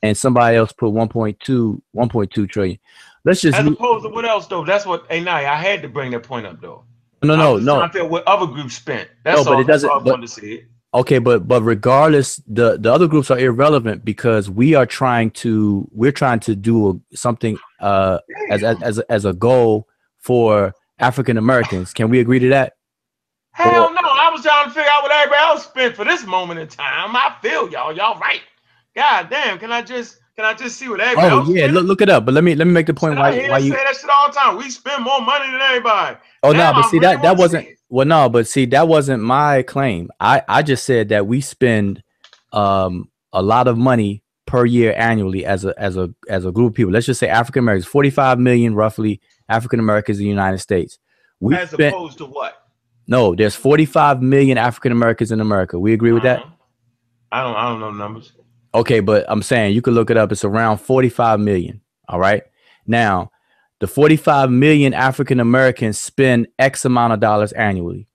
[0.07, 2.79] and somebody else put 1.2 1.2 trillion.
[3.25, 4.65] Let's just As opposed to what else though?
[4.65, 6.85] That's what hey Nye, I had to bring that point up though.
[7.23, 9.09] no I no no figure out what other groups spent.
[9.25, 9.61] That's No, but all.
[9.61, 10.43] it doesn't- but- to say.
[10.49, 10.65] it.
[10.95, 15.87] Okay, but but regardless, the the other groups are irrelevant because we are trying to
[15.93, 18.19] we're trying to do a, something uh
[18.51, 19.89] as as as a, as a goal
[20.21, 21.93] for African Americans.
[21.93, 22.75] Can we agree to that?
[23.53, 26.61] Hell no, I was trying to figure out what everybody else spent for this moment
[26.61, 27.15] in time.
[27.15, 27.93] I feel y'all.
[27.93, 28.41] Y'all right.
[28.97, 31.85] God damn, can I just can I just see what everybody Oh else yeah, look
[31.87, 32.25] look it up.
[32.25, 33.73] But let me let me make the point why why you.
[33.73, 34.57] say that shit all the time.
[34.57, 36.17] We spend more money than everybody.
[36.43, 38.89] Oh no, Now but I see really that that wasn't well no, but see that
[38.89, 40.11] wasn't my claim.
[40.19, 42.03] I I just said that we spend
[42.53, 46.73] um a lot of money per year annually as a as a as a group
[46.73, 46.93] of people.
[46.93, 50.99] Let's just say African Americans, 45 million roughly African Americans in the United States.
[51.41, 52.63] We As spent opposed to what?
[53.07, 55.79] no, there's 45 million African Americans in America.
[55.79, 56.41] We agree with that?
[56.41, 56.51] Uh-huh.
[57.33, 58.33] I don't I don't know the numbers.
[58.77, 60.31] Okay, but I'm saying you can look it up.
[60.31, 61.81] It's around 45 million.
[62.09, 62.43] All right.
[62.87, 63.31] Now,
[63.81, 68.07] the 45 million African Americans spend X amount of dollars annually.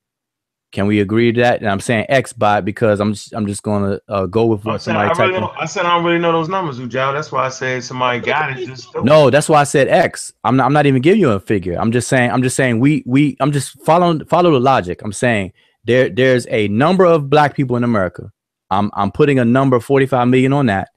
[0.71, 1.61] Can we agree to that?
[1.61, 4.73] And I'm saying X by because I'm just I'm just gonna uh, go with I'm
[4.73, 5.61] what saying, somebody I, really typed.
[5.61, 7.11] I said I don't really know those numbers, Ujao.
[7.11, 8.67] That's why I said somebody got it.
[8.67, 10.31] Just No, that's why I said X.
[10.43, 11.75] I'm not, I'm not even giving you a figure.
[11.77, 15.01] I'm just saying I'm just saying we we I'm just following follow the logic.
[15.03, 18.31] I'm saying there there's a number of black people in America.
[18.71, 20.89] I'm I'm putting a number 45 million on that.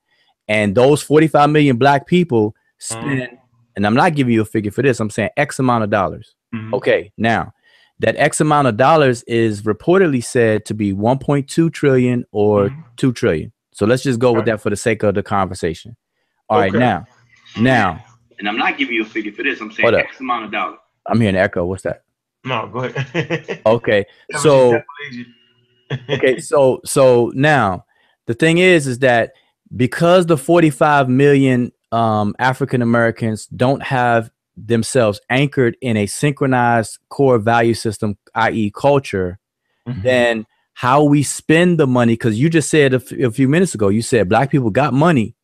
[0.48, 3.28] And those 45 million black people spend
[3.76, 5.00] and I'm not giving you a figure for this.
[5.00, 6.34] I'm saying X amount of dollars.
[6.54, 6.72] Mhm.
[6.74, 7.12] Okay.
[7.18, 7.52] Now,
[7.98, 12.84] that X amount of dollars is reportedly said to be 1.2 trillion or Mhm.
[12.96, 13.52] 2 trillion.
[13.72, 15.96] So let's just go with that for the sake of the conversation.
[16.48, 16.78] All right, Okay.
[16.78, 17.06] now.
[17.58, 18.04] Now,
[18.38, 19.60] And I'm not giving you a figure for this.
[19.60, 19.94] I'm saying.
[19.94, 20.78] X amount of dollars.
[21.06, 21.64] I'm hearing echo.
[21.64, 22.02] What's that?
[22.44, 23.60] No, go ahead.
[23.66, 24.04] Okay.
[24.40, 24.80] So
[26.10, 27.84] okay, so so now
[28.26, 29.32] the thing is is that
[29.76, 37.38] because the 45 million um African Americans don't have themselves anchored in a synchronized core
[37.38, 39.38] value system, i.e., culture,
[39.88, 40.02] Mhm.
[40.02, 43.74] then how we spend the money because you just said a, f- a few minutes
[43.74, 45.34] ago you said black people got money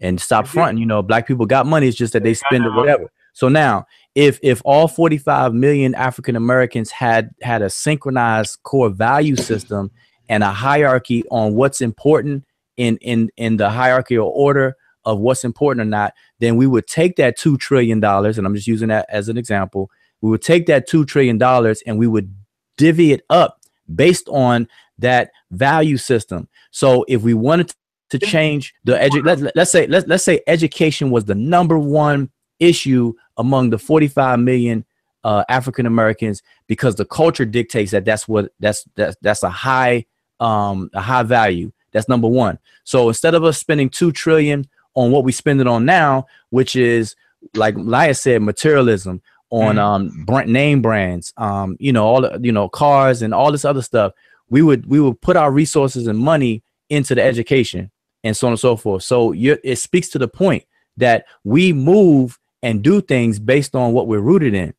[0.00, 2.64] and stop fronting you know black people got money it's just that they They spend
[2.64, 3.84] it whatever so now
[4.14, 9.90] if if all 45 million african americans had had a synchronized core value system
[10.28, 12.44] and a hierarchy on what's important
[12.76, 16.86] in in in the hierarchy or order of what's important or not then we would
[16.86, 20.42] take that 2 trillion dollars and i'm just using that as an example we would
[20.42, 22.34] take that 2 trillion dollars and we would
[22.76, 23.60] divvy it up
[23.94, 24.68] based on
[24.98, 26.48] that value system.
[26.70, 27.74] So if we wanted
[28.10, 31.78] to change the edu- let, let, us say let's let's say education was the number
[31.78, 32.30] one
[32.60, 34.84] issue among the 45 million
[35.24, 40.06] uh, African Americans because the culture dictates that that's what that's that's that's a high
[40.38, 41.72] um a high value.
[41.92, 42.58] That's number one.
[42.84, 46.76] So instead of us spending two trillion on what we spend it on now, which
[46.76, 47.16] is
[47.54, 49.20] like Laya said, materialism
[49.50, 49.78] on Mhm.
[49.78, 53.64] um brand, name brands, um you know all the you know cars and all this
[53.66, 54.12] other stuff.
[54.48, 57.90] We would we would put our resources and money into the education
[58.24, 59.02] and so on and so forth.
[59.02, 60.64] So you it speaks to the point
[60.96, 64.74] that we move and do things based on what we're rooted in.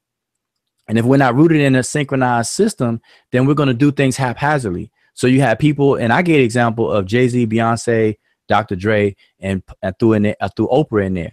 [0.88, 3.02] And if we're not rooted in a synchronized system,
[3.32, 4.92] then we're going to do things haphazardly.
[5.14, 8.18] So you have people, and I gave an example of Jay Z, Beyonce,
[8.48, 8.76] Dr.
[8.76, 11.32] Dre, and I threw in there, I threw Oprah in there.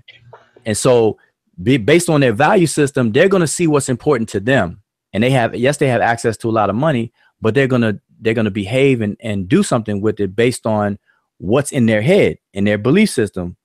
[0.65, 1.19] And so,
[1.61, 4.83] be, based on their value system, they're going to see what's important to them.
[5.13, 7.83] And they have, yes, they have access to a lot of money, but they're going
[7.83, 10.99] to they're going to behave and, and do something with it based on
[11.39, 13.57] what's in their head in their belief system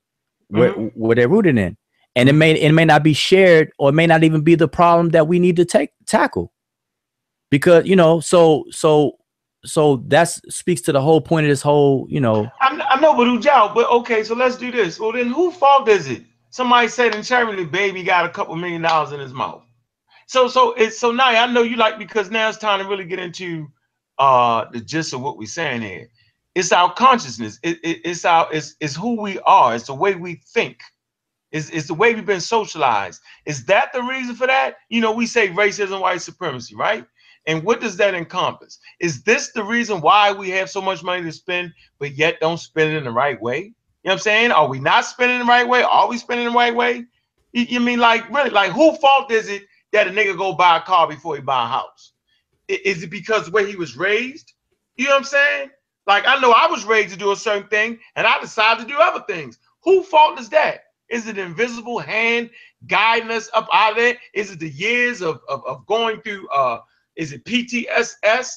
[0.47, 0.91] where, Mhm.
[0.95, 1.76] where they're rooted in
[2.15, 4.68] and it may it may not be shared or it may not even be the
[4.68, 6.53] problem that we need to take tackle
[7.49, 9.18] because you know so so
[9.65, 13.15] so that speaks to the whole point of this whole you know I'm, I know,
[13.15, 14.99] but Ujao, but okay, so let's do this.
[14.99, 16.23] Well, then who fault is it?
[16.52, 19.64] Somebody said in Germany, baby got a couple million dollars in his mouth.
[20.27, 23.06] So, so it's so now I know you like because now it's time to really
[23.06, 23.68] get into
[24.19, 26.07] uh the gist of what we're saying here.
[26.53, 27.57] It's our consciousness.
[27.64, 29.73] It, it, it's our it's, it's who we are.
[29.76, 30.81] It's the way we think.
[31.53, 33.21] It's, it's the way we've been socialized.
[33.45, 34.77] Is that the reason for that?
[34.89, 37.05] You know, we say racism, white supremacy, right?
[37.45, 38.80] And what does that encompass?
[38.99, 42.57] Is this the reason why we have so much money to spend, but yet don't
[42.57, 43.57] spend it in the right way?
[43.59, 44.51] You know what I'm saying?
[44.51, 45.84] Are we not spending the right way?
[45.84, 47.05] Are we spending the right way?
[47.51, 50.77] You, you mean like really, like who fault is it that a nigga go buy
[50.77, 52.13] a car before he buy a house?
[52.67, 54.53] Is it because where he was raised?
[54.95, 55.69] You know what I'm saying?
[56.07, 58.91] Like I know I was raised to do a certain thing, and I decided to
[58.91, 59.59] do other things.
[59.84, 60.85] Who fault is that?
[61.09, 62.49] Is it invisible hand
[62.88, 64.17] guiding us up out of there?
[64.34, 66.80] Is it the years of, of, of going through uh
[67.15, 67.85] is it PTSS?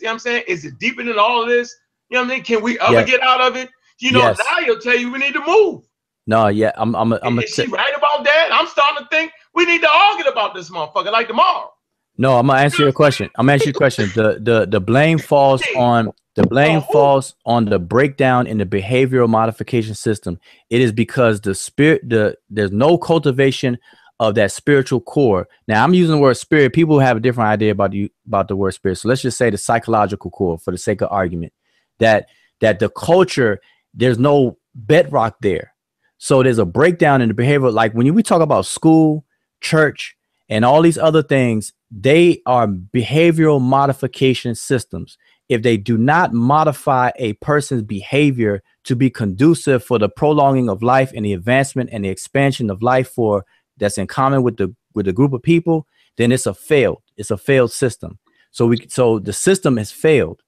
[0.00, 0.44] You know what I'm saying?
[0.48, 1.74] Is it deeper than all of this?
[2.08, 2.44] You know what I mean?
[2.44, 3.06] Can we ever Yes.
[3.10, 3.68] get out of it?
[3.98, 4.38] You know, Yes.
[4.38, 5.82] now he'll tell you we need to move.
[6.26, 8.48] no yeah i'm i'm a, I'm a is she right about that?
[8.52, 11.72] I'm starting to think we need to argue about this motherfucker like tomorrow.
[12.18, 13.30] No i'm gonna answer your question.
[13.36, 14.10] I'm gonna answer your question.
[14.14, 18.66] The the the blame falls on the blame Oh, falls on the breakdown in the
[18.66, 20.38] behavioral modification system.
[20.70, 23.78] It is because the spirit the there's no cultivation
[24.20, 25.48] of that spiritual core.
[25.68, 26.72] Now i'm using the word spirit.
[26.72, 28.96] People have a different idea about you about the word spirit.
[28.96, 31.52] So let's just say the psychological core for the sake of argument
[31.98, 32.28] that
[32.60, 33.60] that the culture
[33.94, 35.72] there's no bedrock there.
[36.18, 39.24] So there's a breakdown in the behavior like when you, we talk about school
[39.60, 40.16] church
[40.48, 45.16] and all these other things they are behavioral modification systems.
[45.48, 50.82] If they do not modify a person's behavior to be conducive for the prolonging of
[50.82, 53.44] life and the advancement and the expansion of life for
[53.76, 55.86] that's in common with the with a group of people
[56.16, 58.18] then it's a failed it's a failed system.
[58.50, 60.42] So we so the system has failed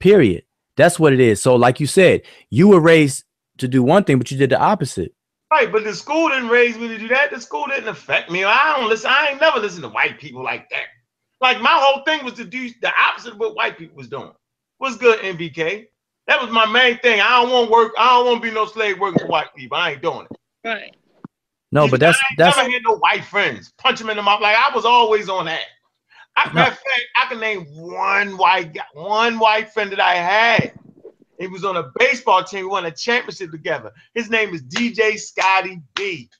[0.00, 0.44] period.
[0.76, 1.40] That's what it is.
[1.40, 3.24] So like you said you were raised
[3.58, 5.14] to do one thing but you did the opposite
[5.50, 7.30] Right, but the school didn't raise me to do that.
[7.30, 8.42] The school didn't affect me.
[8.44, 9.10] I don't listen.
[9.10, 10.86] I ain't never listened to white people like that.
[11.40, 14.32] Like my whole thing was to do the opposite of what white people was doing.
[14.78, 15.86] What's good, MBK?
[16.26, 17.20] That was my main thing.
[17.20, 17.92] I don't want to work.
[17.96, 19.76] I don't want to be no slave working for white people.
[19.76, 20.38] I ain't doing it.
[20.64, 20.96] Right.
[21.70, 23.72] no You- but that's I ain't that's never had no white friends.
[23.78, 24.40] Punch them in the mouth.
[24.40, 25.62] Like I was always on that.
[26.34, 26.54] I, No.
[26.54, 30.72] Matter of fact, I can name one white guy, one white friend that I had.
[31.38, 32.60] He was on a baseball team.
[32.62, 33.92] We won a championship together.
[34.14, 36.30] His name is DJ Scotty B.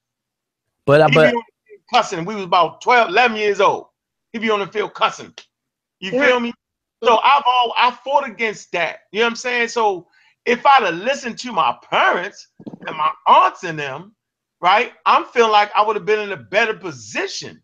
[0.86, 2.24] but uh, He but be on the field cussing.
[2.24, 3.88] We was about 12, 11 years old.
[4.32, 5.34] He be on the field cussing.
[6.00, 6.28] You Right.
[6.28, 6.52] feel me?
[7.04, 9.00] So I've all I fought against that.
[9.12, 9.68] You know what I'm saying?
[9.68, 10.08] So
[10.46, 12.48] if I'd have listened to my parents
[12.86, 14.14] and my aunts and them,
[14.60, 17.62] right, I'm feeling like I would have been in a better position.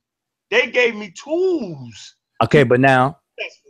[0.51, 3.19] They gave me tools, okay but now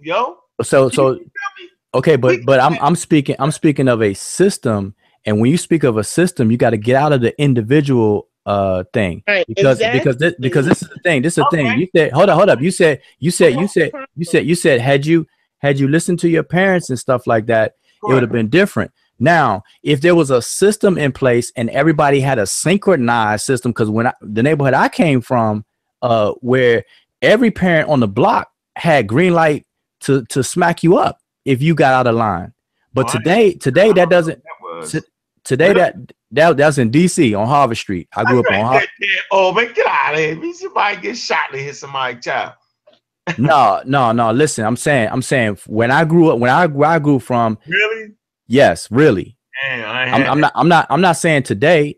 [0.01, 0.39] yo.
[0.63, 1.71] so so You feel me?
[1.95, 4.95] Okay, but We- but I'm I'm speaking I'm speaking of a system,
[5.27, 8.29] and when you speak of a system, you got to get out of the individual
[8.45, 9.47] uh thing Right.
[9.47, 11.23] because because this because this is the thing.
[11.23, 11.57] This is the Okay.
[11.59, 11.79] thing.
[11.79, 12.61] You said hold up, hold up.
[12.61, 15.27] You said you said you said you said you said had you
[15.59, 17.75] had you listened to your parents and stuff like that,
[18.09, 18.91] it would have been different.
[19.21, 23.89] Now, if there was a system in place and everybody had a synchronized system, because
[23.89, 25.65] when I, the neighborhood I came from,
[26.01, 26.83] uh, where
[27.21, 29.65] every parent on the block had green light
[30.01, 32.53] to to smack you up if you got out of line.
[32.95, 34.43] But I today, today that doesn't.
[34.43, 34.93] That was.
[34.93, 35.01] T-
[35.45, 35.97] Today that
[36.31, 37.35] that that's in D.C.
[37.35, 38.07] on Harvard Street.
[38.15, 38.61] I grew up on.
[38.65, 40.55] Har- That- that- Oh man, get out of here!
[40.55, 42.53] Somebody get shot to hit somebody child.
[43.39, 44.31] no, no, no.
[44.31, 47.59] Listen, I'm saying, I'm saying, when I grew up, when I where I grew from,
[47.67, 48.13] Really?
[48.47, 49.37] yes, really.
[49.65, 51.97] Man, I I'm, I'm not, I'm not, I'm not saying today.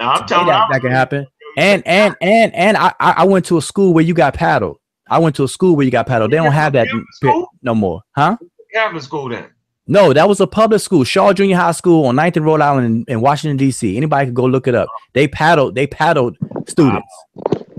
[0.00, 1.26] Now, I'm today telling that, you, that can happen.
[1.58, 4.78] And and and and I I I went to a school where you got paddled.
[5.10, 6.30] I went to a school where you got paddled.
[6.30, 7.48] They don't have that Catholic pe- school?
[7.60, 8.38] no more, huh?
[8.76, 9.46] Catholic school then.
[9.88, 12.86] No, that was a public school, Shaw Junior High School on 9th and Rhode Island
[13.08, 13.96] in, in Washington D.C.
[13.96, 14.88] Anybody could go look it up.
[15.12, 16.36] They paddled, they paddled
[16.66, 17.06] students.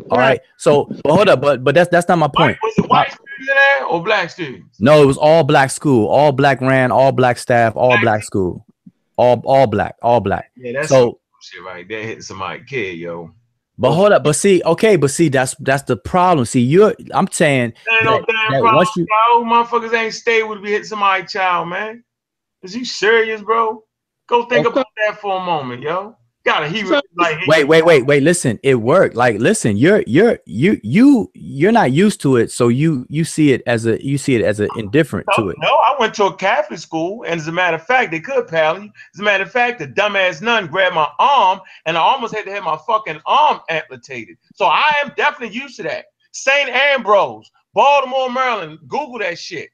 [0.09, 0.39] All right.
[0.57, 2.57] So, but hold up, but but that's that's not my point.
[2.63, 4.79] Was it white uh, students there or black students?
[4.79, 8.01] No, it was all black school, all black ran, all black staff, all Black.
[8.03, 8.65] black school,
[9.17, 10.49] all all black, all black.
[10.55, 12.03] Yeah, that's So- some shit right there.
[12.03, 13.31] Hitting somebody kid, yo.
[13.79, 16.45] But hold up, but see, okay, but see, that's that's the problem.
[16.45, 19.43] See, you're, I'm saying, That ain't no That- damn that problem, once you- yo.
[19.43, 22.03] Motherfuckers ain't stay would be hitting somebody child, man.
[22.63, 23.83] Is you serious, bro?
[24.27, 24.73] Go think Okay.
[24.81, 26.15] about that for a moment, yo.
[26.47, 28.23] Gotta he So- like he- Wait, wait, wait, wait.
[28.23, 29.15] Listen, it worked.
[29.17, 33.51] Like, listen, you're you're you you you're not used to it, so you you see
[33.51, 35.57] it as a you see it as an indifferent No, to it.
[35.59, 38.47] no, I went to a Catholic school, and as a matter of fact, they could
[38.47, 38.89] pal you.
[39.13, 42.45] As a matter of fact, the dumbass nun grabbed my arm, and I almost had
[42.45, 44.37] to have my fucking arm amputated.
[44.55, 46.05] So I am definitely used to that.
[46.31, 46.69] St.
[46.69, 48.79] Ambrose, Baltimore, Maryland.
[48.87, 49.67] Google that shit.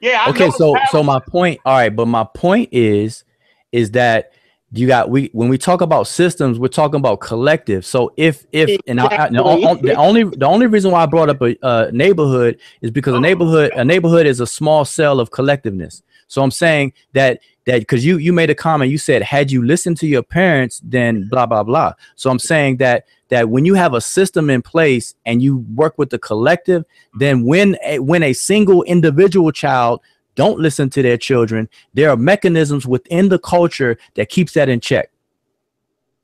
[0.00, 0.24] Yeah.
[0.26, 3.22] I Okay, know so so my point, all right, but my point is
[3.70, 4.32] is that
[4.78, 7.84] you got we when we talk about systems, we're talking about collective.
[7.84, 11.06] So if if and I, the, on- on- the only the only reason why I
[11.06, 15.20] brought up a, uh neighborhood is because a neighborhood a neighborhood is a small cell
[15.20, 16.02] of collectiveness.
[16.28, 19.64] So I'm saying that that because you you made a comment, you said had you
[19.64, 21.92] listened to your parents, then blah blah blah.
[22.16, 25.98] So I'm saying that that when you have a system in place and you work
[25.98, 26.84] with the collective,
[27.18, 30.00] then when a, when a single individual child
[30.36, 34.80] don't listen to their children, there are mechanisms within the culture that keeps that in
[34.80, 35.10] check.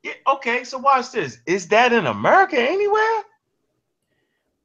[0.03, 1.39] Yeah, okay, so watch this.
[1.45, 3.23] Is that in America anywhere?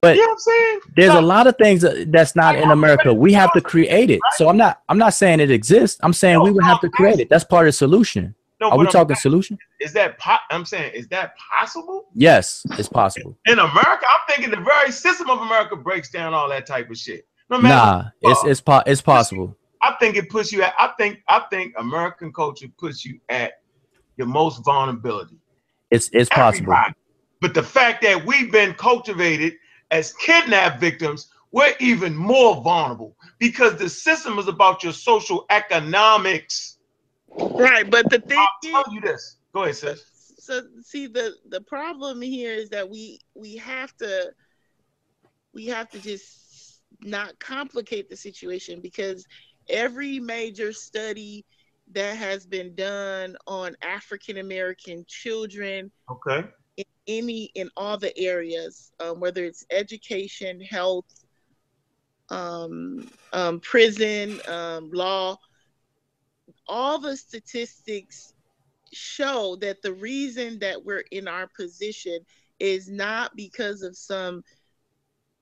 [0.00, 0.80] But you know what I'm saying?
[0.96, 3.12] There's a lot of things that's not in America.
[3.12, 4.20] We have to create it.
[4.36, 5.98] So I'm not I'm not saying it exists.
[6.02, 7.28] I'm saying we would have to create it.
[7.28, 8.34] That's part of the solution.
[8.60, 9.58] no, Are we I'm talking saying, solution?
[9.80, 12.06] Is that po- I'm saying, is that possible?
[12.14, 13.36] Yes, it's possible.
[13.46, 16.96] In America, I'm thinking the very system of America breaks down all that type of
[16.96, 17.26] shit.
[17.50, 17.74] No matter
[18.22, 19.56] Nah, it's it's po- it's possible.
[19.80, 23.54] I think it puts you at I think I think American culture puts you at
[24.16, 25.38] your most vulnerability.
[25.90, 26.74] It's it's possible.
[27.40, 29.54] But the fact that we've been cultivated
[29.90, 36.78] as kidnapped victims, we're even more vulnerable because the system is about your social economics.
[37.30, 39.36] Right, but the thing I'll is, tell you this.
[39.54, 40.04] Go ahead, sis.
[40.38, 44.32] so see the the problem here is that we we have to
[45.54, 46.47] we have to just
[47.02, 49.26] not complicate the situation because
[49.68, 51.44] every major study
[51.92, 56.44] that has been done on African American children Okay.
[56.76, 61.04] in any in all the areas, um, whether it's education, health,
[62.30, 65.36] um, um, prison, um, law,
[66.66, 68.34] all the statistics
[68.92, 72.18] show that the reason that we're in our position
[72.58, 74.42] is not because of some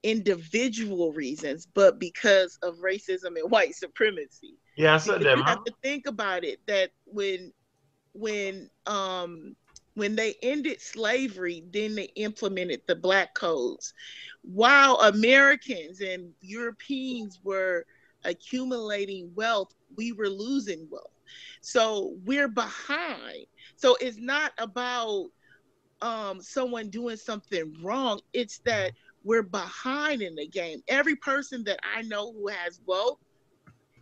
[0.02, 4.56] individual reasons, but because of racism and white supremacy.
[4.76, 7.52] Yeah, I said that, you have to think about it that when
[8.12, 9.54] when um
[9.94, 13.92] when they ended slavery then they implemented the black codes.
[14.42, 17.84] While americans and europeans were
[18.24, 21.10] accumulating wealth we were losing wealth.
[21.62, 23.46] So we're behind.
[23.76, 25.26] So it's not about
[26.02, 28.20] um someone doing something wrong.
[28.32, 28.92] It's that
[29.26, 30.80] we're behind in the game.
[30.88, 33.18] Every person that i know who has wealth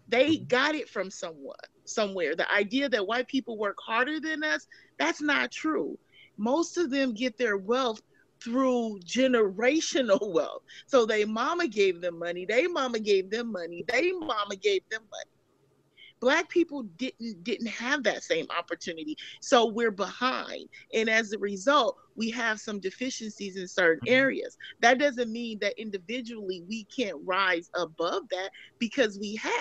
[0.06, 1.56] they got it from someone
[1.86, 2.36] somewhere.
[2.36, 4.66] The idea that white people work harder than us
[4.98, 5.98] that's not true.
[6.36, 8.00] Most of them get their wealth
[8.42, 10.62] through generational wealth.
[10.86, 15.02] So they mama gave them money they mama gave them money they mama gave them
[15.10, 15.33] money
[16.24, 19.14] black people didn't didn't have that same opportunity.
[19.40, 20.70] So we're behind.
[20.94, 24.14] And as a result we have some deficiencies in certain mm-hmm.
[24.14, 24.56] areas.
[24.80, 28.48] That doesn't mean that individually we can't rise above that
[28.78, 29.52] because we have.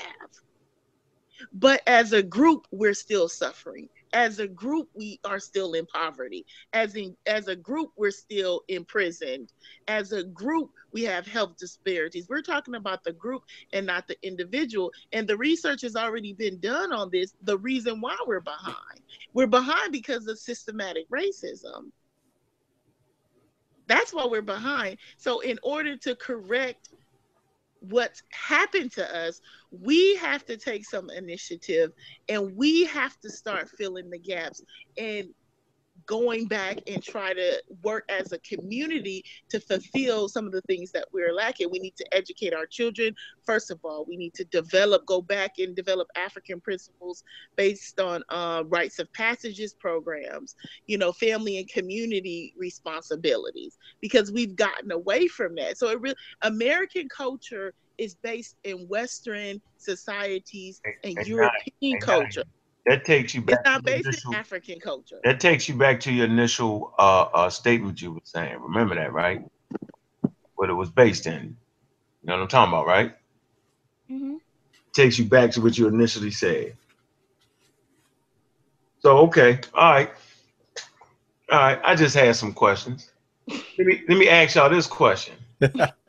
[1.52, 6.46] But as a group we're still suffering as a group we are still in poverty.
[6.72, 9.52] As in as a group we're still imprisoned.
[9.88, 12.28] As a group we have health disparities.
[12.30, 14.92] We're talking about the group and not the individual.
[15.12, 19.02] And the research has already been done on this the reason why we're behind.
[19.34, 21.92] We're behind because of systematic racism.
[23.88, 24.98] That's why we're behind.
[25.18, 26.90] So in order to correct
[27.90, 29.42] what's happened to us,
[29.72, 31.92] we have to take some initiative
[32.30, 34.64] and we have to start filling the gaps.
[34.98, 35.30] And
[36.06, 40.92] going back and try to work as a community to fulfill some of the things
[40.92, 41.70] that we're lacking.
[41.72, 43.16] We need to educate our children.
[43.46, 47.24] First of all, we need to develop, go back and develop African principles
[47.56, 50.56] based on uh, rites of passages programs,
[50.88, 55.78] you know, family and community responsibilities, because we've gotten away from that.
[55.78, 62.44] So it really, American culture is based in Western societies and, And European not- culture.
[62.86, 63.60] That takes you back.
[63.60, 63.74] It's back.
[63.74, 65.20] not to based initial- in African culture.
[65.24, 68.58] That takes you back to your initial uh, uh, statement you were saying.
[68.60, 69.42] Remember that, right?
[70.56, 71.56] What it was based in.
[72.22, 73.14] You know what I'm talking about, right?
[74.10, 74.36] Mm-hmm.
[74.92, 76.76] Takes you back to what you initially said.
[79.00, 80.12] So okay, all right,
[81.52, 81.80] all right.
[81.84, 83.12] I just had some questions.
[83.50, 85.36] Let me let me ask y'all this question.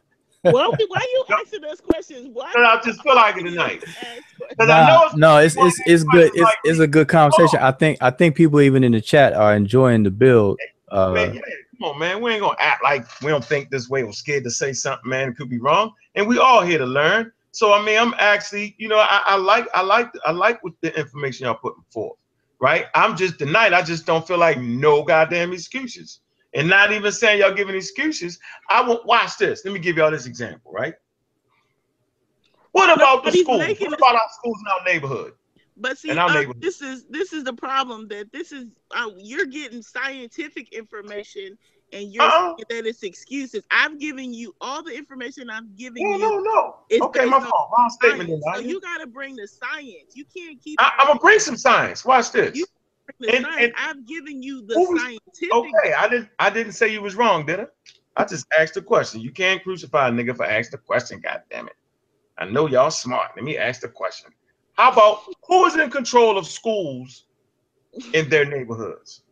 [0.53, 2.29] Why, are you asking us questions?
[2.33, 2.53] Why?
[2.57, 3.83] I just feel like it tonight.
[3.87, 6.29] Ask I know Nah, it's- no, it's it's it's good.
[6.35, 7.59] It's like- it's a good conversation.
[7.61, 10.59] I think I think people even in the chat are enjoying the build.
[10.91, 11.41] Uh, man, yeah,
[11.81, 12.21] come on, man.
[12.21, 14.05] We ain't gonna act like we don't think this way.
[14.05, 15.31] We're scared to say something, man.
[15.31, 17.33] It could be wrong, and we all here to learn.
[17.53, 20.75] So I mean, I'm actually, you know, I, I like, I like, I like with
[20.81, 22.19] the information y'all putting forth,
[22.61, 22.87] right?
[22.95, 23.73] I'm just tonight.
[23.73, 26.21] I just don't feel like no goddamn excuses,
[26.55, 28.39] and not even saying y'all giving excuses.
[28.71, 29.65] I won't watch this.
[29.65, 30.95] Let me give y'all this example, right?
[32.73, 33.59] What about the Nobody's schools?
[33.61, 35.33] making What about our schools in our neighborhood?
[35.77, 39.83] But see, uh, this is this is the problem that this is uh, you're getting
[39.83, 41.59] scientific information
[41.93, 42.55] and you're Uh-uh.
[42.57, 43.65] saying that it's excuses.
[43.71, 46.19] I've given you all the information I've given No, you.
[46.21, 46.77] no, no.
[46.91, 47.71] It's Okay, my fault.
[47.77, 48.43] Wrong statement.
[48.55, 50.15] So you got to bring the science.
[50.15, 50.81] You can't keep.
[50.81, 52.05] I, I'm gonna bring some science.
[52.05, 52.57] Watch this.
[52.57, 52.74] You- the
[53.21, 53.57] and- science.
[53.61, 55.53] and- I've given you the was- scientific.
[55.53, 56.29] Okay, I didn't.
[56.39, 57.67] I didn't say you was wrong, did I?
[58.17, 59.21] I just asked a question.
[59.21, 61.21] You can't crucify a nigga for asking a question.
[61.21, 61.75] God damn it!
[62.39, 63.31] I know y'all smart.
[63.37, 64.31] Let me ask the question.
[64.75, 67.25] How about who is in control of schools
[68.13, 69.23] in their neighborhoods?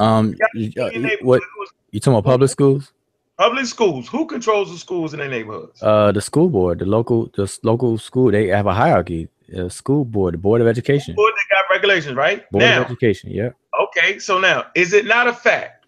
[0.00, 1.42] um, In uh, neighborhood, what
[1.90, 2.30] you talking about?
[2.30, 2.92] Public schools?
[3.38, 4.08] Public schools.
[4.08, 5.82] Who controls the schools in their neighborhoods?
[5.82, 8.30] Uh, the school board, the local, the local school.
[8.30, 9.28] They have a hierarchy.
[9.56, 12.50] Uh, school board, the board of education, Board they got regulations, right?
[12.50, 13.30] board now, of education.
[13.30, 13.50] Yeah.
[13.80, 15.86] Okay, so now is it not a fact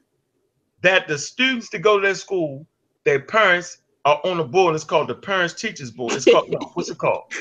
[0.82, 2.64] that the students that go to their school,
[3.04, 4.74] their parents are on a board?
[4.76, 6.12] It's called the Parents Teachers Board.
[6.12, 7.32] It's called no, what's it called?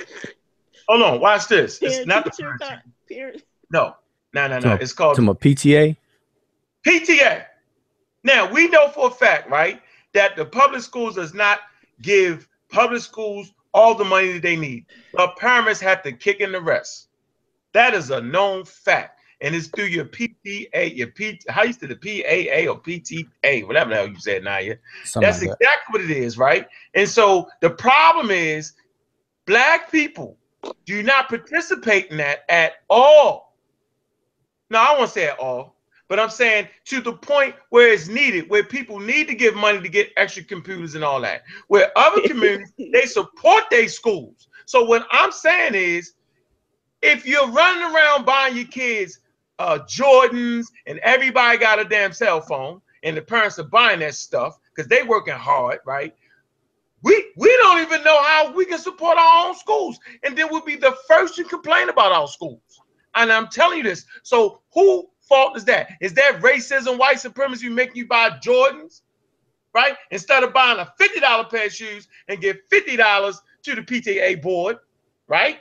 [0.87, 1.79] Hold on, watch this.
[1.81, 2.65] It's Parent not the teacher parents.
[3.09, 3.95] co- parent- No,
[4.33, 4.61] no, no, no.
[4.61, 5.95] So- It's called To my PTA.
[6.85, 7.45] PTA.
[8.23, 9.81] Now we know for a fact, right,
[10.13, 11.59] that the public schools does not
[12.01, 14.85] give public schools all the money that they need.
[15.13, 17.09] The parents have to kick in the rest.
[17.73, 19.19] That is a known fact.
[19.39, 23.91] And it's through your PTA, your P how you say the PAA or PTA, whatever
[23.91, 24.57] the hell you said now.
[24.57, 24.73] Yeah.
[25.03, 25.57] Something That's like that.
[25.61, 26.67] exactly what it is, right?
[26.95, 28.73] And so the problem is
[29.45, 30.37] black people
[30.85, 33.55] do not participate in that at all.
[34.71, 35.76] No, I won't say at all,
[36.07, 39.81] but I'm saying to the point where it's needed, where people need to give money
[39.81, 41.43] to get extra computers and all that.
[41.67, 44.47] Where other communities they support their schools.
[44.65, 46.13] So what I'm saying is,
[47.01, 49.19] if you're running around buying your kids
[49.59, 54.15] uh, Jordans and everybody got a damn cell phone, and the parents are buying that
[54.15, 56.13] stuff because they working hard, right?
[57.03, 60.61] We we don't even know how we can support our own schools, and then we'll
[60.61, 62.81] be the first to complain about our schools.
[63.15, 64.05] And I'm telling you this.
[64.23, 65.89] So who fault is that?
[66.01, 69.01] Is that racism, white supremacy making you buy Jordans,
[69.73, 69.95] right?
[70.11, 73.81] Instead of buying a fifty dollar pair of shoes and give fifty dollars to the
[73.81, 74.77] PTA board,
[75.27, 75.59] right?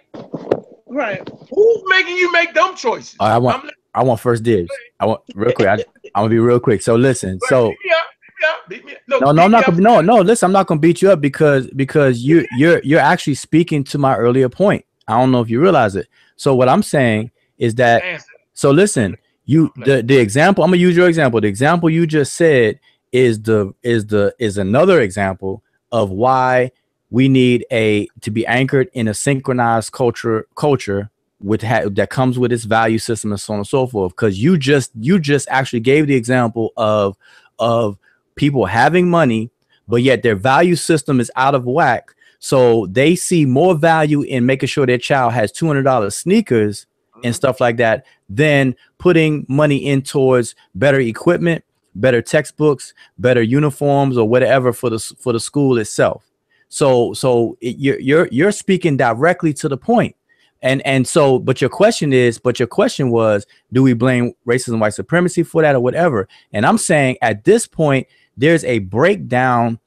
[0.87, 1.29] Right.
[1.51, 3.17] Who's making you make dumb choices?
[3.21, 4.71] All right, I want I'm- I want first dibs.
[5.01, 5.69] I want real quick.
[5.69, 5.81] I, I'm
[6.15, 6.83] gonna be real quick.
[6.83, 7.41] So listen.
[7.49, 8.99] So beat me beat me up, beat me up.
[9.09, 10.17] Look, no, no, beat I'm not gonna no, no.
[10.21, 13.97] Listen, I'm not gonna beat you up because because you you're you're actually speaking to
[13.99, 14.85] my earlier point.
[15.09, 16.09] I don't know if you realize it.
[16.37, 18.03] So what I'm saying is that
[18.53, 20.63] so listen, you the the example.
[20.65, 21.41] I'm gonna use your example.
[21.41, 22.79] The example you just said
[23.13, 25.63] is the is the is another example
[25.93, 26.73] of why
[27.11, 31.11] we need a to be anchored in a synchronized culture culture
[31.41, 34.43] with ha- that comes with its value system and so on and so forth because
[34.43, 37.17] you just you just actually gave the example of
[37.59, 37.99] of
[38.35, 39.51] people having money
[39.87, 44.45] but yet their value system is out of whack so they see more value in
[44.45, 46.87] making sure their child has $200 sneakers
[47.25, 51.65] and stuff like that than putting money in towards better equipment
[51.97, 56.25] better textbooks better uniforms or whatever for the for the school itself.
[56.69, 60.15] So so it, you're you're you're speaking directly to the point.
[60.63, 64.79] And and so but your question is but your question was do we blame racism
[64.79, 66.29] white supremacy for that or whatever?
[66.53, 68.07] And i'm saying at this point
[68.37, 69.79] there's a breakdown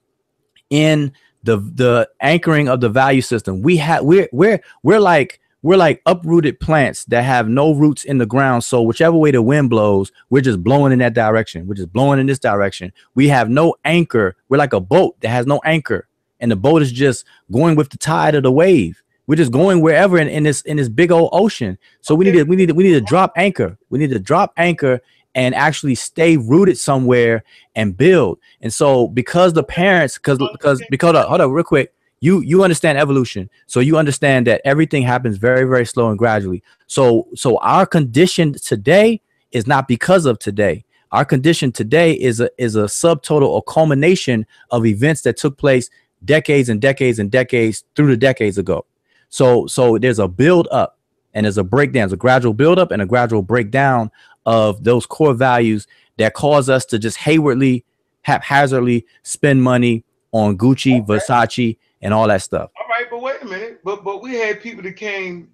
[0.70, 1.12] in
[1.44, 3.62] the the anchoring of the value system.
[3.62, 8.18] We have we're we're we're like we're like uprooted plants that have no roots in
[8.18, 8.64] the ground.
[8.64, 11.68] So whichever way the wind blows we're just blowing in that direction.
[11.68, 12.94] We're just blowing in this direction.
[13.16, 14.36] We have no anchor.
[14.48, 16.08] We're like a boat that has no anchor.
[16.40, 19.02] And the boat is just going with the tide of the wave.
[19.28, 21.78] We're just going wherever in, in this in this big old ocean.
[22.02, 23.78] So we need to we need to we need to drop anchor.
[23.90, 25.02] We need to drop anchor
[25.36, 27.44] and actually stay rooted somewhere
[27.76, 28.40] and build.
[28.62, 32.64] And so because the parents, because because because uh, hold on real quick, you you
[32.64, 36.64] understand evolution, so you understand that everything happens very very slow and gradually.
[36.88, 39.22] So so our condition today
[39.52, 40.86] is not because of today.
[41.12, 45.90] Our condition today is a is a subtotal or culmination of events that took place
[46.26, 48.86] decades and decades and decades through the decades ago.
[49.30, 50.98] So so there's a build up
[51.34, 54.12] and there's a breakdown, there's a gradual build up and a gradual breakdown
[54.46, 55.88] of those core values
[56.18, 57.86] that cause us to just haywardly
[58.24, 62.72] haphazardly spend money on Gucci, Versace, and all that stuff.
[62.80, 63.82] All right, but wait a minute.
[63.84, 65.50] But but we had people that came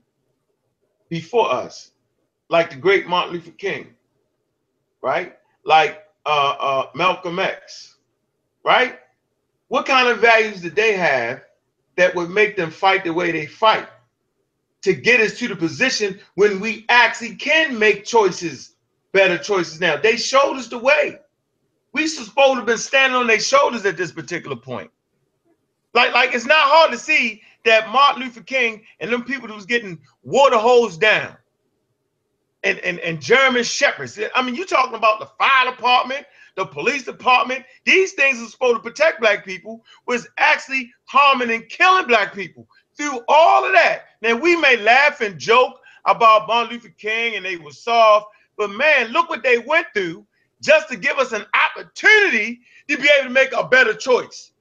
[1.09, 1.91] before us,
[2.49, 3.93] like the great Martin Luther King,
[5.01, 5.37] right?
[5.63, 7.97] Like uh, uh, Malcolm X,
[8.63, 8.99] right?
[9.67, 11.43] What kind of values did they have
[11.95, 13.87] that would make them fight the way they fight
[14.81, 18.75] to get us to the position when we actually can make choices,
[19.11, 19.97] better choices now?
[19.97, 21.19] They showed us the way.
[21.93, 24.91] We supposed to have been standing on their shoulders at this particular point.
[25.95, 29.55] Like, like it's not hard to see that Martin Luther King and them people that
[29.55, 31.35] was getting water hosed down
[32.65, 34.19] and, and, and German shepherds.
[34.35, 37.63] I mean, you're talking about the fire department, the police department.
[37.85, 42.67] These things are supposed to protect black people, was actually harming and killing black people.
[42.97, 44.03] Through all of that.
[44.21, 48.27] Now we may laugh and joke about Martin Luther King and they were soft,
[48.57, 50.25] but man, look what they went through
[50.61, 52.59] just to give us an opportunity
[52.89, 54.51] to be able to make a better choice.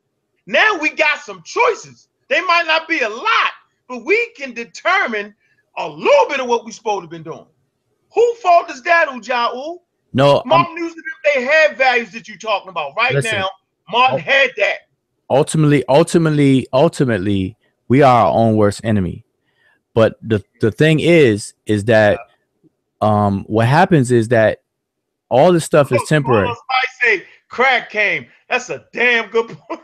[0.47, 2.09] Now we got some choices.
[2.29, 3.53] They might not be a lot,
[3.89, 5.35] but we can determine
[5.77, 7.47] a little bit of what we're supposed to been doing.
[8.15, 9.79] Who fault is that, Ujau?
[10.13, 11.01] No, Martin Luther,
[11.35, 13.51] they had values that you're talking about right listen, now.
[13.91, 14.89] Martin had that.
[15.29, 17.57] Ultimately, ultimately, ultimately,
[17.89, 19.25] we are our own worst enemy.
[19.95, 22.21] But the the thing is, is that
[23.01, 24.63] um what happens is that
[25.29, 26.49] all this stuff is temporary.
[26.49, 28.27] I say crack came.
[28.49, 29.81] That's a damn good point.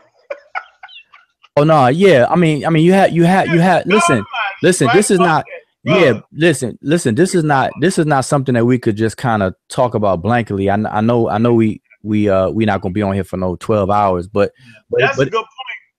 [1.57, 2.27] Oh no, yeah.
[2.29, 3.85] I mean, I mean, you had, you had, you had.
[3.85, 4.23] Listen,
[4.61, 4.89] listen.
[4.93, 5.45] This is not.
[5.83, 7.15] Yeah, listen, listen.
[7.15, 7.71] This is not.
[7.79, 10.69] This is not something that we could just kind of talk about blankly.
[10.69, 11.29] I, I know.
[11.29, 11.53] I know.
[11.53, 14.51] We we uh we not gonna be on here for no twelve hours, but,
[14.89, 15.47] but that's but, a good point.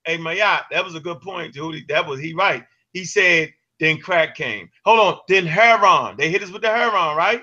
[0.04, 1.84] Hey, Mayat, that was a good point, Judy.
[1.88, 2.64] That was he right.
[2.92, 4.70] He said then crack came.
[4.84, 6.16] Hold on, then heroin.
[6.16, 7.42] They hit us with the heroin, right?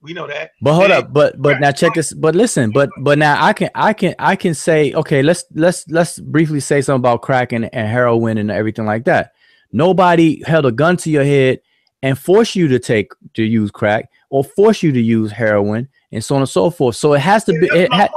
[0.00, 0.52] We know that.
[0.60, 2.12] But hold up, but but now check this.
[2.12, 5.22] But listen, but but now I can I can I can say okay.
[5.22, 9.32] Let's let's let's briefly say something about crack and, and heroin and everything like that.
[9.72, 11.60] Nobody held a gun to your head
[12.02, 16.24] and force you to take to use crack or force you to use heroin and
[16.24, 16.94] so on and so forth.
[16.94, 17.66] So it has to be.
[17.66, 18.08] It ha-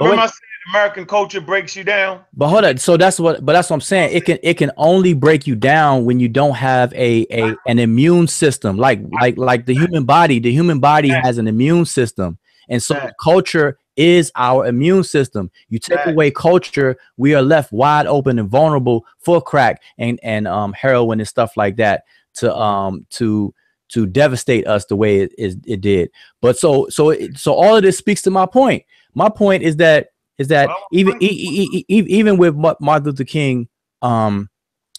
[0.00, 0.34] Remember, I said
[0.70, 2.24] American culture breaks you down.
[2.32, 2.78] But hold on.
[2.78, 3.44] So that's what.
[3.44, 4.14] But that's what I'm saying.
[4.14, 7.78] It can it can only break you down when you don't have a a an
[7.78, 8.76] immune system.
[8.76, 10.38] Like like like the human body.
[10.38, 12.38] The human body has an immune system,
[12.68, 15.50] and so culture is our immune system.
[15.68, 20.48] You take away culture, we are left wide open and vulnerable for crack and and
[20.48, 23.52] um heroin and stuff like that to um to
[23.88, 26.10] to devastate us the way it, it, it did.
[26.40, 28.84] But so so so all of this speaks to my point.
[29.14, 30.10] My point is that
[30.40, 33.68] is that well, even e- e- e- even with Martin Luther King
[34.02, 34.48] um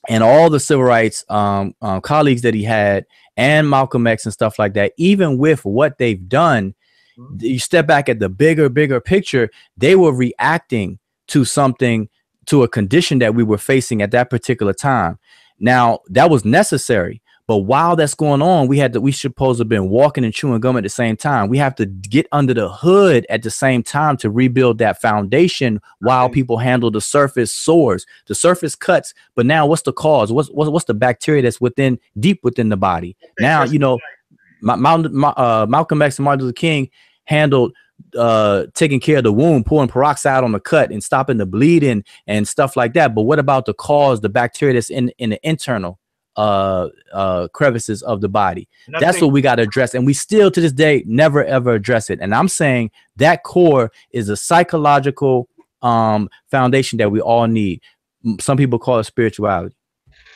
[0.08, 3.06] and all the civil rights um, um, colleagues that he had
[3.38, 6.74] and Malcolm X and stuff like that, even with what they've done,
[7.18, 7.36] mm-hmm.
[7.40, 12.10] you step back at the bigger, bigger picture, they were reacting to something,
[12.48, 15.20] to a condition that we were facing at that particular time.
[15.60, 17.21] Now, that was necessary.
[17.52, 20.34] But while that's going on, we had to we supposed to have been walking and
[20.34, 21.50] chewing gum at the same time.
[21.50, 25.82] We have to get under the hood at the same time to rebuild that foundation
[26.00, 29.14] while people handle the surface sores, the surface cuts.
[29.36, 30.32] But now what's the cause?
[30.32, 33.18] What's what's, what's the bacteria that's within deep within the body?
[33.38, 34.00] Now, you know,
[34.62, 34.94] my, my,
[35.32, 36.90] uh, Malcolm X and Martin Luther King
[37.26, 37.74] handled
[38.18, 42.04] uh taking care of the wound pouring peroxide on the cut and stopping the bleeding
[42.28, 45.48] and stuff like that but what about the cause the bacteria that's in in the
[45.48, 46.00] internal
[46.38, 48.68] uh uh crevices of the body
[49.00, 52.10] that's what we got to address and we still to this day never ever address
[52.10, 55.50] it and i'm saying that core is a psychological
[55.82, 57.82] um foundation that we all need
[58.40, 59.76] some people call it spirituality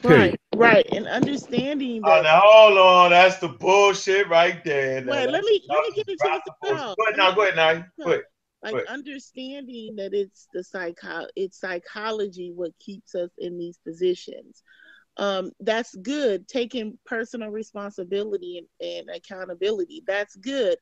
[0.02, 0.38] Period.
[0.54, 2.20] Right, right, and understanding that.
[2.20, 5.04] Oh, now hold on, that's the bullshit right there.
[5.06, 6.72] Wait, let me let me get into this.
[6.72, 7.86] Go ahead now, go ahead now.
[8.04, 8.24] Go ahead.
[8.62, 14.64] Like understanding that it's the psycho, it's psychology what keeps us in these positions
[15.18, 16.48] um, that's good.
[16.48, 20.78] Taking personal responsibility and, and accountability, that's good.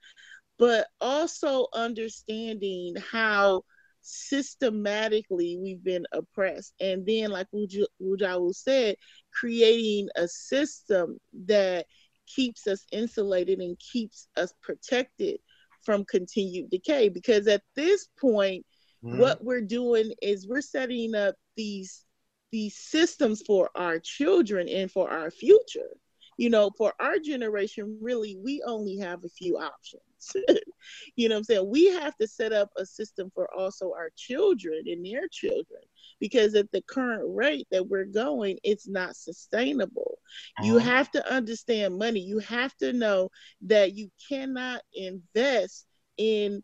[0.58, 3.64] But also understanding how
[4.02, 6.74] systematically we've been oppressed.
[6.80, 8.96] And then, like Ujawu said,
[9.34, 11.86] creating a system that
[12.28, 15.40] keeps us insulated and keeps us protected
[15.84, 17.10] from continued decay.
[17.10, 18.66] Because at this point,
[19.04, 19.20] mm-hmm.
[19.20, 22.06] what we're doing is we're setting up these
[22.54, 25.98] these systems for our children and for our future.
[26.38, 30.02] You know, for our generation, really, we only have a few options.
[31.16, 31.70] you know I'm saying?
[31.70, 35.82] We have to set up a system for also our children and their children
[36.20, 40.18] because at the current rate that we're going, it's not sustainable.
[40.58, 40.68] Uh-huh.
[40.68, 42.22] You have to understand money.
[42.22, 43.30] You have to know
[43.64, 45.86] that you cannot invest
[46.18, 46.64] in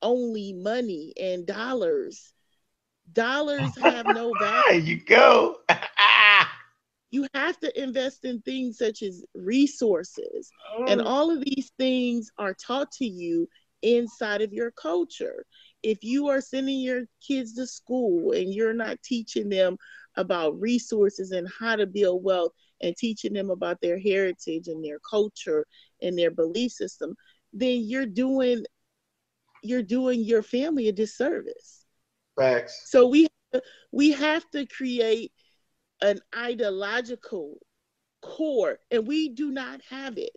[0.00, 2.34] only money and dollars.
[3.12, 4.62] Dollars have no value.
[4.68, 5.58] There you go.
[7.14, 10.50] You have to invest in things such as resources.
[10.88, 11.04] And mm.
[11.04, 13.46] all of these things are taught to you
[13.82, 15.44] inside of your culture.
[15.82, 19.76] If you are sending your kids to school and you're not teaching them
[20.16, 24.98] about resources and how to build wealth and teaching them about their heritage and their
[24.98, 25.66] culture
[26.00, 27.14] and their belief system,
[27.52, 28.64] then you're doing
[29.64, 31.81] you're doing your family a disservice.
[32.38, 32.90] Facts.
[32.90, 33.28] So we
[33.92, 35.32] we have to create
[36.00, 37.58] an ideological
[38.22, 40.30] core, and we do not have it.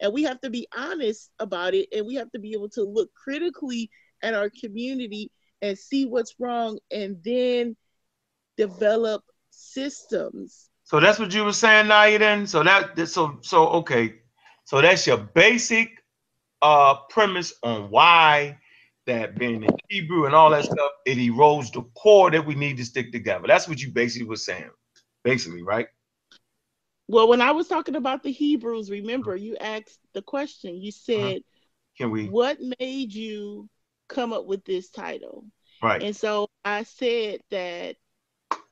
[0.00, 2.82] And we have to be honest about it, and we have to be able to
[2.82, 3.90] look critically
[4.22, 5.30] at our community
[5.62, 7.76] and see what's wrong, and then
[8.56, 10.70] develop systems.
[10.84, 12.18] So that's what you were saying, Naya.
[12.18, 14.14] Then, so that that- so so okay,
[14.64, 15.90] so that's your basic
[16.62, 18.58] uh premise on why
[19.06, 22.76] that being in Hebrew and all that stuff it erodes the core that we need
[22.76, 23.46] to stick together.
[23.46, 24.70] That's what you basically was saying,
[25.24, 25.86] basically, right?
[27.08, 30.76] Well, when I was talking about the Hebrews, remember you asked the question.
[30.76, 31.30] You uh-huh.
[31.30, 31.42] said,
[31.98, 32.28] Can we?
[32.28, 33.68] "What made you
[34.08, 35.44] come up with this title?"
[35.82, 36.02] Right.
[36.02, 37.96] And so I said that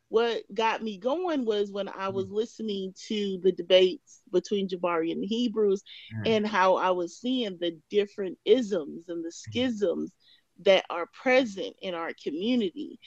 [0.09, 2.35] what got me going was when I was mm-hmm.
[2.36, 5.82] listening to the debates between Jabari and the Hebrews
[6.14, 6.26] Mhm.
[6.26, 9.51] and how I was seeing the different isms and the mm-hmm.
[9.51, 10.12] schisms
[10.60, 12.98] that are present in our community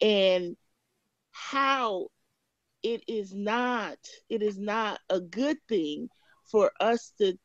[0.00, 0.56] and
[1.32, 2.08] how
[2.82, 6.08] it is not it is not a good thing
[6.50, 7.38] for us to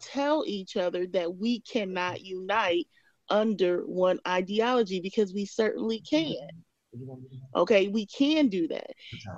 [0.00, 2.86] tell each other that we cannot unite
[3.28, 6.32] under one ideology because we certainly mm-hmm.
[6.32, 6.64] can
[7.54, 8.90] okay we can do that.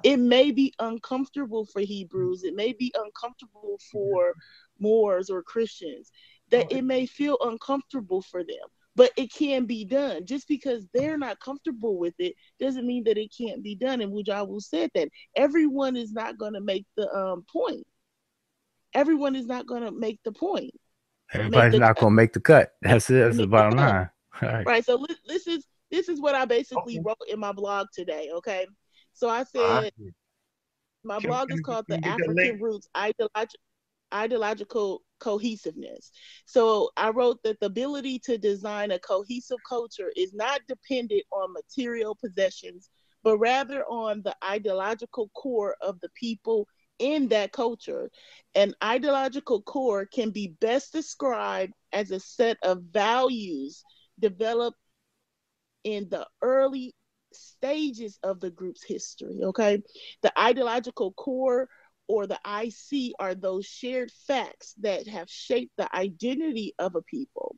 [0.03, 2.45] It may be uncomfortable for hebrews.
[2.45, 4.35] It may be uncomfortable for
[4.79, 6.11] moors or christians
[6.51, 8.67] that it may feel uncomfortable for them
[8.97, 10.27] but it can be done.
[10.27, 14.13] Just because they're not comfortable with it doesn't mean that it can't be done and
[14.13, 15.09] Wujawu said that.
[15.37, 17.87] Everyone is not going to make the um, point.
[18.93, 20.73] Everyone is not going to make the point.
[21.33, 22.73] Everybody's the not gonna make the cut.
[22.83, 23.21] That's it.
[23.21, 24.11] That's the bottom line.
[24.43, 24.67] All right.
[24.67, 27.03] right so li- this is this is what i basically Okay.
[27.05, 28.67] wrote in my blog today okay
[29.13, 29.93] so i ah, said Alright.
[31.05, 33.55] my Can- blog can is called the we get the african roots ideolog-
[34.13, 36.11] ideological cohesiveness
[36.47, 41.53] so i wrote that the ability to design a cohesive culture is not dependent on
[41.53, 42.91] material possessions
[43.23, 46.67] but rather on the ideological core of the people
[46.99, 48.11] in that culture
[48.55, 53.85] an ideological core can be best described as a set of values
[54.19, 54.79] developed
[55.85, 56.95] in the early
[57.33, 59.41] stages of the group's history.
[59.43, 59.83] Okay.
[60.23, 61.69] The ideological core
[62.09, 67.57] or the IC are those shared facts that have shaped the identity of a people.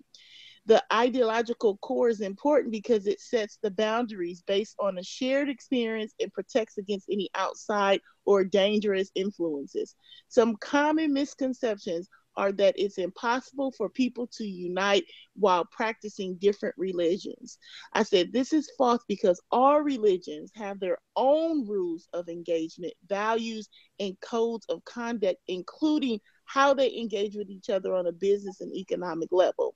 [0.66, 6.14] The ideological core is important because it sets the boundaries based on a shared experience
[6.20, 9.96] and protects against any outside or dangerous influences.
[10.28, 15.04] Some common misconceptions are that it's impossible for people to unite
[15.34, 17.58] while practicing different religions.
[17.92, 23.68] I said this is false because all religions have their own rules of engagement, values,
[24.00, 28.74] and codes of conduct, including how they engage with each other on a business and
[28.74, 29.74] economic level.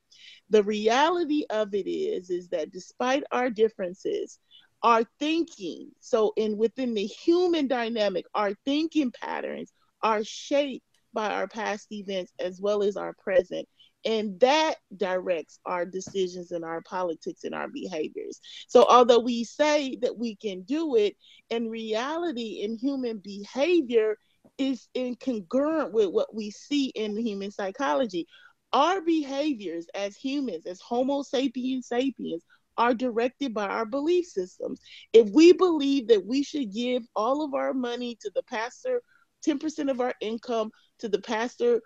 [0.50, 4.38] The reality of it is, is that despite our differences,
[4.82, 9.72] our thinking, so in within the human dynamic, our thinking patterns
[10.02, 10.84] are shaped
[11.16, 13.66] by our past events as well as our present.
[14.04, 18.38] And that directs our decisions and our politics and our behaviors.
[18.68, 21.16] So, although we say that we can do it,
[21.50, 24.16] in reality, in human behavior,
[24.58, 28.26] is incongruent with what we see in human psychology.
[28.72, 32.44] Our behaviors as humans, as Homo sapiens sapiens,
[32.76, 34.80] are directed by our belief systems.
[35.12, 39.02] If we believe that we should give all of our money to the pastor,
[39.46, 40.70] 10% of our income
[41.00, 41.80] to the pastor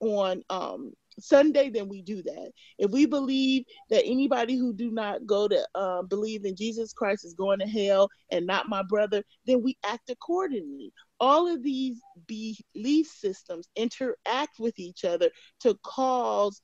[0.00, 2.50] on um, Sunday, then we do that.
[2.78, 7.24] If we believe that anybody who do not go to uh, believe in Jesus Christ
[7.24, 10.92] is going to hell and not my brother, then we act accordingly.
[11.20, 16.60] All of these belief systems interact with each other to cause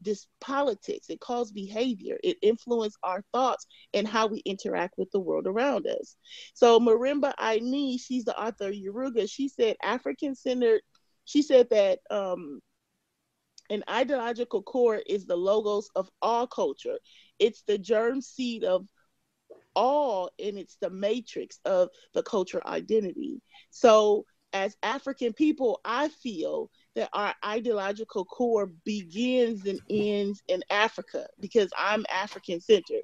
[0.00, 5.18] this politics it causes behavior it influences our thoughts and how we interact with the
[5.18, 6.16] world around us
[6.54, 9.28] so Marimba Ani she's the author of Yurugu.
[9.28, 10.82] she said african centered
[11.28, 12.60] she said that um
[13.70, 16.98] an ideological core is the logos of all culture
[17.38, 18.86] it's the germ seed of
[19.76, 23.40] all and it's the matrix of the culture identity
[23.70, 24.24] so
[24.54, 31.70] as african people i feel that our ideological core begins and ends in Africa because
[31.78, 33.02] I'm African centered.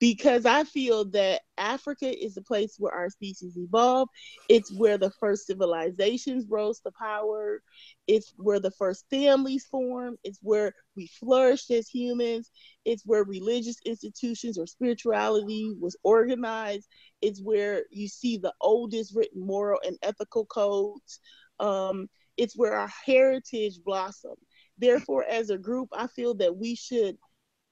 [0.00, 4.10] Because I feel that Africa is the place where our species evolved.
[4.48, 7.62] It's where the first civilizations rose to power.
[8.08, 10.16] It's where the first families formed.
[10.24, 12.50] It's where we flourished as humans.
[12.86, 16.88] It's where religious institutions or spirituality was organized.
[17.20, 21.20] It's where you see the oldest written moral and ethical codes.
[21.60, 22.08] Um,
[22.38, 24.38] it's where our heritage blossomed.
[24.78, 27.18] Therefore, as a group, I feel that we should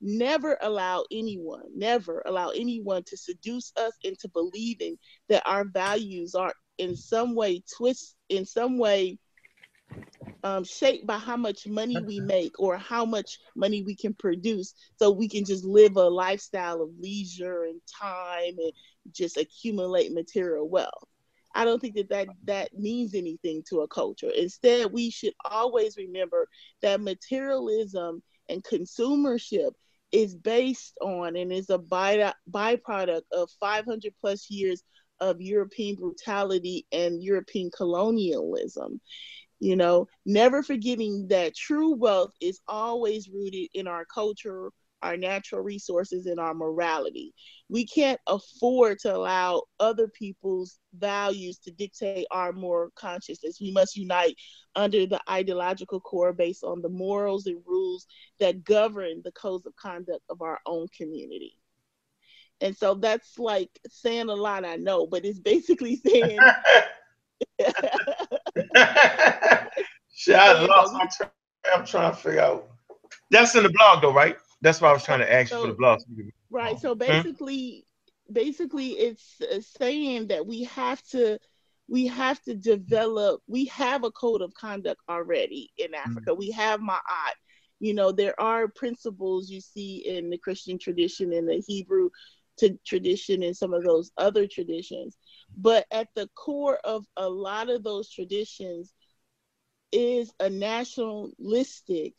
[0.00, 4.96] never allow anyone, never allow anyone to seduce us into believing
[5.28, 9.18] that our values are in some way twist, in some way
[10.44, 14.74] um, shaped by how much money we make or how much money we can produce.
[14.96, 18.72] So we can just live a lifestyle of leisure and time and
[19.12, 20.92] just accumulate material wealth.
[21.54, 24.30] I don't think that, that that means anything to a culture.
[24.36, 26.46] Instead, we should always remember
[26.82, 29.72] that materialism and consumership
[30.12, 34.82] is based on and is a by, byproduct of 500 plus years
[35.20, 39.00] of European brutality and European colonialism.
[39.60, 44.70] You know, never forgetting that true wealth is always rooted in our culture,
[45.02, 47.32] our natural resources, and our morality.
[47.68, 53.58] We can't afford to allow other people's values to dictate our moral consciousness.
[53.60, 54.36] We must unite
[54.74, 58.06] under the ideological core based on the morals and rules
[58.40, 61.54] that govern the codes of conduct of our own community.
[62.60, 66.38] And so that's like saying a lot, I know, but it's basically saying.
[70.14, 71.08] Shit, I lost my.
[71.74, 72.68] I'm trying to figure out.
[73.30, 74.36] That's in the blog, though, right?
[74.60, 76.00] That's why I was trying to ask so, you for the blog.
[76.50, 76.78] Right.
[76.78, 77.84] So basically,
[78.26, 78.32] hmm?
[78.32, 79.40] basically, it's
[79.78, 81.38] saying that we have to
[81.88, 83.42] we have to develop.
[83.46, 85.94] We have a code of conduct already in hmm.
[85.94, 86.30] Africa.
[86.30, 86.38] Mm-hmm.
[86.38, 87.34] We have Ma'at.
[87.80, 92.10] You know, there are principles you see in the Christian tradition and the Hebrew
[92.58, 95.16] to tradition and some of those other traditions.
[95.56, 98.92] But at the core of a lot of those traditions
[99.92, 102.14] is a nationalistic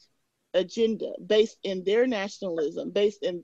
[0.53, 3.43] agenda based in their nationalism, based in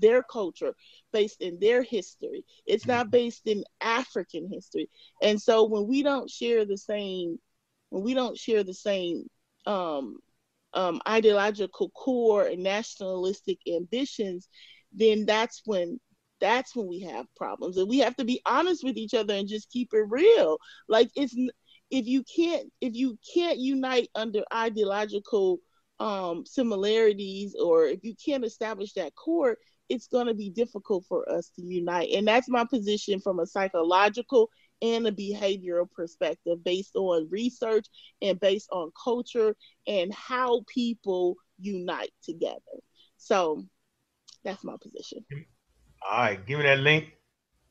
[0.00, 0.74] their culture,
[1.12, 2.44] based in their history.
[2.66, 3.10] It's not mm-hmm.
[3.10, 4.88] based in African history.
[5.22, 7.38] And so when we don't share the same,
[7.90, 9.28] when we don't share the same
[9.66, 10.18] um,
[10.74, 14.48] um, ideological core and nationalistic ambitions,
[14.92, 15.98] then that's when
[16.40, 17.76] that's when we have problems.
[17.76, 20.58] And we have to be honest with each other and just keep it real.
[20.88, 21.34] Like it's
[21.90, 25.58] if you can't if you can't unite under ideological
[26.00, 29.56] um, similarities or if you can't establish that core,
[29.88, 32.10] it's going to be difficult for us to unite.
[32.14, 34.48] And that's my position from a psychological
[34.82, 37.86] and a behavioral perspective based on research
[38.22, 39.54] and based on culture
[39.86, 42.56] and how people unite together.
[43.18, 43.66] So
[44.42, 45.24] that's my position.
[46.10, 47.12] All right, give me that link.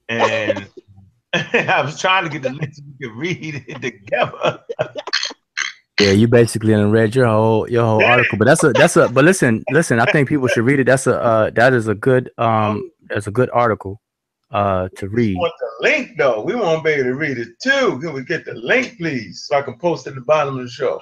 [0.07, 0.69] And
[1.33, 4.59] I was trying to get the link so we could read it together.
[5.99, 9.25] Yeah, you basically read your whole your whole article, but that's a that's a but
[9.25, 10.85] listen listen I think people should read it.
[10.85, 14.01] That's a uh, that is a good um that's a good article
[14.51, 15.35] uh to read.
[15.35, 16.41] We want the link though.
[16.41, 17.99] We want to be able to read it too.
[17.99, 20.63] Can we get the link, please, so I can post it at the bottom of
[20.63, 21.01] the show?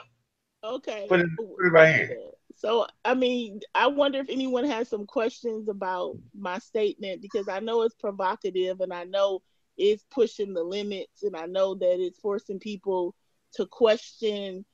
[0.64, 1.06] Okay.
[1.08, 2.18] Put it, put it right here.
[2.56, 7.60] So I mean, I wonder if anyone has some questions about my statement because I
[7.60, 9.44] know it's provocative and I know
[9.78, 13.14] it's pushing the limits and I know that it's forcing people
[13.54, 14.66] to question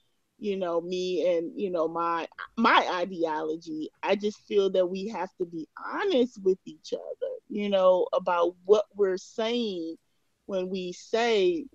[0.43, 3.89] you know me and you know my my ideology.
[4.03, 8.55] I just feel that we have to be honest with each other you know about
[8.65, 9.95] what we're saying
[10.47, 11.65] when we say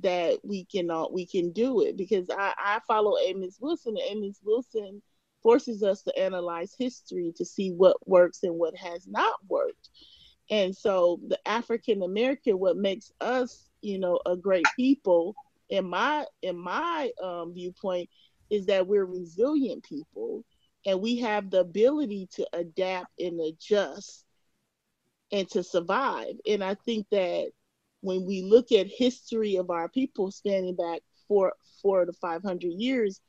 [0.00, 1.96] that we cannot uh, we can do it.
[1.96, 5.02] Because i i follow amos wilson and amos wilson
[5.42, 9.90] forces us to analyze history to see what works and what has not worked.
[10.50, 15.36] And so the african american what makes us you know a great people
[15.68, 18.08] in my in my um, viewpoint
[18.50, 20.44] is that we're resilient people
[20.86, 24.24] and we have the ability to adapt and adjust
[25.32, 26.34] and to survive.
[26.48, 27.50] And i think that
[28.00, 32.72] when we look at history of our people spanning back four four to five hundred
[32.72, 33.20] years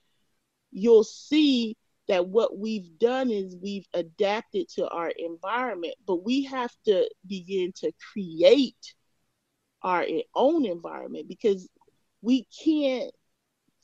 [0.72, 1.76] you'll see
[2.08, 7.72] that what we've done is we've adapted to our environment but we have to begin
[7.76, 8.96] to create
[9.82, 10.06] our
[10.36, 11.68] own environment because
[12.22, 13.12] we can't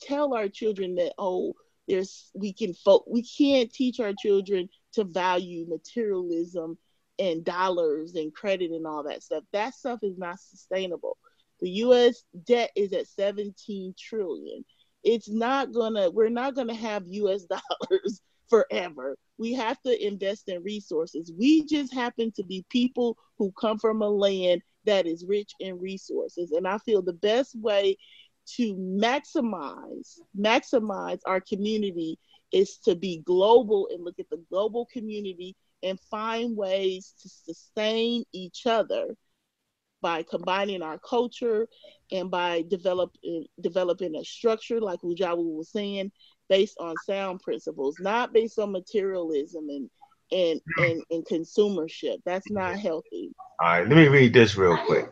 [0.02, 1.54] tell our children that oh
[1.88, 6.78] there's we can fo- we can't teach our children to value materialism
[7.20, 9.44] and dollars and credit and all that stuff.
[9.54, 11.18] That stuff is not sustainable.
[11.62, 14.66] The us debt is at 17 trillion.
[15.04, 17.46] It's not gonna we're not gonna have us
[17.90, 19.16] dollars forever.
[19.38, 21.32] We have to invest in resources.
[21.38, 25.80] We just happen to be people who come from a land that is rich in
[25.80, 26.52] resources.
[26.52, 27.98] And i feel the best way
[28.46, 32.18] to maximize maximize our community
[32.52, 38.24] is to be global and look at the global community and find ways to sustain
[38.34, 39.16] each other
[40.02, 41.68] by combining our culture
[42.12, 46.12] and by developing developing a structure like Ujawu was saying
[46.48, 49.90] based on sound principles not based on materialism and
[50.32, 52.18] and and, and consumership.
[52.26, 53.32] That's not healthy.
[53.62, 55.12] All right, let me read this real quick.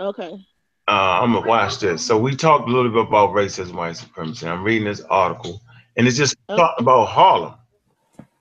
[0.00, 0.36] okay
[0.88, 2.04] Uh, I'm gonna watch this.
[2.04, 4.46] So we talked a little bit about racism, white supremacy.
[4.48, 5.62] I'm reading this article,
[5.96, 6.56] and it's just Okay.
[6.60, 7.54] talking about Harlem,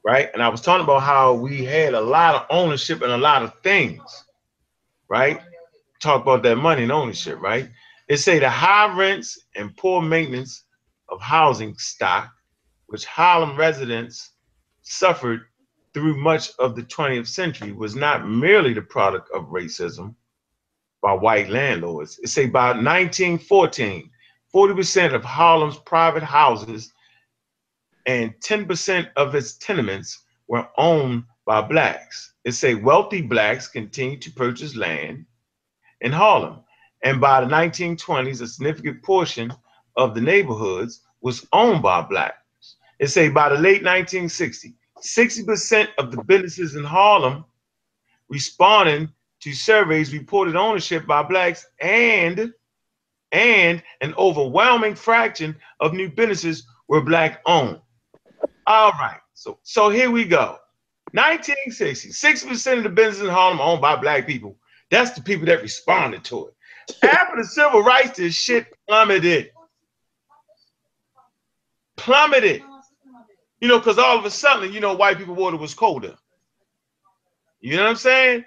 [0.04, 0.30] right?
[0.34, 3.44] And I was talking about how we had a lot of ownership and a lot
[3.44, 4.02] of things,
[5.10, 5.42] right?
[6.02, 7.70] Talk about that money and ownership, right?
[8.10, 10.64] It say the high rents and poor maintenance
[11.10, 12.32] of housing stock,
[12.88, 14.32] which Harlem residents
[14.82, 15.42] suffered
[15.94, 20.16] through much of the 20th century, was not merely the product of racism
[21.02, 22.20] by white landlords.
[22.24, 24.10] It say by 1914,
[24.54, 26.92] 40% of Harlem's private houses
[28.06, 32.34] and 10% of its tenements were owned by blacks.
[32.44, 35.26] It say wealthy blacks continued to purchase land
[36.02, 36.60] in Harlem.
[37.04, 39.54] And by the 1920s, a significant portion
[39.98, 42.76] of the neighborhoods was owned by blacks.
[43.00, 47.46] It say by the late 1960s, 60% of the businesses in Harlem
[48.30, 49.10] responding
[49.42, 52.54] to surveys reported ownership by blacks and
[53.32, 57.80] and an overwhelming fraction of new businesses were black owned.
[58.68, 60.58] All right, so so here we go.
[61.14, 64.56] 1960, 60% of the businesses in Harlem owned by black people.
[64.90, 66.56] That's the people that responded to it.
[67.04, 69.52] After the civil rights, this shit plummeted.
[71.98, 72.64] Plummeted.
[73.60, 76.16] You know, because all of a sudden, you know, white people water was colder.
[77.60, 78.46] You know what I'm saying?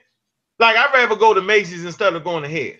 [0.64, 2.78] Like I'd rather go to Macy's instead of going to Head.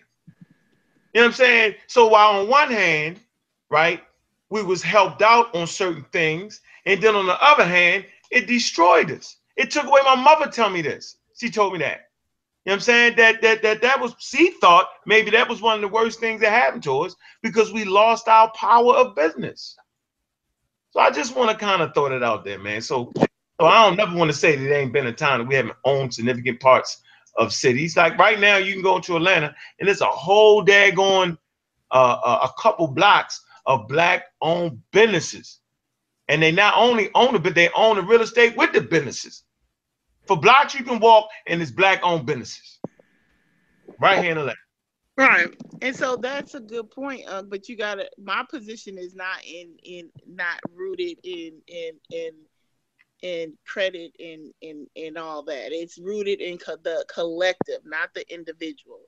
[1.13, 1.75] You know what I'm saying?
[1.87, 3.21] So while on one hand,
[3.69, 4.03] right,
[4.49, 9.11] we was helped out on certain things, and then on the other hand, it destroyed
[9.11, 9.37] us.
[9.57, 11.19] It took away my mother tell me this.
[11.39, 12.09] She told me that.
[12.65, 13.17] You know what I'm saying?
[13.17, 16.41] That that that that was she thought maybe that was one of the worst things
[16.41, 19.77] that happened to us because we lost our power of business.
[20.93, 22.81] So I just want to kind of throw that out there, man.
[22.81, 23.13] So
[23.61, 25.55] so I don't never want to say that there ain't been a time that we
[25.55, 27.03] haven't owned significant parts
[27.37, 27.97] of cities.
[27.97, 31.39] Like right now, you can go to Atlanta and it's a whole daggone
[31.91, 35.61] uh, a, a couple blocks of black-owned businesses,
[36.29, 39.45] and they not only own it, but they own the real estate with the businesses.
[40.27, 42.81] For blocks, you can walk and it's black-owned businesses
[44.01, 44.59] right here in Atlanta.
[45.17, 45.47] Right.
[45.81, 47.23] And so that's a good point.
[47.29, 52.31] Uh, but you gotta my position is not in in not rooted in in in
[53.23, 55.73] in credit and and and all that.
[55.73, 59.01] It's rooted in co- the collective, not the individual.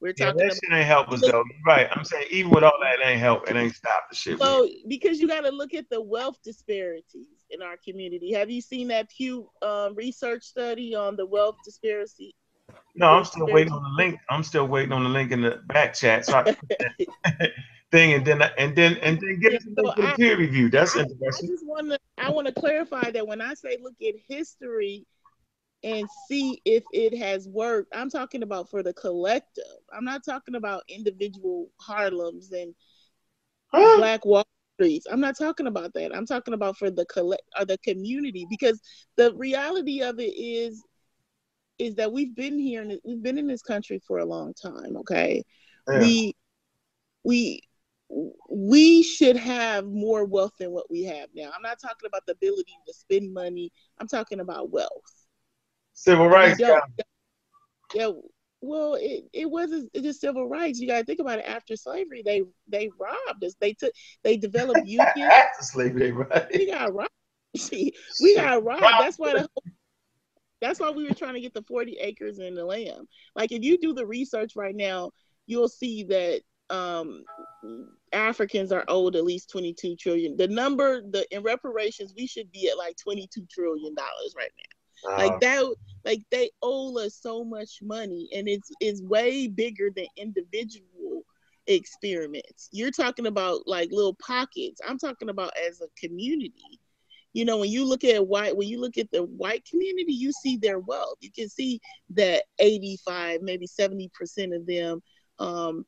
[0.00, 1.44] We're Yeah, talking that shit ain't help us though.
[1.66, 1.88] Right.
[1.90, 3.48] I'm saying even with all that, it ain't help.
[3.48, 4.38] It ain't stop the shit.
[4.38, 8.32] so because you got to look at the wealth disparities in our community.
[8.32, 12.34] Have you seen that Pew um, research study on the wealth disparity?
[12.94, 14.20] no, I'm still waiting on the link.
[14.30, 16.26] I'm still waiting on the link in the back chat.
[16.26, 16.70] So I can put
[17.40, 17.50] that
[17.94, 20.68] thing and then and then and then get Yeah, so the I- peer review.
[20.68, 21.48] That's I, I interesting.
[21.50, 25.06] just want to I want to clarify that when I say look at history
[25.84, 29.64] and see if it has worked, I'm talking about for the collective.
[29.92, 32.74] I'm not talking about individual Harlems and
[33.68, 33.98] Huh?
[33.98, 34.46] Black Wall
[34.76, 35.06] Streets.
[35.10, 36.14] I'm not talking about that.
[36.14, 38.80] I'm talking about for the collect or the community because
[39.16, 40.82] the reality of it is
[41.78, 44.96] is that we've been here and we've been in this country for a long time.
[44.98, 45.44] Okay,
[45.88, 46.00] Yeah.
[46.00, 46.34] we
[47.24, 47.62] we
[48.48, 51.50] we should have more wealth than what we have now.
[51.54, 53.72] I'm not talking about the ability to spend money.
[53.98, 54.90] I'm talking about wealth.
[55.94, 56.58] Civil rights.
[56.58, 56.82] don't-
[57.94, 58.10] Yeah,
[58.60, 60.78] well, it, it wasn't just civil rights.
[60.80, 61.44] You got to think about it.
[61.46, 63.54] After slavery, they they robbed us.
[63.60, 63.92] They took
[64.22, 65.12] they developed unions.
[65.16, 66.46] After slavery, right?
[66.52, 67.10] we got robbed.
[67.56, 67.92] See,
[68.22, 68.82] we got robbed.
[69.00, 69.48] That's why the
[70.60, 73.06] that's why we were trying to get the 40 acres and the land.
[73.36, 75.10] Like if you do the research right now,
[75.46, 77.24] you'll see that um
[78.12, 80.36] Africans are owed at least 22 trillion.
[80.36, 85.16] The number the in reparations, we should be at like 22 trillion dollars right now.
[85.18, 85.74] Like that
[86.04, 91.24] like they owe us so much money and it's it's way bigger than individual
[91.66, 92.68] experiments.
[92.72, 94.80] You're talking about like little pockets.
[94.86, 96.80] I'm talking about as a community.
[97.34, 100.30] You know, when you look at white, when you look at the white community, you
[100.32, 101.16] see their wealth.
[101.20, 101.80] You can see
[102.10, 104.08] that 85, maybe 70%
[104.54, 105.02] of them
[105.40, 105.84] um,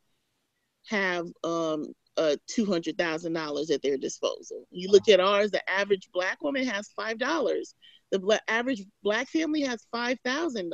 [0.89, 1.87] have um,
[2.17, 4.67] uh, $200,000 at their disposal.
[4.71, 7.75] You look at ours, the average black woman has $5.
[8.13, 10.71] The average black family has $5,000.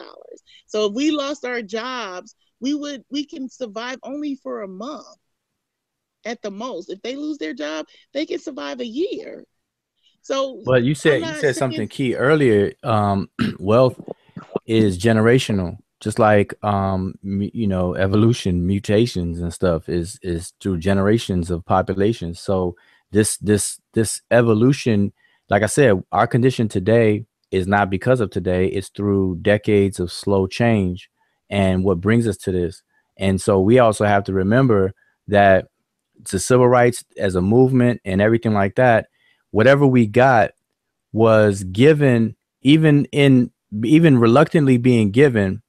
[0.66, 5.04] So if we lost our jobs, we would we can survive only for a month
[6.24, 6.90] at the most.
[6.90, 9.44] If they lose their job, they can survive a year.
[10.22, 12.74] So But you said you said saying- something key earlier.
[12.84, 13.28] Um,
[13.58, 13.98] wealth
[14.66, 21.50] is generational, just like um, you know, evolution, mutations, and stuff is is through generations
[21.50, 22.40] of populations.
[22.40, 22.76] So
[23.12, 25.12] this this this evolution,
[25.48, 28.66] like I said, our condition today is not because of today.
[28.66, 31.10] It's through decades of slow change,
[31.50, 32.82] and what brings us to this.
[33.16, 34.94] And so we also have to remember
[35.28, 35.68] that
[36.30, 39.06] the civil rights as a movement and everything like that
[39.50, 40.52] whatever we got
[41.12, 43.50] was given even in
[43.84, 45.61] even reluctantly being given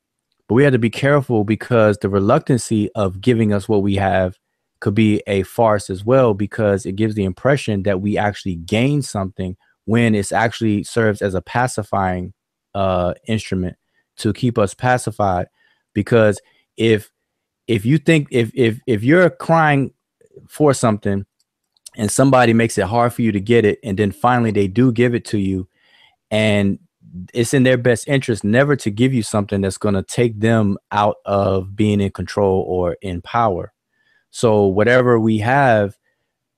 [0.54, 4.38] but we had to be careful because the reluctancy of giving us what we have
[4.82, 9.02] could be a farce as well because it gives the impression that we actually gain
[9.02, 12.34] something when it's actually serves as a pacifying
[12.76, 13.76] uh instrument
[14.18, 15.48] to keep us pacified.
[15.92, 16.40] Because
[16.78, 17.10] if
[17.68, 19.92] if you think if if if you're crying
[20.48, 21.26] for something
[21.98, 24.92] and somebody makes it hard for you to get it and then finally they do
[24.92, 25.68] give it to you
[26.30, 26.78] and
[27.34, 30.78] it's in their best interest never to give you something that's going to take them
[30.92, 33.72] out of being in control or in power.
[34.32, 35.98] So whatever we have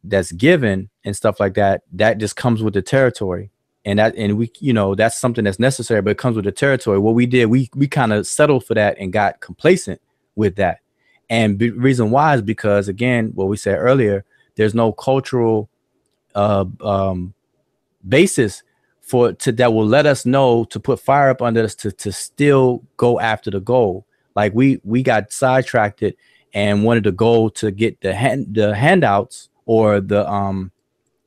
[0.03, 3.52] that's given and stuff like that that just comes with the territory.
[3.84, 6.52] And that and we you know that's something that's necessary but it comes with the
[6.52, 6.99] territory.
[6.99, 10.02] What we did we we kind of settled for that and got complacent
[10.36, 10.80] with that.
[11.30, 14.23] And reason why is because again what we said earlier
[14.56, 15.69] there's no cultural
[16.34, 17.34] uh, um,
[18.07, 18.64] basis
[19.06, 22.11] for to that will let us know to put fire up under us to to
[22.11, 24.06] still go after the goal.
[24.36, 26.18] Like we we got sidetracked it
[26.56, 30.72] and wanted to go to get the hand the handouts or the um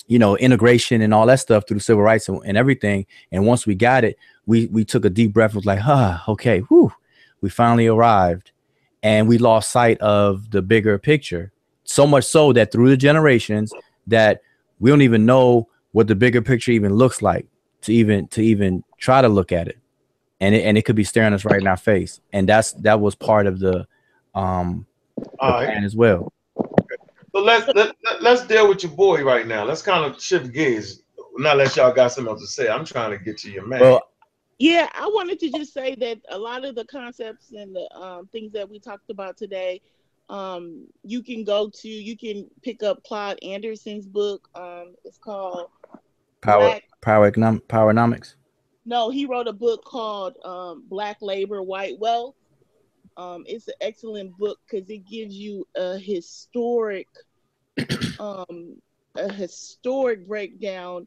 [0.09, 3.07] you know integration and all that stuff through the civil rights and, and everything.
[3.31, 5.55] And once we got it, we we took a deep breath.
[5.55, 6.93] Was like, huh, okay, whew,
[7.43, 8.51] we finally arrived,
[9.05, 11.53] and we lost sight of the bigger picture
[11.85, 13.73] so much so that through the generations
[14.09, 14.43] that
[14.81, 17.47] we don't even know what the bigger picture even looks like
[17.83, 19.79] to even to even try to look at it
[20.41, 23.01] and it, and it could be staring us right in our face and that's that
[23.01, 23.87] was part of the
[24.35, 24.87] um
[25.17, 25.67] the All right.
[25.67, 26.33] plan as well
[27.35, 29.65] So let's let, let, let's deal with your boy right now.
[29.65, 31.03] Let's kind of shift gears.
[31.37, 32.69] Not let y'all got something else to say.
[32.69, 33.81] I'm trying to get to your man.
[33.81, 34.03] well
[34.59, 38.29] Yeah, I wanted to just say that a lot of the concepts and the um,
[38.33, 39.81] things that we talked about today,
[40.29, 44.49] um, you can go to, you can pick up Claude Anderson's book.
[44.55, 45.69] Um, it's called
[46.41, 48.35] power power powernomics
[48.85, 52.35] No, he wrote a book called um, Black Labor, White Wealth.
[53.19, 57.07] Um, it's an excellent book because it gives you a historic,
[58.19, 58.81] um,
[59.15, 61.07] a historic breakdown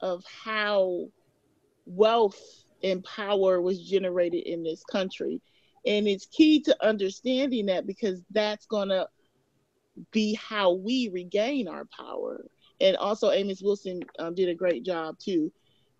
[0.00, 1.08] of how
[1.86, 2.40] wealth
[2.82, 5.40] and power was generated in this country.
[5.84, 9.08] And it's key to understanding that because that's going to
[10.12, 12.44] be how we regain our power.
[12.80, 15.50] And also, Amos Wilson um, did a great job too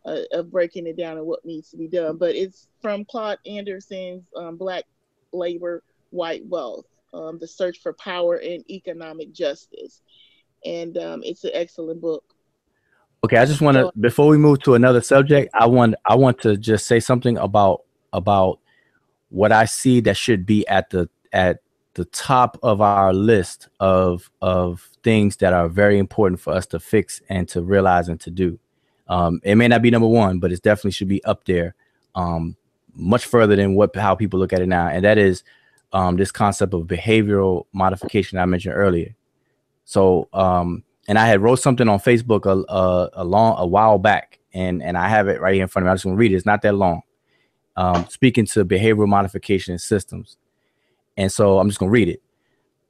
[0.04, 2.16] uh, of breaking it down and what needs to be done.
[2.16, 4.84] But it's from Claude Anderson's um, Black
[5.32, 10.02] Labor, White Wealth, um, The Search for Power and Economic Justice.
[10.64, 12.24] And um, it's an excellent book.
[13.24, 16.14] okay i just want to So- before we move to another subject i want i
[16.14, 17.82] want to just say something about
[18.12, 18.58] about
[19.30, 21.60] what i see that should be at the at
[21.94, 26.80] the top of our list of of things that are very important for us to
[26.80, 28.58] fix and to realize and to do
[29.06, 31.76] um it may not be number one but it definitely should be up there
[32.16, 32.56] um
[32.94, 35.44] much further than what how people look at it now and that is
[35.92, 39.14] um this concept of behavioral modification i mentioned earlier
[39.84, 43.98] so um and I had wrote something on Facebook a, a, a long a while
[43.98, 45.92] back, and and I have it right here in front of me.
[45.92, 46.36] I just want to read it.
[46.36, 47.02] It's not that long.
[47.76, 50.36] Um, speaking to behavioral modification systems,
[51.16, 52.22] and so I'm just gonna read it.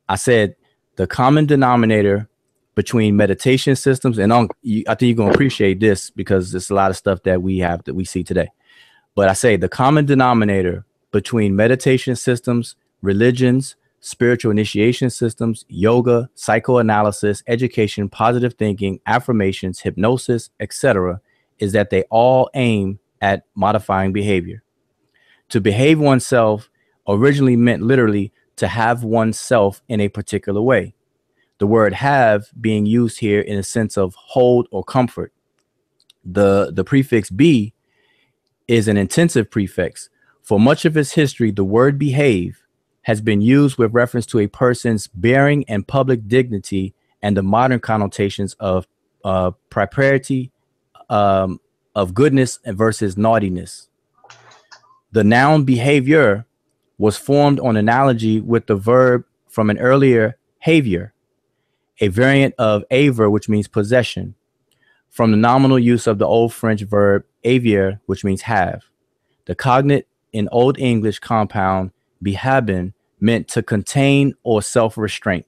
[0.09, 0.57] I said
[0.97, 2.29] the common denominator
[2.75, 6.91] between meditation systems, and you, I think you're gonna appreciate this because there's a lot
[6.91, 8.49] of stuff that we have that we see today.
[9.15, 17.43] But I say the common denominator between meditation systems, religions, spiritual initiation systems, yoga, psychoanalysis,
[17.47, 21.21] education, positive thinking, affirmations, hypnosis, etc.,
[21.59, 24.63] is that they all aim at modifying behavior.
[25.49, 26.71] To behave oneself
[27.09, 30.95] originally meant literally to have oneself in a particular way.
[31.59, 35.33] The word have being used here in a sense of hold or comfort.
[36.25, 37.73] The, the prefix be
[38.69, 40.11] is an intensive prefix.
[40.43, 42.63] For much of its history, the word behave
[43.03, 47.81] has been used with reference to a person's bearing and public dignity and the modern
[47.81, 48.87] connotations of
[49.25, 50.51] uh, propriety,
[51.09, 51.61] um,
[51.95, 53.89] of goodness versus naughtiness.
[55.13, 56.47] The noun behavior
[56.99, 61.13] was formed on analogy with the verb from an earlier havior,
[62.01, 64.35] a variant of aver, which means possession,
[65.11, 68.85] from the nominal use of the Old French verb aveir, which means have.
[69.47, 71.93] The cognate in Old English compound
[72.23, 75.47] behabban meant to contain or self restraint.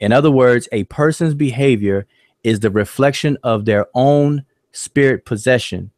[0.00, 2.06] In other words, a person's behavior
[2.42, 5.90] is the reflection of their own spirit possession,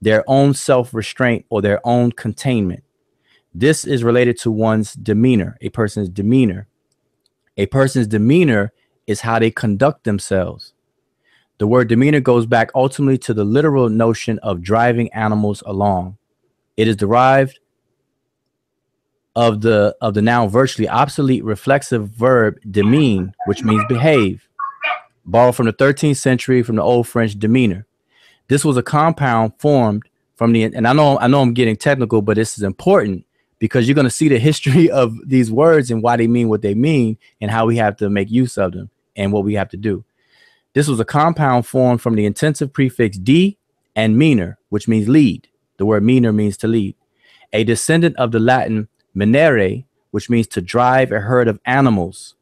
[0.00, 2.84] their own self restraint, or their own containment.
[3.54, 6.68] This is related to one's demeanor, a person's demeanor.
[7.58, 8.72] A person's demeanor
[9.06, 10.72] is how they conduct themselves.
[11.58, 16.16] The word demeanor goes back ultimately to the literal notion of driving animals along.
[16.76, 17.58] It is derived
[19.36, 24.48] of the of the now virtually obsolete reflexive verb demean, which means behave,
[25.24, 27.86] borrowed from the 13th century from the old French demeanor.
[28.48, 30.02] This was a compound formed
[30.36, 33.26] from the and I know I know I'm getting technical, but this is important
[33.62, 36.62] because you're going to see the history of these words and why they mean what
[36.62, 39.68] they mean and how we have to make use of them and what we have
[39.68, 40.04] to do.
[40.72, 43.56] This was a compound formed from the intensive prefix d
[43.94, 45.46] and meaner, which means lead.
[45.76, 46.96] The word meaner means to lead.
[47.52, 52.34] A descendant of the Latin menere, which means to drive a herd of animals,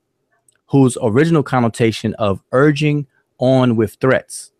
[0.69, 3.07] whose original connotation of urging
[3.37, 4.53] on with threats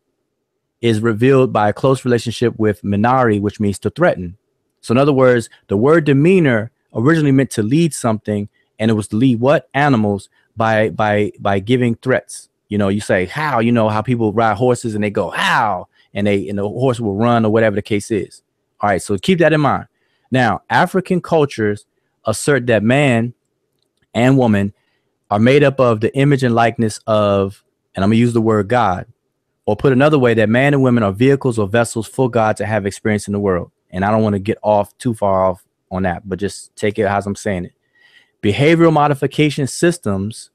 [0.83, 4.37] is revealed by a close relationship with minari, which means to threaten.
[4.81, 8.49] So, in other words, the word demeanor originally meant to lead something,
[8.79, 12.49] and it was to lead what animals by by by giving threats.
[12.69, 13.61] You know, you say how.
[13.61, 17.01] You know how people ride horses and they go how, and they and the horse
[17.01, 18.43] will run or whatever the case is.
[18.81, 19.87] All right, so keep that in mind.
[20.31, 21.85] Now, African cultures
[22.25, 23.35] assert that man
[24.15, 24.73] and woman
[25.31, 27.63] are made up of the image and likeness of,
[27.95, 29.07] and I'm gonna use the word God,
[29.67, 32.67] or put another way, that man and women are vehicles or vessels for God to
[32.67, 33.71] have experience in the world.
[33.91, 36.99] And I don't want to get off too far off on that, but just take
[36.99, 37.73] it as I'm saying it.
[38.43, 40.51] Behavioral modification systems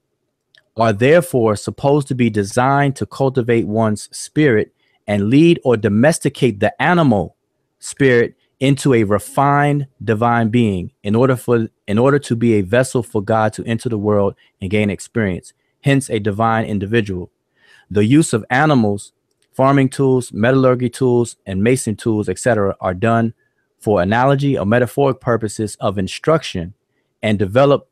[0.77, 4.73] are therefore supposed to be designed to cultivate one's spirit
[5.07, 7.35] and lead or domesticate the animal
[7.79, 13.03] spirit into a refined divine being in order for in order to be a vessel
[13.03, 17.29] for God to enter the world and gain experience hence a divine individual
[17.91, 19.11] the use of animals
[19.55, 23.33] farming tools metallurgy tools and mason tools etc are done
[23.79, 26.73] for analogy or metaphoric purposes of instruction
[27.23, 27.89] and develop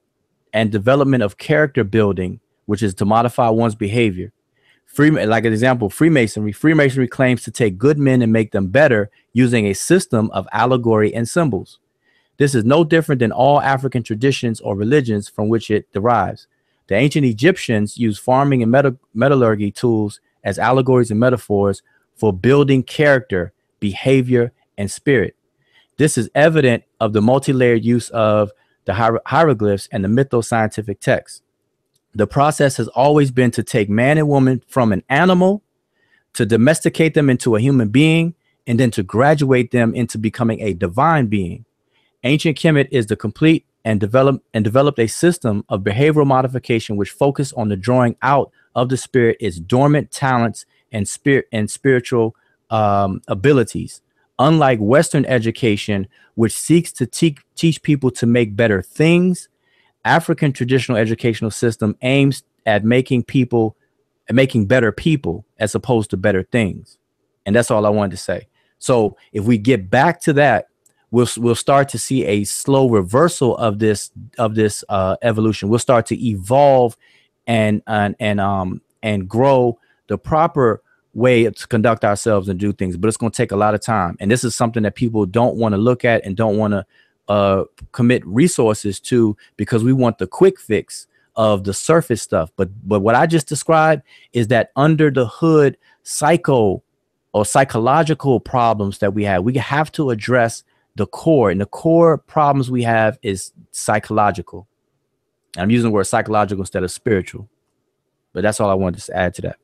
[0.54, 4.32] and development of character building which is to modify one's behavior
[4.94, 6.52] Free, like an example, Freemasonry.
[6.52, 11.12] Freemasonry claims to take good men and make them better using a system of allegory
[11.16, 11.80] and symbols.
[12.38, 16.46] This is no different than all African traditions or religions from which it derives.
[16.88, 21.82] The ancient Egyptians used farming and meta- metallurgy tools as allegories and metaphors
[22.16, 25.36] for building character, behavior, and spirit.
[25.98, 28.52] This is evident of the multi-layered use of
[28.86, 31.42] the hier- hieroglyphs and the mytho-scientific texts.
[32.14, 35.64] The process has always been to take man and woman from an animal,
[36.34, 40.74] to domesticate them into a human being, and then to graduate them into becoming a
[40.74, 41.66] divine being.
[42.24, 47.10] Ancient Kemet is the complete and develop and developed a system of behavioral modification which
[47.10, 52.36] focused on the drawing out of the spirit is dormant talents and spirit and spiritual
[52.70, 54.02] um, abilities.
[54.40, 59.48] Unlike Western education, which seeks to te- teach people to make better things,
[60.06, 63.76] African traditional educational system aims at making people
[64.32, 66.98] making better people as opposed to better things.
[67.46, 68.48] And that's all I wanted to say.
[68.80, 70.68] So if we get back to that,
[71.12, 75.70] we'll we'll start to see a slow reversal of this of this uh, evolution.
[75.70, 76.98] We'll start to evolve
[77.48, 80.82] and and and um and grow the proper
[81.14, 82.98] way to conduct ourselves and do things.
[82.98, 85.26] But it's going to take a lot of time, and this is something that people
[85.26, 86.86] don't want to look at and don't want to
[87.28, 92.52] uh, commit resources to because we want the quick fix of the surface stuff.
[92.56, 94.04] But but what I just described
[94.34, 96.84] is that under the hood psycho
[97.34, 100.64] or psychological problems that we have, we have to address
[100.96, 101.50] the core.
[101.50, 104.68] And the core problems we have is psychological.
[105.58, 107.48] I'm using the word psychological instead of spiritual.
[108.34, 109.58] But that's all I wanted to add to that.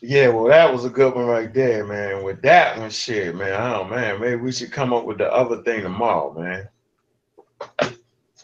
[0.00, 2.22] Yeah, well, that was a good one right there, man.
[2.22, 3.60] With that one, shit, man.
[3.60, 6.68] Oh man, maybe we should come up with the other thing tomorrow, man.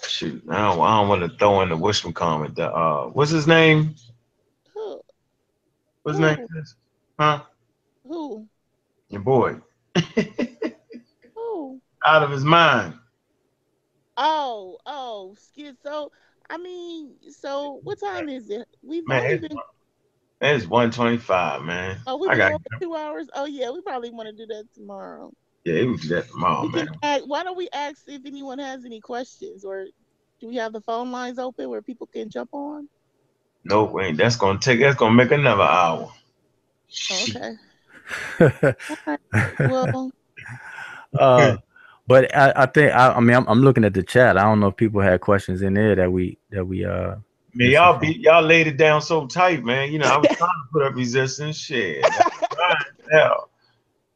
[0.09, 2.56] Shoot, I don't, I don't want to throw in the wishman comment.
[2.56, 3.94] The uh, what's his name?
[4.74, 5.01] Who?
[6.02, 6.48] What's his name?
[7.18, 7.43] Huh?
[8.09, 8.48] Who?
[9.10, 9.56] Your boy.
[11.34, 11.80] Who?
[12.05, 12.94] Out of his mind.
[14.16, 15.76] Oh, oh, skid.
[15.82, 16.10] So
[16.51, 18.66] I mean, so what time is it?
[18.82, 19.59] We've Man, only it's, been
[20.40, 21.98] it's 125, man.
[22.06, 23.28] oh we got two hours.
[23.34, 25.32] Oh yeah, we probably want to do that tomorrow.
[25.64, 26.89] yeah, we do that tomorrow, we man.
[27.02, 29.86] ask, why don't we ask if anyone has any questions or
[30.40, 32.89] do we have the phone lines open where people can jump on?
[33.64, 36.12] No, wait, that's gonna take that's gonna make another hour.
[37.10, 37.52] Okay.
[39.68, 40.10] Well,
[41.14, 41.56] uh,
[42.06, 44.36] but I, I think I, I mean I'm, I'm looking at the chat.
[44.36, 47.16] I don't know if people had questions in there that we that we uh
[47.54, 49.92] Man, y'all be y'all laid it down so tight, man.
[49.92, 51.58] You know, I was trying to put up resistance.
[51.58, 52.02] Shit.
[53.12, 53.50] Hell,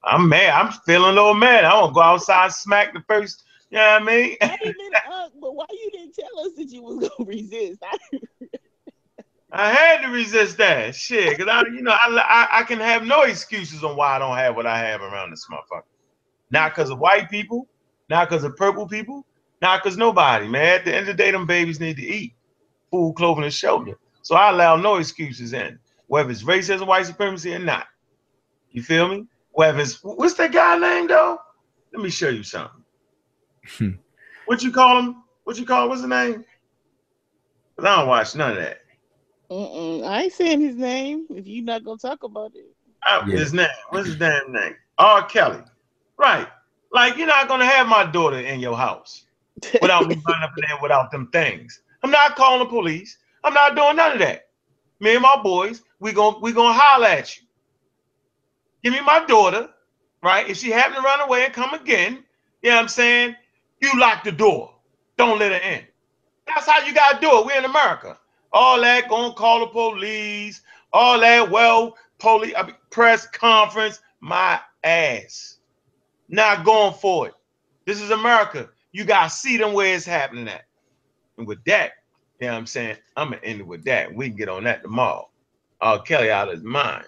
[0.03, 0.51] I'm mad.
[0.51, 1.65] I'm feeling a little mad.
[1.67, 3.45] I want to go outside smack the first.
[3.71, 4.37] You know what I mean?
[4.41, 7.83] I didn't, uh, but why you didn't tell us that you was gonna resist?
[7.83, 8.19] I,
[9.53, 13.05] I had to resist that shit because I, you know, I, I I can have
[13.05, 15.83] no excuses on why I don't have what I have around this motherfucker.
[16.51, 17.69] Not because of white people,
[18.09, 19.27] not because of purple people,
[19.63, 20.79] not because nobody, man.
[20.81, 22.35] At the end of the day, them babies need to eat
[22.91, 23.99] food, clothing, and shelter.
[24.23, 25.79] So I allow no excuses in,
[26.09, 27.87] whether it's racism, white supremacy, or not.
[28.71, 29.27] You feel me?
[29.53, 31.39] Whether it's what's that guy name though?
[31.93, 32.83] Let me show you something.
[33.79, 33.91] Hmm.
[34.47, 35.23] what you call him?
[35.45, 35.89] What you call?
[35.89, 36.45] What's the name?
[37.77, 38.79] 'Cause I don't watch none of that.
[39.51, 41.27] Mm-mm, I ain't saying his name.
[41.31, 42.67] If you're not gonna talk about it,
[43.03, 43.39] I, Yeah.
[43.39, 43.69] His name.
[43.91, 44.75] What's his damn name?
[44.99, 45.25] R.
[45.27, 45.63] Kelly.
[46.19, 46.49] Right.
[46.93, 49.25] Like you're not gonna have my daughter in your house
[49.81, 51.81] without me running up there without them things.
[52.03, 53.19] I'm not calling the police.
[53.45, 54.49] I'm not doing none of that.
[55.01, 57.43] Me and my boys, we gon' we gonna holler at you.
[58.83, 59.69] Give me my daughter,
[60.23, 60.49] right?
[60.49, 62.25] If she happen to run away and come again,
[62.63, 63.37] you know what I'm saying?
[63.81, 64.75] You lock the door.
[65.17, 65.85] Don't let her in.
[66.47, 67.47] That's how you gotta do it.
[67.47, 68.19] We're in America.
[68.53, 74.61] All that gonna call the police, all that, well, police I mean, press conference, my
[74.85, 75.56] ass.
[76.29, 77.35] Not going for it.
[77.87, 78.69] This is America.
[78.93, 80.65] You gotta see them where it's happening at.
[81.39, 81.93] And with that,
[82.41, 82.97] you know what I'm saying?
[83.17, 84.13] I'm gonna end it with that.
[84.13, 85.29] We can get on that tomorrow.
[85.81, 86.03] R.
[86.03, 87.07] Kelly out of his mind.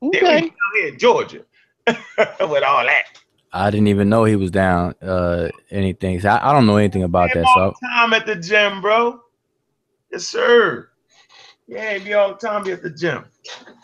[0.00, 0.52] Then we okay.
[0.74, 1.44] here in Georgia
[1.86, 3.04] with all that.
[3.52, 6.20] I didn't even know he was down uh anything.
[6.20, 7.44] So I, I don't know anything about that.
[7.44, 9.20] all So the time at the gym, bro.
[10.12, 10.90] Yes, sir.
[11.66, 13.24] Yeah, be all the time be at the gym.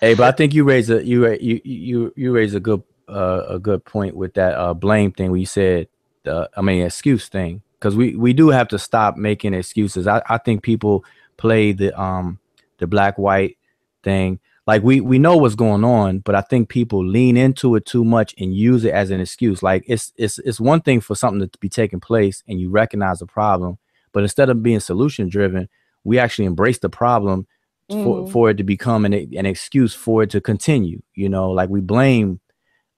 [0.00, 2.82] hey, but I think you raise a you you you you raise a good
[3.12, 5.88] uh, a good point with that uh blame thing where you said
[6.26, 10.06] uh, I mean excuse thing because we we do have to stop making excuses.
[10.06, 11.04] I I think people
[11.36, 12.38] play the um
[12.78, 13.56] the black white
[14.02, 17.84] thing like we we know what's going on but i think people lean into it
[17.86, 21.14] too much and use it as an excuse like it's it's it's one thing for
[21.14, 23.78] something to be taking place and you recognize the problem
[24.12, 25.68] but instead of being solution driven
[26.04, 27.46] we actually embrace the problem
[27.88, 28.30] for, Mhm.
[28.30, 31.80] for it to become an, an excuse for it to continue you know like we
[31.80, 32.40] blame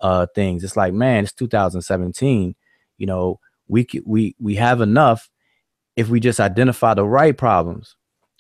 [0.05, 2.55] uh things it's like man it's 2017
[2.98, 5.28] you know we we we have enough
[5.97, 7.97] if we just identify the right problems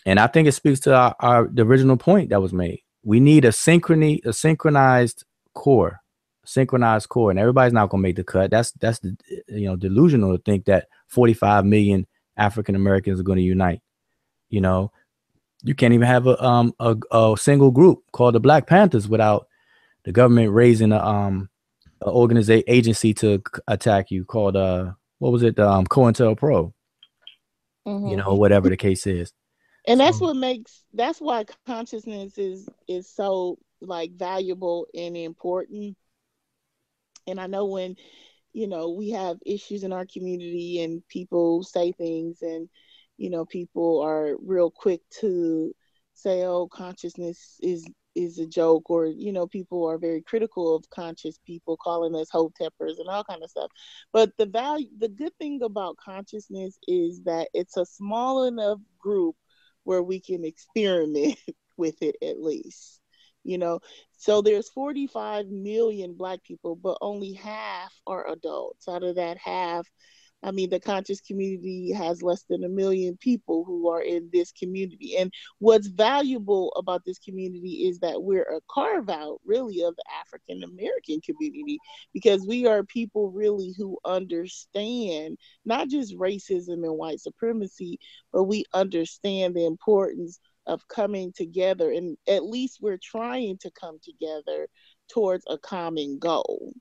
[0.06, 2.82] and I think it speaks to our, our the original point that was made.
[3.02, 5.24] We need a synchrony, a synchronized
[5.54, 6.00] core,
[6.44, 8.50] synchronized core, and everybody's not gonna make the cut.
[8.50, 9.16] That's that's the
[9.48, 13.80] you know delusional to think that 45 million African Americans are going to unite.
[14.50, 14.92] You know,
[15.62, 19.46] you can't even have a um a, a single group called the Black Panthers without
[20.04, 21.48] the government raising a um
[22.10, 26.72] organization agency to c- attack you called uh what was it um COINTELPRO
[27.86, 28.16] you Mhm.
[28.18, 29.32] know whatever the case is.
[29.86, 35.96] and that's So- what makes that's why consciousness is is so like valuable and important
[37.26, 37.96] and i know when
[38.52, 42.68] you know we have issues in our community and people say things and
[43.18, 45.74] you know people are real quick to
[46.14, 50.88] say oh consciousness is is a joke or you know people are very critical of
[50.90, 53.70] conscious people calling us hoteppers and all kind of stuff.
[54.12, 59.36] But the value the good thing about consciousness is that it's a small enough group
[59.84, 61.38] where we can experiment
[61.76, 63.00] with it at least
[63.44, 63.80] you know.
[64.16, 68.88] So there's 45 million black people but only half are adults.
[68.88, 69.86] Out of that half
[70.44, 74.52] i mean the conscious community has less than a million people who are in this
[74.52, 75.16] community.
[75.16, 80.04] And what's valuable about this community is that we're a carve out really of the
[80.20, 81.78] african american community
[82.12, 87.98] because we are people really who understand not just racism and white supremacy
[88.32, 91.90] but we understand the importance of coming together.
[91.90, 94.68] And at least we're trying to come together
[95.08, 96.72] towards a common goal.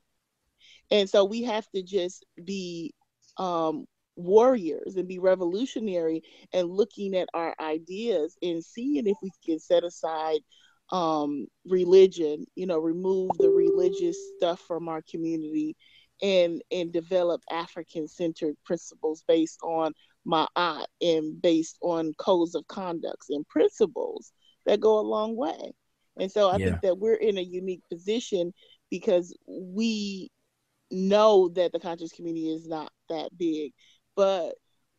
[0.90, 2.94] And so we have to just be
[3.38, 3.86] um,
[4.16, 9.84] warriors and be revolutionary and looking at our ideas and seeing if we can set
[9.84, 10.40] aside
[10.92, 15.74] um, religion you know remove the religious stuff from our community
[16.22, 19.92] and and develop African centered principles based on
[20.24, 24.32] my aunt and based on codes of conducts and principles
[24.66, 25.72] that go a long way.
[26.18, 26.66] And so I yeah.
[26.66, 28.52] think that we're in a unique position
[28.90, 30.30] because we
[30.94, 33.72] know that the conscious community is not that big,
[34.16, 34.54] but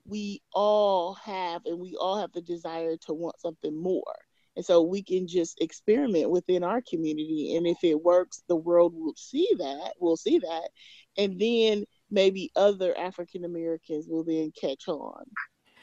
[0.08, 4.16] we all have and we all have the desire to want something more.
[4.56, 7.56] And so we can just experiment within our community.
[7.56, 10.70] And if it works, the world will see that, will see that.
[11.18, 15.24] And then maybe other African Americans will then catch on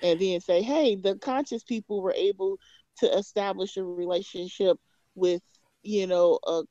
[0.02, 2.56] and then say, hey, the conscious people were able
[2.98, 4.78] to establish a relationship
[5.14, 5.43] with,
[5.82, 6.62] you know, a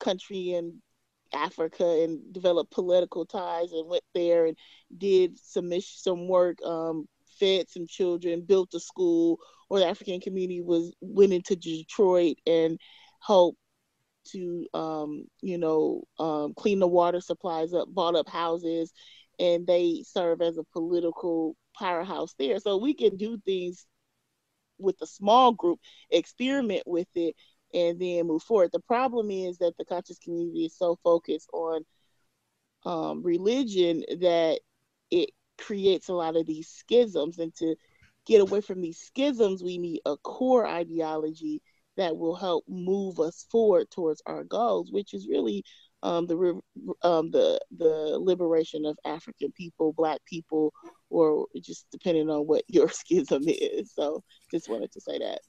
[0.00, 0.80] country in
[1.34, 4.56] Africa and develop political ties and went there and
[4.96, 7.06] did some some work, um,
[7.38, 9.38] fed some children, built a school,
[9.68, 12.78] or the African community was went into Detroit and
[13.20, 13.58] helped
[14.32, 18.92] to um, you know um, clean the water supplies up, bought up houses,
[19.38, 22.58] and they serve as a political powerhouse there.
[22.60, 23.86] So we can do things
[24.78, 25.78] with a small group,
[26.10, 27.34] experiment with it,
[27.74, 28.70] and then move forward.
[28.72, 31.84] The problem is that the conscious community is so focused on
[32.84, 34.60] um, religion that
[35.10, 37.38] it creates a lot of these schisms.
[37.38, 37.74] And to
[38.26, 41.60] get away from these schisms, we need a core ideology
[41.96, 45.64] that will help move us forward towards our goals, which is really
[46.02, 46.60] um, the
[47.02, 50.72] um, the the liberation of African people, Black people,
[51.08, 53.92] or just depending on what your schism is.
[53.92, 55.40] So, just wanted to say that.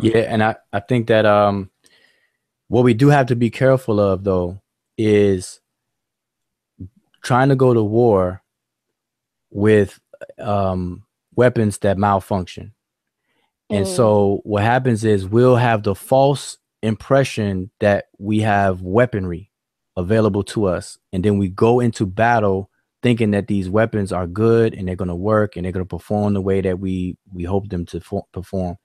[0.00, 1.70] Yeah, and I I think that um,
[2.68, 4.60] what we do have to be careful of though
[4.96, 5.60] is
[7.22, 8.42] trying to go to war
[9.50, 9.98] with
[10.38, 11.04] um,
[11.34, 12.72] weapons that malfunction.
[13.70, 13.96] And mm.
[13.96, 19.50] so what happens is we'll have the false impression that we have weaponry
[19.96, 20.98] available to us.
[21.12, 22.70] And then we go into battle
[23.02, 25.88] thinking that these weapons are good and they're going to work and they're going to
[25.88, 28.76] perform the way that we we hope them to for, perform.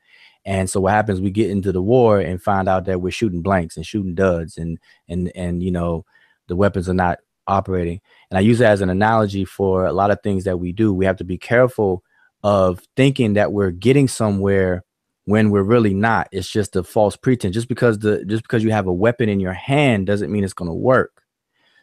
[0.45, 1.21] And so what happens?
[1.21, 4.57] We get into the war and find out that we're shooting blanks and shooting duds
[4.57, 6.05] and and and you know
[6.47, 8.01] the weapons are not operating.
[8.29, 10.93] And I use that as an analogy for a lot of things that we do.
[10.93, 12.03] We have to be careful
[12.43, 14.83] of thinking that we're getting somewhere
[15.25, 16.27] when we're really not.
[16.31, 17.53] It's just a false pretense.
[17.53, 20.53] Just because the just because you have a weapon in your hand doesn't mean it's
[20.53, 21.23] going to work.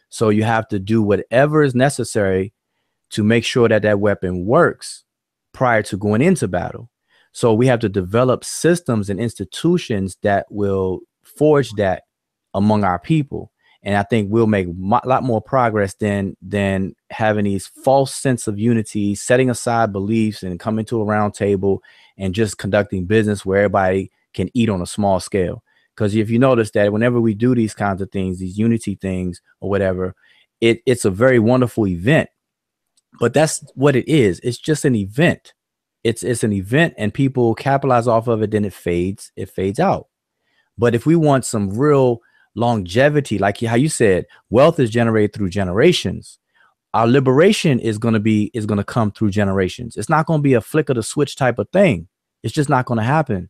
[0.09, 2.53] So you have to do whatever is necessary
[3.11, 5.03] to make sure that that weapon works
[5.53, 6.90] prior to going into battle.
[7.31, 12.03] So we have to develop systems and institutions that will forge that
[12.53, 13.51] among our people
[13.83, 18.47] and I think we'll make a lot more progress than than having these false sense
[18.47, 21.81] of unity, setting aside beliefs and coming to a round table
[22.17, 25.63] and just conducting business where everybody can eat on a small scale.
[25.95, 29.41] Because if you notice that whenever we do these kinds of things, these unity things
[29.59, 30.15] or whatever,
[30.61, 32.29] it, it's a very wonderful event.
[33.19, 34.39] But that's what it is.
[34.41, 35.53] It's just an event.
[36.03, 39.79] It's it's an event and people capitalize off of it, then it fades, it fades
[39.79, 40.07] out.
[40.77, 42.21] But if we want some real
[42.55, 46.39] longevity, like how you said, wealth is generated through generations.
[46.93, 49.95] Our liberation is going to be is going to come through generations.
[49.95, 52.07] It's not going to be a flick of the switch type of thing.
[52.43, 53.49] It's just not going to happen.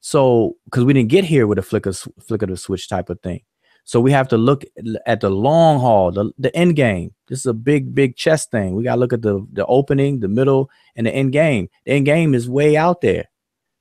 [0.00, 3.10] So, because we didn't get here with a flick of flick of the switch type
[3.10, 3.42] of thing.
[3.88, 4.66] So we have to look
[5.06, 7.14] at the long haul, the, the end game.
[7.26, 8.74] This is a big, big chess thing.
[8.74, 11.70] We got to look at the, the opening, the middle, and the end game.
[11.86, 13.30] The end game is way out there.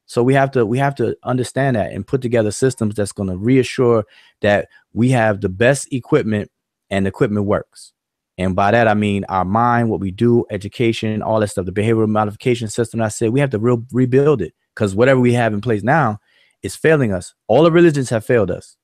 [0.05, 3.27] So we have to we have to understand that and put together systems that's going
[3.27, 4.05] to reassure
[4.39, 6.49] that we have the best equipment
[6.89, 7.91] and equipment works.
[8.37, 11.73] And by that I mean our mind, what we do, education, all that stuff, the
[11.73, 13.01] behavioral modification system.
[13.01, 16.19] I said we have to re- rebuild it because whatever we have in place now
[16.63, 17.33] is failing us.
[17.49, 18.77] All the religions have failed us.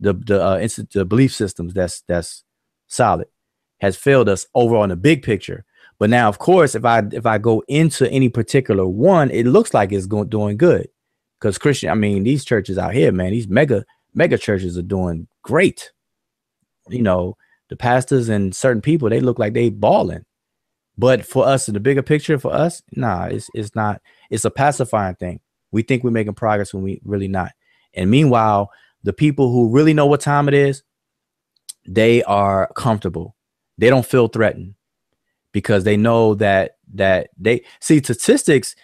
[0.00, 2.44] The the uh, the belief systems that's that's
[2.86, 3.28] solid
[3.80, 5.64] has failed us over on the big picture.
[5.98, 9.74] But now, of course, if I if I go into any particular one, it looks
[9.74, 10.88] like it's going doing good.
[11.40, 13.84] Because Christian, I mean, these churches out here, man, these mega
[14.14, 15.92] mega churches are doing great.
[16.88, 17.36] You know,
[17.68, 20.24] the pastors and certain people, they look like they balling.
[20.96, 24.00] But for us in the bigger picture, for us, nah, it's it's not.
[24.30, 25.40] It's a pacifying thing.
[25.70, 27.52] We think we're making progress when we really not.
[27.94, 28.70] And meanwhile,
[29.02, 30.82] the people who really know what time it is,
[31.86, 33.36] they are comfortable.
[33.78, 34.74] They don't feel threatened
[35.52, 38.74] because they know that that they see statistics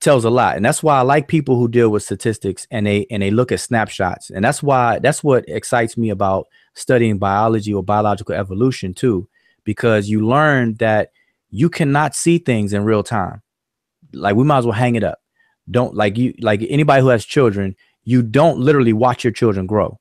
[0.00, 0.56] tells a lot.
[0.56, 3.52] And that's why i like people who deal with statistics and they and they look
[3.52, 4.30] at snapshots.
[4.30, 9.28] And that's why that's what excites me about studying biology or biological evolution too
[9.64, 11.10] because you learn that
[11.50, 13.42] you cannot see things in real time.
[14.12, 15.18] Like we might as well hang it up.
[15.70, 17.74] Don't like you like anybody who has children
[18.04, 19.98] you don't literally watch your children grow.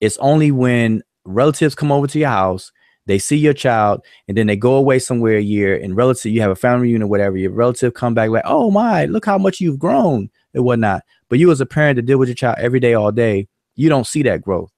[0.00, 2.70] It's only when relatives come over to your house
[3.06, 6.40] they see your child and then they go away somewhere a year and relative you
[6.40, 9.60] have a family reunion whatever your relative come back like oh my look how much
[9.60, 11.02] you've grown and whatnot.
[11.28, 13.88] But you as a parent to deal with your child every day all day you
[13.88, 14.70] don't see that growth.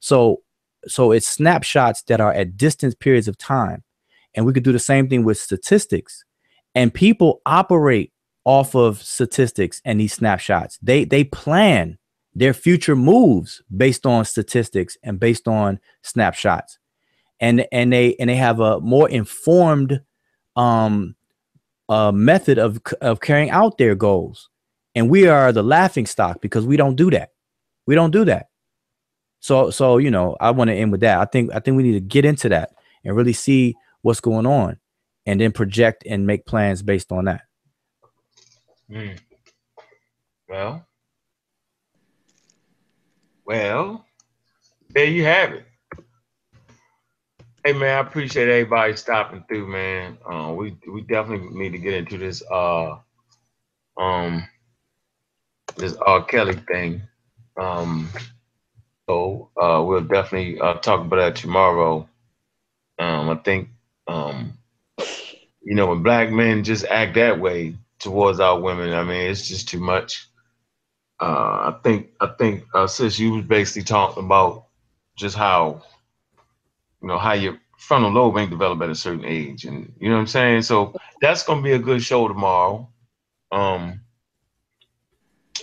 [0.00, 0.42] So
[0.86, 3.84] so it's snapshots that are at distant periods of time.
[4.34, 6.24] And we could do the same thing with statistics.
[6.74, 8.12] And people operate
[8.44, 10.78] off of statistics and these snapshots.
[10.82, 11.98] They they plan
[12.34, 16.78] their future moves based on statistics and based on snapshots.
[17.40, 20.02] And and they and they have a more informed
[20.56, 21.16] um
[21.88, 24.48] uh, method of of carrying out their goals.
[24.94, 27.30] And we are the laughing stock because we don't do that.
[27.86, 28.46] We don't do that.
[29.40, 31.18] So so you know i want to end with that.
[31.18, 32.72] I think i think we need to get into that
[33.04, 34.78] and really see what's going on
[35.26, 37.42] and then project and make plans based on that.
[38.90, 39.18] Mm.
[40.48, 40.86] Well,
[43.50, 44.06] well,
[44.90, 45.64] there you have it.
[47.64, 50.18] Hey man, I appreciate everybody stopping through, man.
[50.24, 52.98] Uh, we we definitely need to get into this uh
[53.96, 54.46] um
[55.76, 56.22] this R.
[56.26, 57.02] Kelly thing.
[57.56, 58.08] Um,
[59.08, 62.08] so uh, we'll definitely uh, talk about that tomorrow.
[63.00, 63.70] Um, I think
[64.06, 64.56] um,
[65.60, 69.48] you know when black men just act that way towards our women, I mean it's
[69.48, 70.29] just too much.
[71.20, 74.66] Uh, I think I think uh, sis, you was basically talking about
[75.16, 75.82] just how
[77.02, 80.14] you know how your frontal lobe ain't developed at a certain age, and you know
[80.14, 80.62] what I'm saying.
[80.62, 82.88] So that's gonna be a good show tomorrow.
[83.52, 84.00] Um,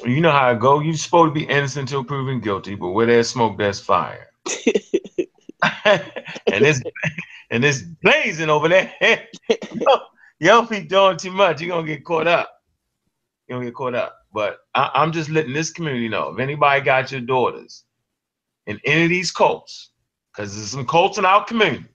[0.06, 0.80] you know how it go.
[0.80, 4.28] You're supposed to be innocent until proven guilty, but where there's smoke, there's fire.
[5.86, 6.04] and
[6.46, 6.82] it's
[7.50, 8.94] and it's blazing over there.
[10.40, 11.62] you don't be doing too much.
[11.62, 12.52] You're gonna get caught up.
[13.48, 14.18] You're gonna get caught up.
[14.34, 17.84] But I, I'm just letting this community know if anybody got your daughters
[18.66, 19.92] in any of these cults,
[20.32, 21.86] because there's some cults in our community,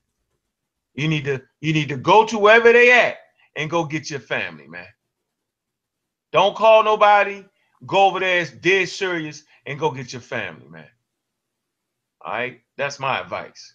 [0.94, 3.18] you need to you need to go to wherever they at
[3.56, 4.86] and go get your family, man.
[6.32, 7.44] Don't call nobody.
[7.86, 10.86] Go over there, it's dead serious, and go get your family, man.
[12.24, 13.74] All right, that's my advice.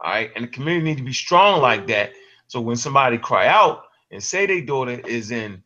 [0.00, 2.12] All right, and the community need to be strong like that.
[2.46, 5.62] So when somebody cry out and say their daughter is in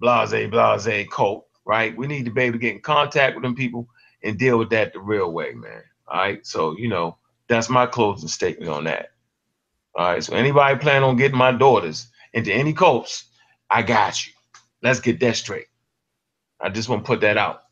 [0.00, 1.96] blase blase cult, right?
[1.96, 3.88] We need to be able to get in contact with them people
[4.24, 5.82] and deal with that the real way, man.
[6.08, 9.10] All right, so you know that's my closing statement on that.
[9.94, 13.26] All right, so anybody plan on getting my daughters into any cults,
[13.70, 14.32] I got you.
[14.82, 15.66] Let's get that straight.
[16.60, 17.64] I just want to put that out.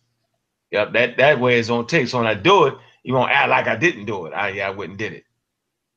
[0.70, 2.08] Yep, that that way it's on tape.
[2.08, 4.32] So when I do it, you won't act like I didn't do it.
[4.34, 5.24] I yeah, I went and did it.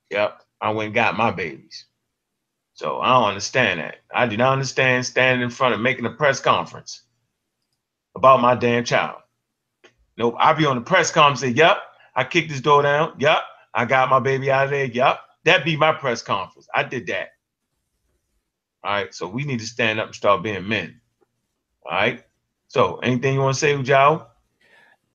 [0.10, 1.86] Yep, I went and got my babies.
[2.76, 3.98] So I don't understand that.
[4.16, 7.04] I do not understand standing in front of making a press conference
[8.20, 9.22] about my damn child.
[10.18, 11.78] Nope, I'll be on the press conference and say, Yep,
[12.16, 13.14] I kicked this door down.
[13.18, 13.40] Yep,
[13.74, 14.86] I got my baby out of there.
[14.86, 16.68] Yep, That'd be my press conference.
[16.74, 17.30] I did that.
[18.84, 21.00] All right, so we need to stand up and start being men.
[21.86, 22.24] All right.
[22.68, 24.26] So, anything you want to say, Ujao?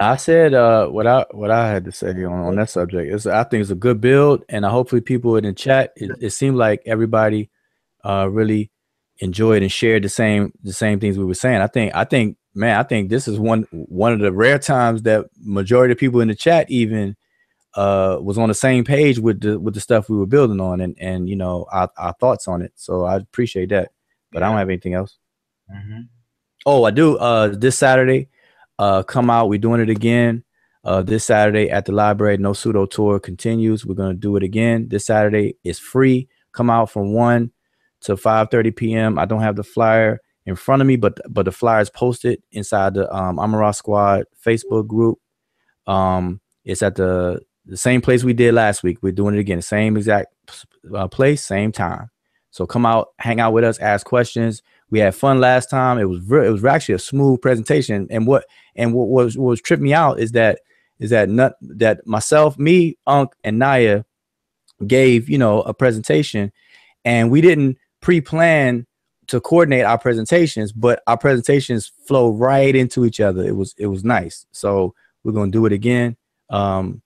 [0.01, 3.27] I said uh, what I what I had to say on, on that subject is
[3.27, 5.93] I think it's a good build, and I hopefully people in the chat.
[5.97, 7.51] It, it seemed like everybody
[8.03, 8.71] uh, really
[9.19, 11.61] enjoyed and shared the same the same things we were saying.
[11.61, 15.03] I think I think man, I think this is one one of the rare times
[15.03, 17.17] that majority of people in the chat even
[17.75, 20.81] uh, was on the same page with the with the stuff we were building on,
[20.81, 22.73] and and you know our, our thoughts on it.
[22.77, 23.91] So I appreciate that,
[24.33, 25.19] but I don't have anything else.
[25.75, 26.03] Mm-hmm.
[26.67, 27.17] Oh, I do.
[27.17, 28.29] Uh, this Saturday,
[28.79, 29.49] uh, come out.
[29.49, 30.45] We're doing it again.
[30.85, 32.37] Uh, this Saturday at the library.
[32.37, 33.85] No pseudo tour continues.
[33.85, 35.57] We're gonna do it again this Saturday.
[35.65, 36.29] It's free.
[36.53, 37.51] Come out from one
[38.03, 39.19] to 5:30 p.m.
[39.19, 42.43] I don't have the flyer in front of me, but but the flyer is posted
[42.53, 45.19] inside the um, Amara Squad Facebook group.
[45.87, 48.99] Um, it's at the the same place we did last week.
[49.03, 50.35] We're doing it again, same exact
[50.95, 52.11] uh, place, same time.
[52.51, 54.63] So come out, hang out with us, ask questions.
[54.91, 55.99] We had fun last time.
[55.99, 58.07] It was re- it was actually a smooth presentation.
[58.11, 58.45] And what
[58.77, 60.61] and what was what was tripped me out is that
[60.99, 64.05] is that not that myself, me, Unc, and Naya
[64.87, 66.53] gave you know a presentation,
[67.05, 68.87] and we didn't pre-plan
[69.29, 73.43] to coordinate our presentations, but our presentations flow right into each other.
[73.43, 74.47] It was it was nice.
[74.53, 76.17] So we're gonna do it again.
[76.51, 77.03] Um,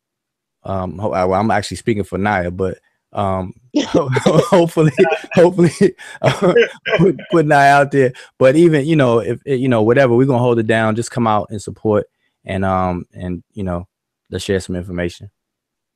[0.64, 2.78] um, ho- well, I'm actually speaking for Naya, but
[3.12, 3.54] um,
[3.86, 4.92] hopefully,
[5.34, 6.54] hopefully, uh,
[6.98, 8.12] put, put Naya out there.
[8.38, 10.96] But even you know, if you know whatever, we're gonna hold it down.
[10.96, 12.06] Just come out and support,
[12.44, 13.86] and um, and you know,
[14.30, 15.30] let's share some information.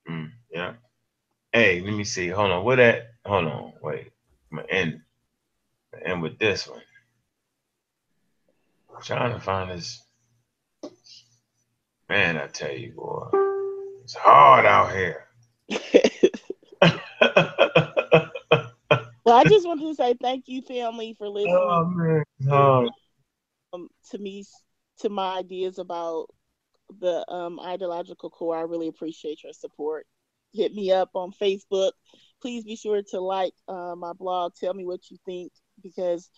[0.08, 0.72] Mm, yeah.
[1.52, 2.28] Hey, let me see.
[2.28, 2.64] Hold on.
[2.64, 3.12] What that?
[3.26, 3.72] Hold on.
[3.82, 4.10] Wait.
[4.50, 5.01] I'm gonna end.
[6.04, 6.82] End with this one.
[8.94, 10.02] I'm trying to find this.
[12.08, 13.28] Man, I tell you, boy,
[14.02, 15.26] it's hard out here.
[19.24, 22.24] well, I just wanted to say thank you, family, for listening Oh man.
[22.50, 22.90] Oh,
[23.72, 24.44] um, to me
[24.98, 26.26] to my ideas about
[27.00, 28.56] the um, ideological core.
[28.56, 30.06] I really appreciate your support.
[30.52, 31.92] Hit me up on Facebook.
[32.42, 34.54] Please be sure to like uh, my blog.
[34.54, 35.52] Tell me what you think
[35.82, 36.30] because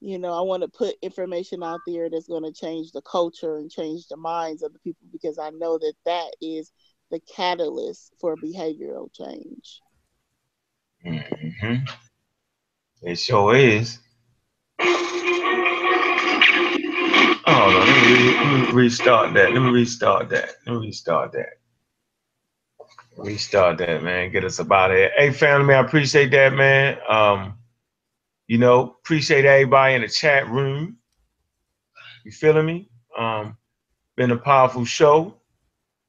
[0.00, 3.56] you know I want to put information out there that's going to change the culture
[3.56, 6.72] and change the minds of the people because I know that that is
[7.10, 9.82] the catalyst for behavioral change.
[11.04, 11.84] hmm
[13.02, 13.98] It sure is.
[17.46, 19.52] On, let me, let me restart that.
[19.52, 20.50] Let me restart that.
[20.66, 21.50] Let me restart that.
[23.16, 24.30] Restart that, man.
[24.32, 25.12] Get us about it.
[25.16, 26.98] Hey, family, I appreciate that, man.
[27.08, 27.58] Um,
[28.46, 30.98] you know, appreciate everybody in the chat room.
[32.24, 32.88] You feeling me?
[33.16, 33.56] Um,
[34.16, 35.34] been a powerful show.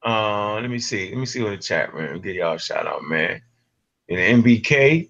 [0.05, 1.09] Uh, let me see.
[1.09, 2.21] Let me see what the chat room.
[2.21, 3.41] Give y'all a shout out, man.
[4.09, 5.09] In the MBK,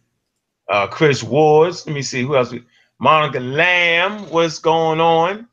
[0.70, 1.86] uh, Chris Wards.
[1.88, 2.54] Let me see who else.
[3.00, 4.30] Monica Lamb.
[4.30, 5.48] What's going on?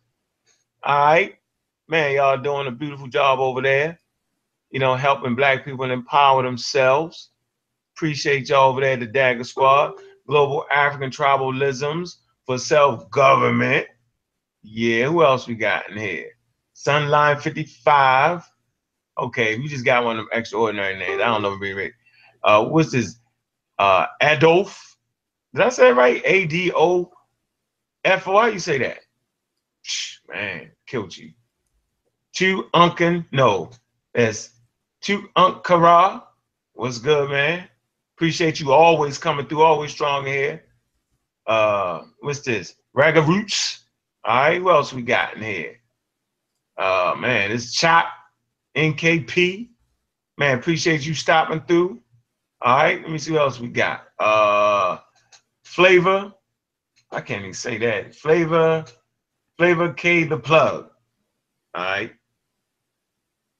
[0.82, 1.36] All right,
[1.88, 2.14] man.
[2.14, 3.98] Y'all doing a beautiful job over there.
[4.70, 7.30] You know, helping black people empower themselves.
[7.96, 9.94] Appreciate y'all over there the Dagger Squad.
[10.30, 13.88] Global African Tribalisms for Self-Government.
[14.62, 16.30] Yeah, who else we got in here?
[16.76, 18.48] Sunline 55.
[19.18, 21.20] Okay, we just got one of extraordinary names.
[21.20, 21.92] I don't know if we read.
[22.44, 23.18] Uh, what's this?
[23.76, 24.96] Uh, Adolf.
[25.52, 26.22] Did I say right?
[26.24, 27.10] A D O
[28.04, 28.38] F O.
[28.38, 28.98] How you say that?
[30.28, 31.32] Man, killed you.
[32.32, 33.26] Chu Unkin.
[33.32, 33.70] No,
[34.14, 34.50] that's
[35.00, 36.22] Chu Unkara.
[36.74, 37.68] What's good, man?
[38.20, 40.62] Appreciate you always coming through, always strong here.
[41.46, 42.74] Uh, what's this?
[42.94, 43.86] Ragga Roots.
[44.24, 45.76] All right, who else we got in here?
[46.76, 48.08] Uh, man, it's Chop
[48.76, 49.70] NKP.
[50.36, 51.98] Man, appreciate you stopping through.
[52.60, 54.02] All right, let me see what else we got.
[54.18, 54.98] Uh,
[55.62, 56.30] Flavor.
[57.10, 58.14] I can't even say that.
[58.14, 58.84] Flavor,
[59.56, 60.90] Flavor K the plug.
[61.74, 62.12] All right.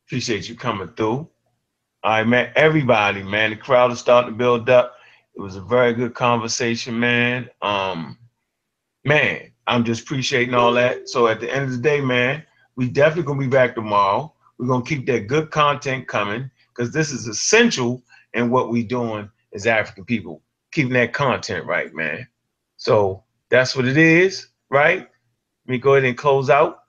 [0.07, 1.31] Appreciate you coming through.
[2.05, 2.53] Right, man.
[2.57, 3.51] Everybody, man.
[3.51, 4.97] The crowd is starting to build up.
[5.35, 7.51] It was a very good conversation, man.
[7.61, 8.17] Um,
[9.05, 11.09] man, I'm just appreciating all that.
[11.09, 12.45] So at the end of the day, man,
[12.77, 14.33] we definitely gonna be back tomorrow.
[14.59, 18.03] We're gonna keep that good content coming because this is essential
[18.35, 22.27] in what we doing as African people, keeping that content right, man.
[22.79, 25.01] So that's what it is, right?
[25.01, 26.80] Let me go ahead and close out.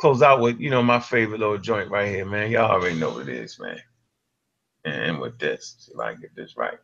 [0.00, 2.50] Close out with, you know, my favorite little joint right here, man.
[2.50, 3.80] Y'all already know what it is, man.
[4.86, 6.78] And with this, see if I get this right.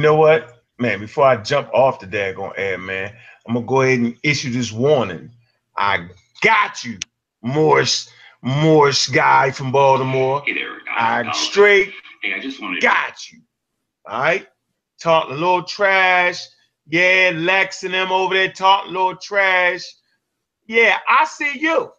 [0.00, 0.62] You know what?
[0.78, 3.14] Man, before I jump off the daggone air, man,
[3.46, 5.30] I'm gonna go ahead and issue this warning.
[5.76, 6.08] I
[6.40, 6.98] got you,
[7.42, 8.08] Morris,
[8.40, 10.42] Morris guy from Baltimore.
[10.46, 13.40] Hey there, I straight Hey, I just wanted got you.
[14.06, 14.46] All right.
[15.02, 16.46] Talking a little trash.
[16.88, 19.84] Yeah, Lex and them over there talking a little trash.
[20.66, 21.76] Yeah, I see you.
[21.76, 21.92] All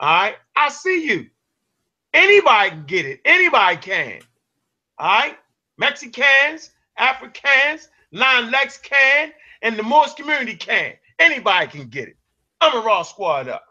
[0.00, 0.34] right.
[0.56, 1.30] I see you.
[2.12, 3.20] Anybody can get it.
[3.24, 4.20] Anybody can.
[4.98, 5.38] All right.
[5.82, 10.92] Mexicans, Africans, non Lex can, and the Morse community can.
[11.18, 12.16] Anybody can get it.
[12.60, 13.64] I'm a raw squad up.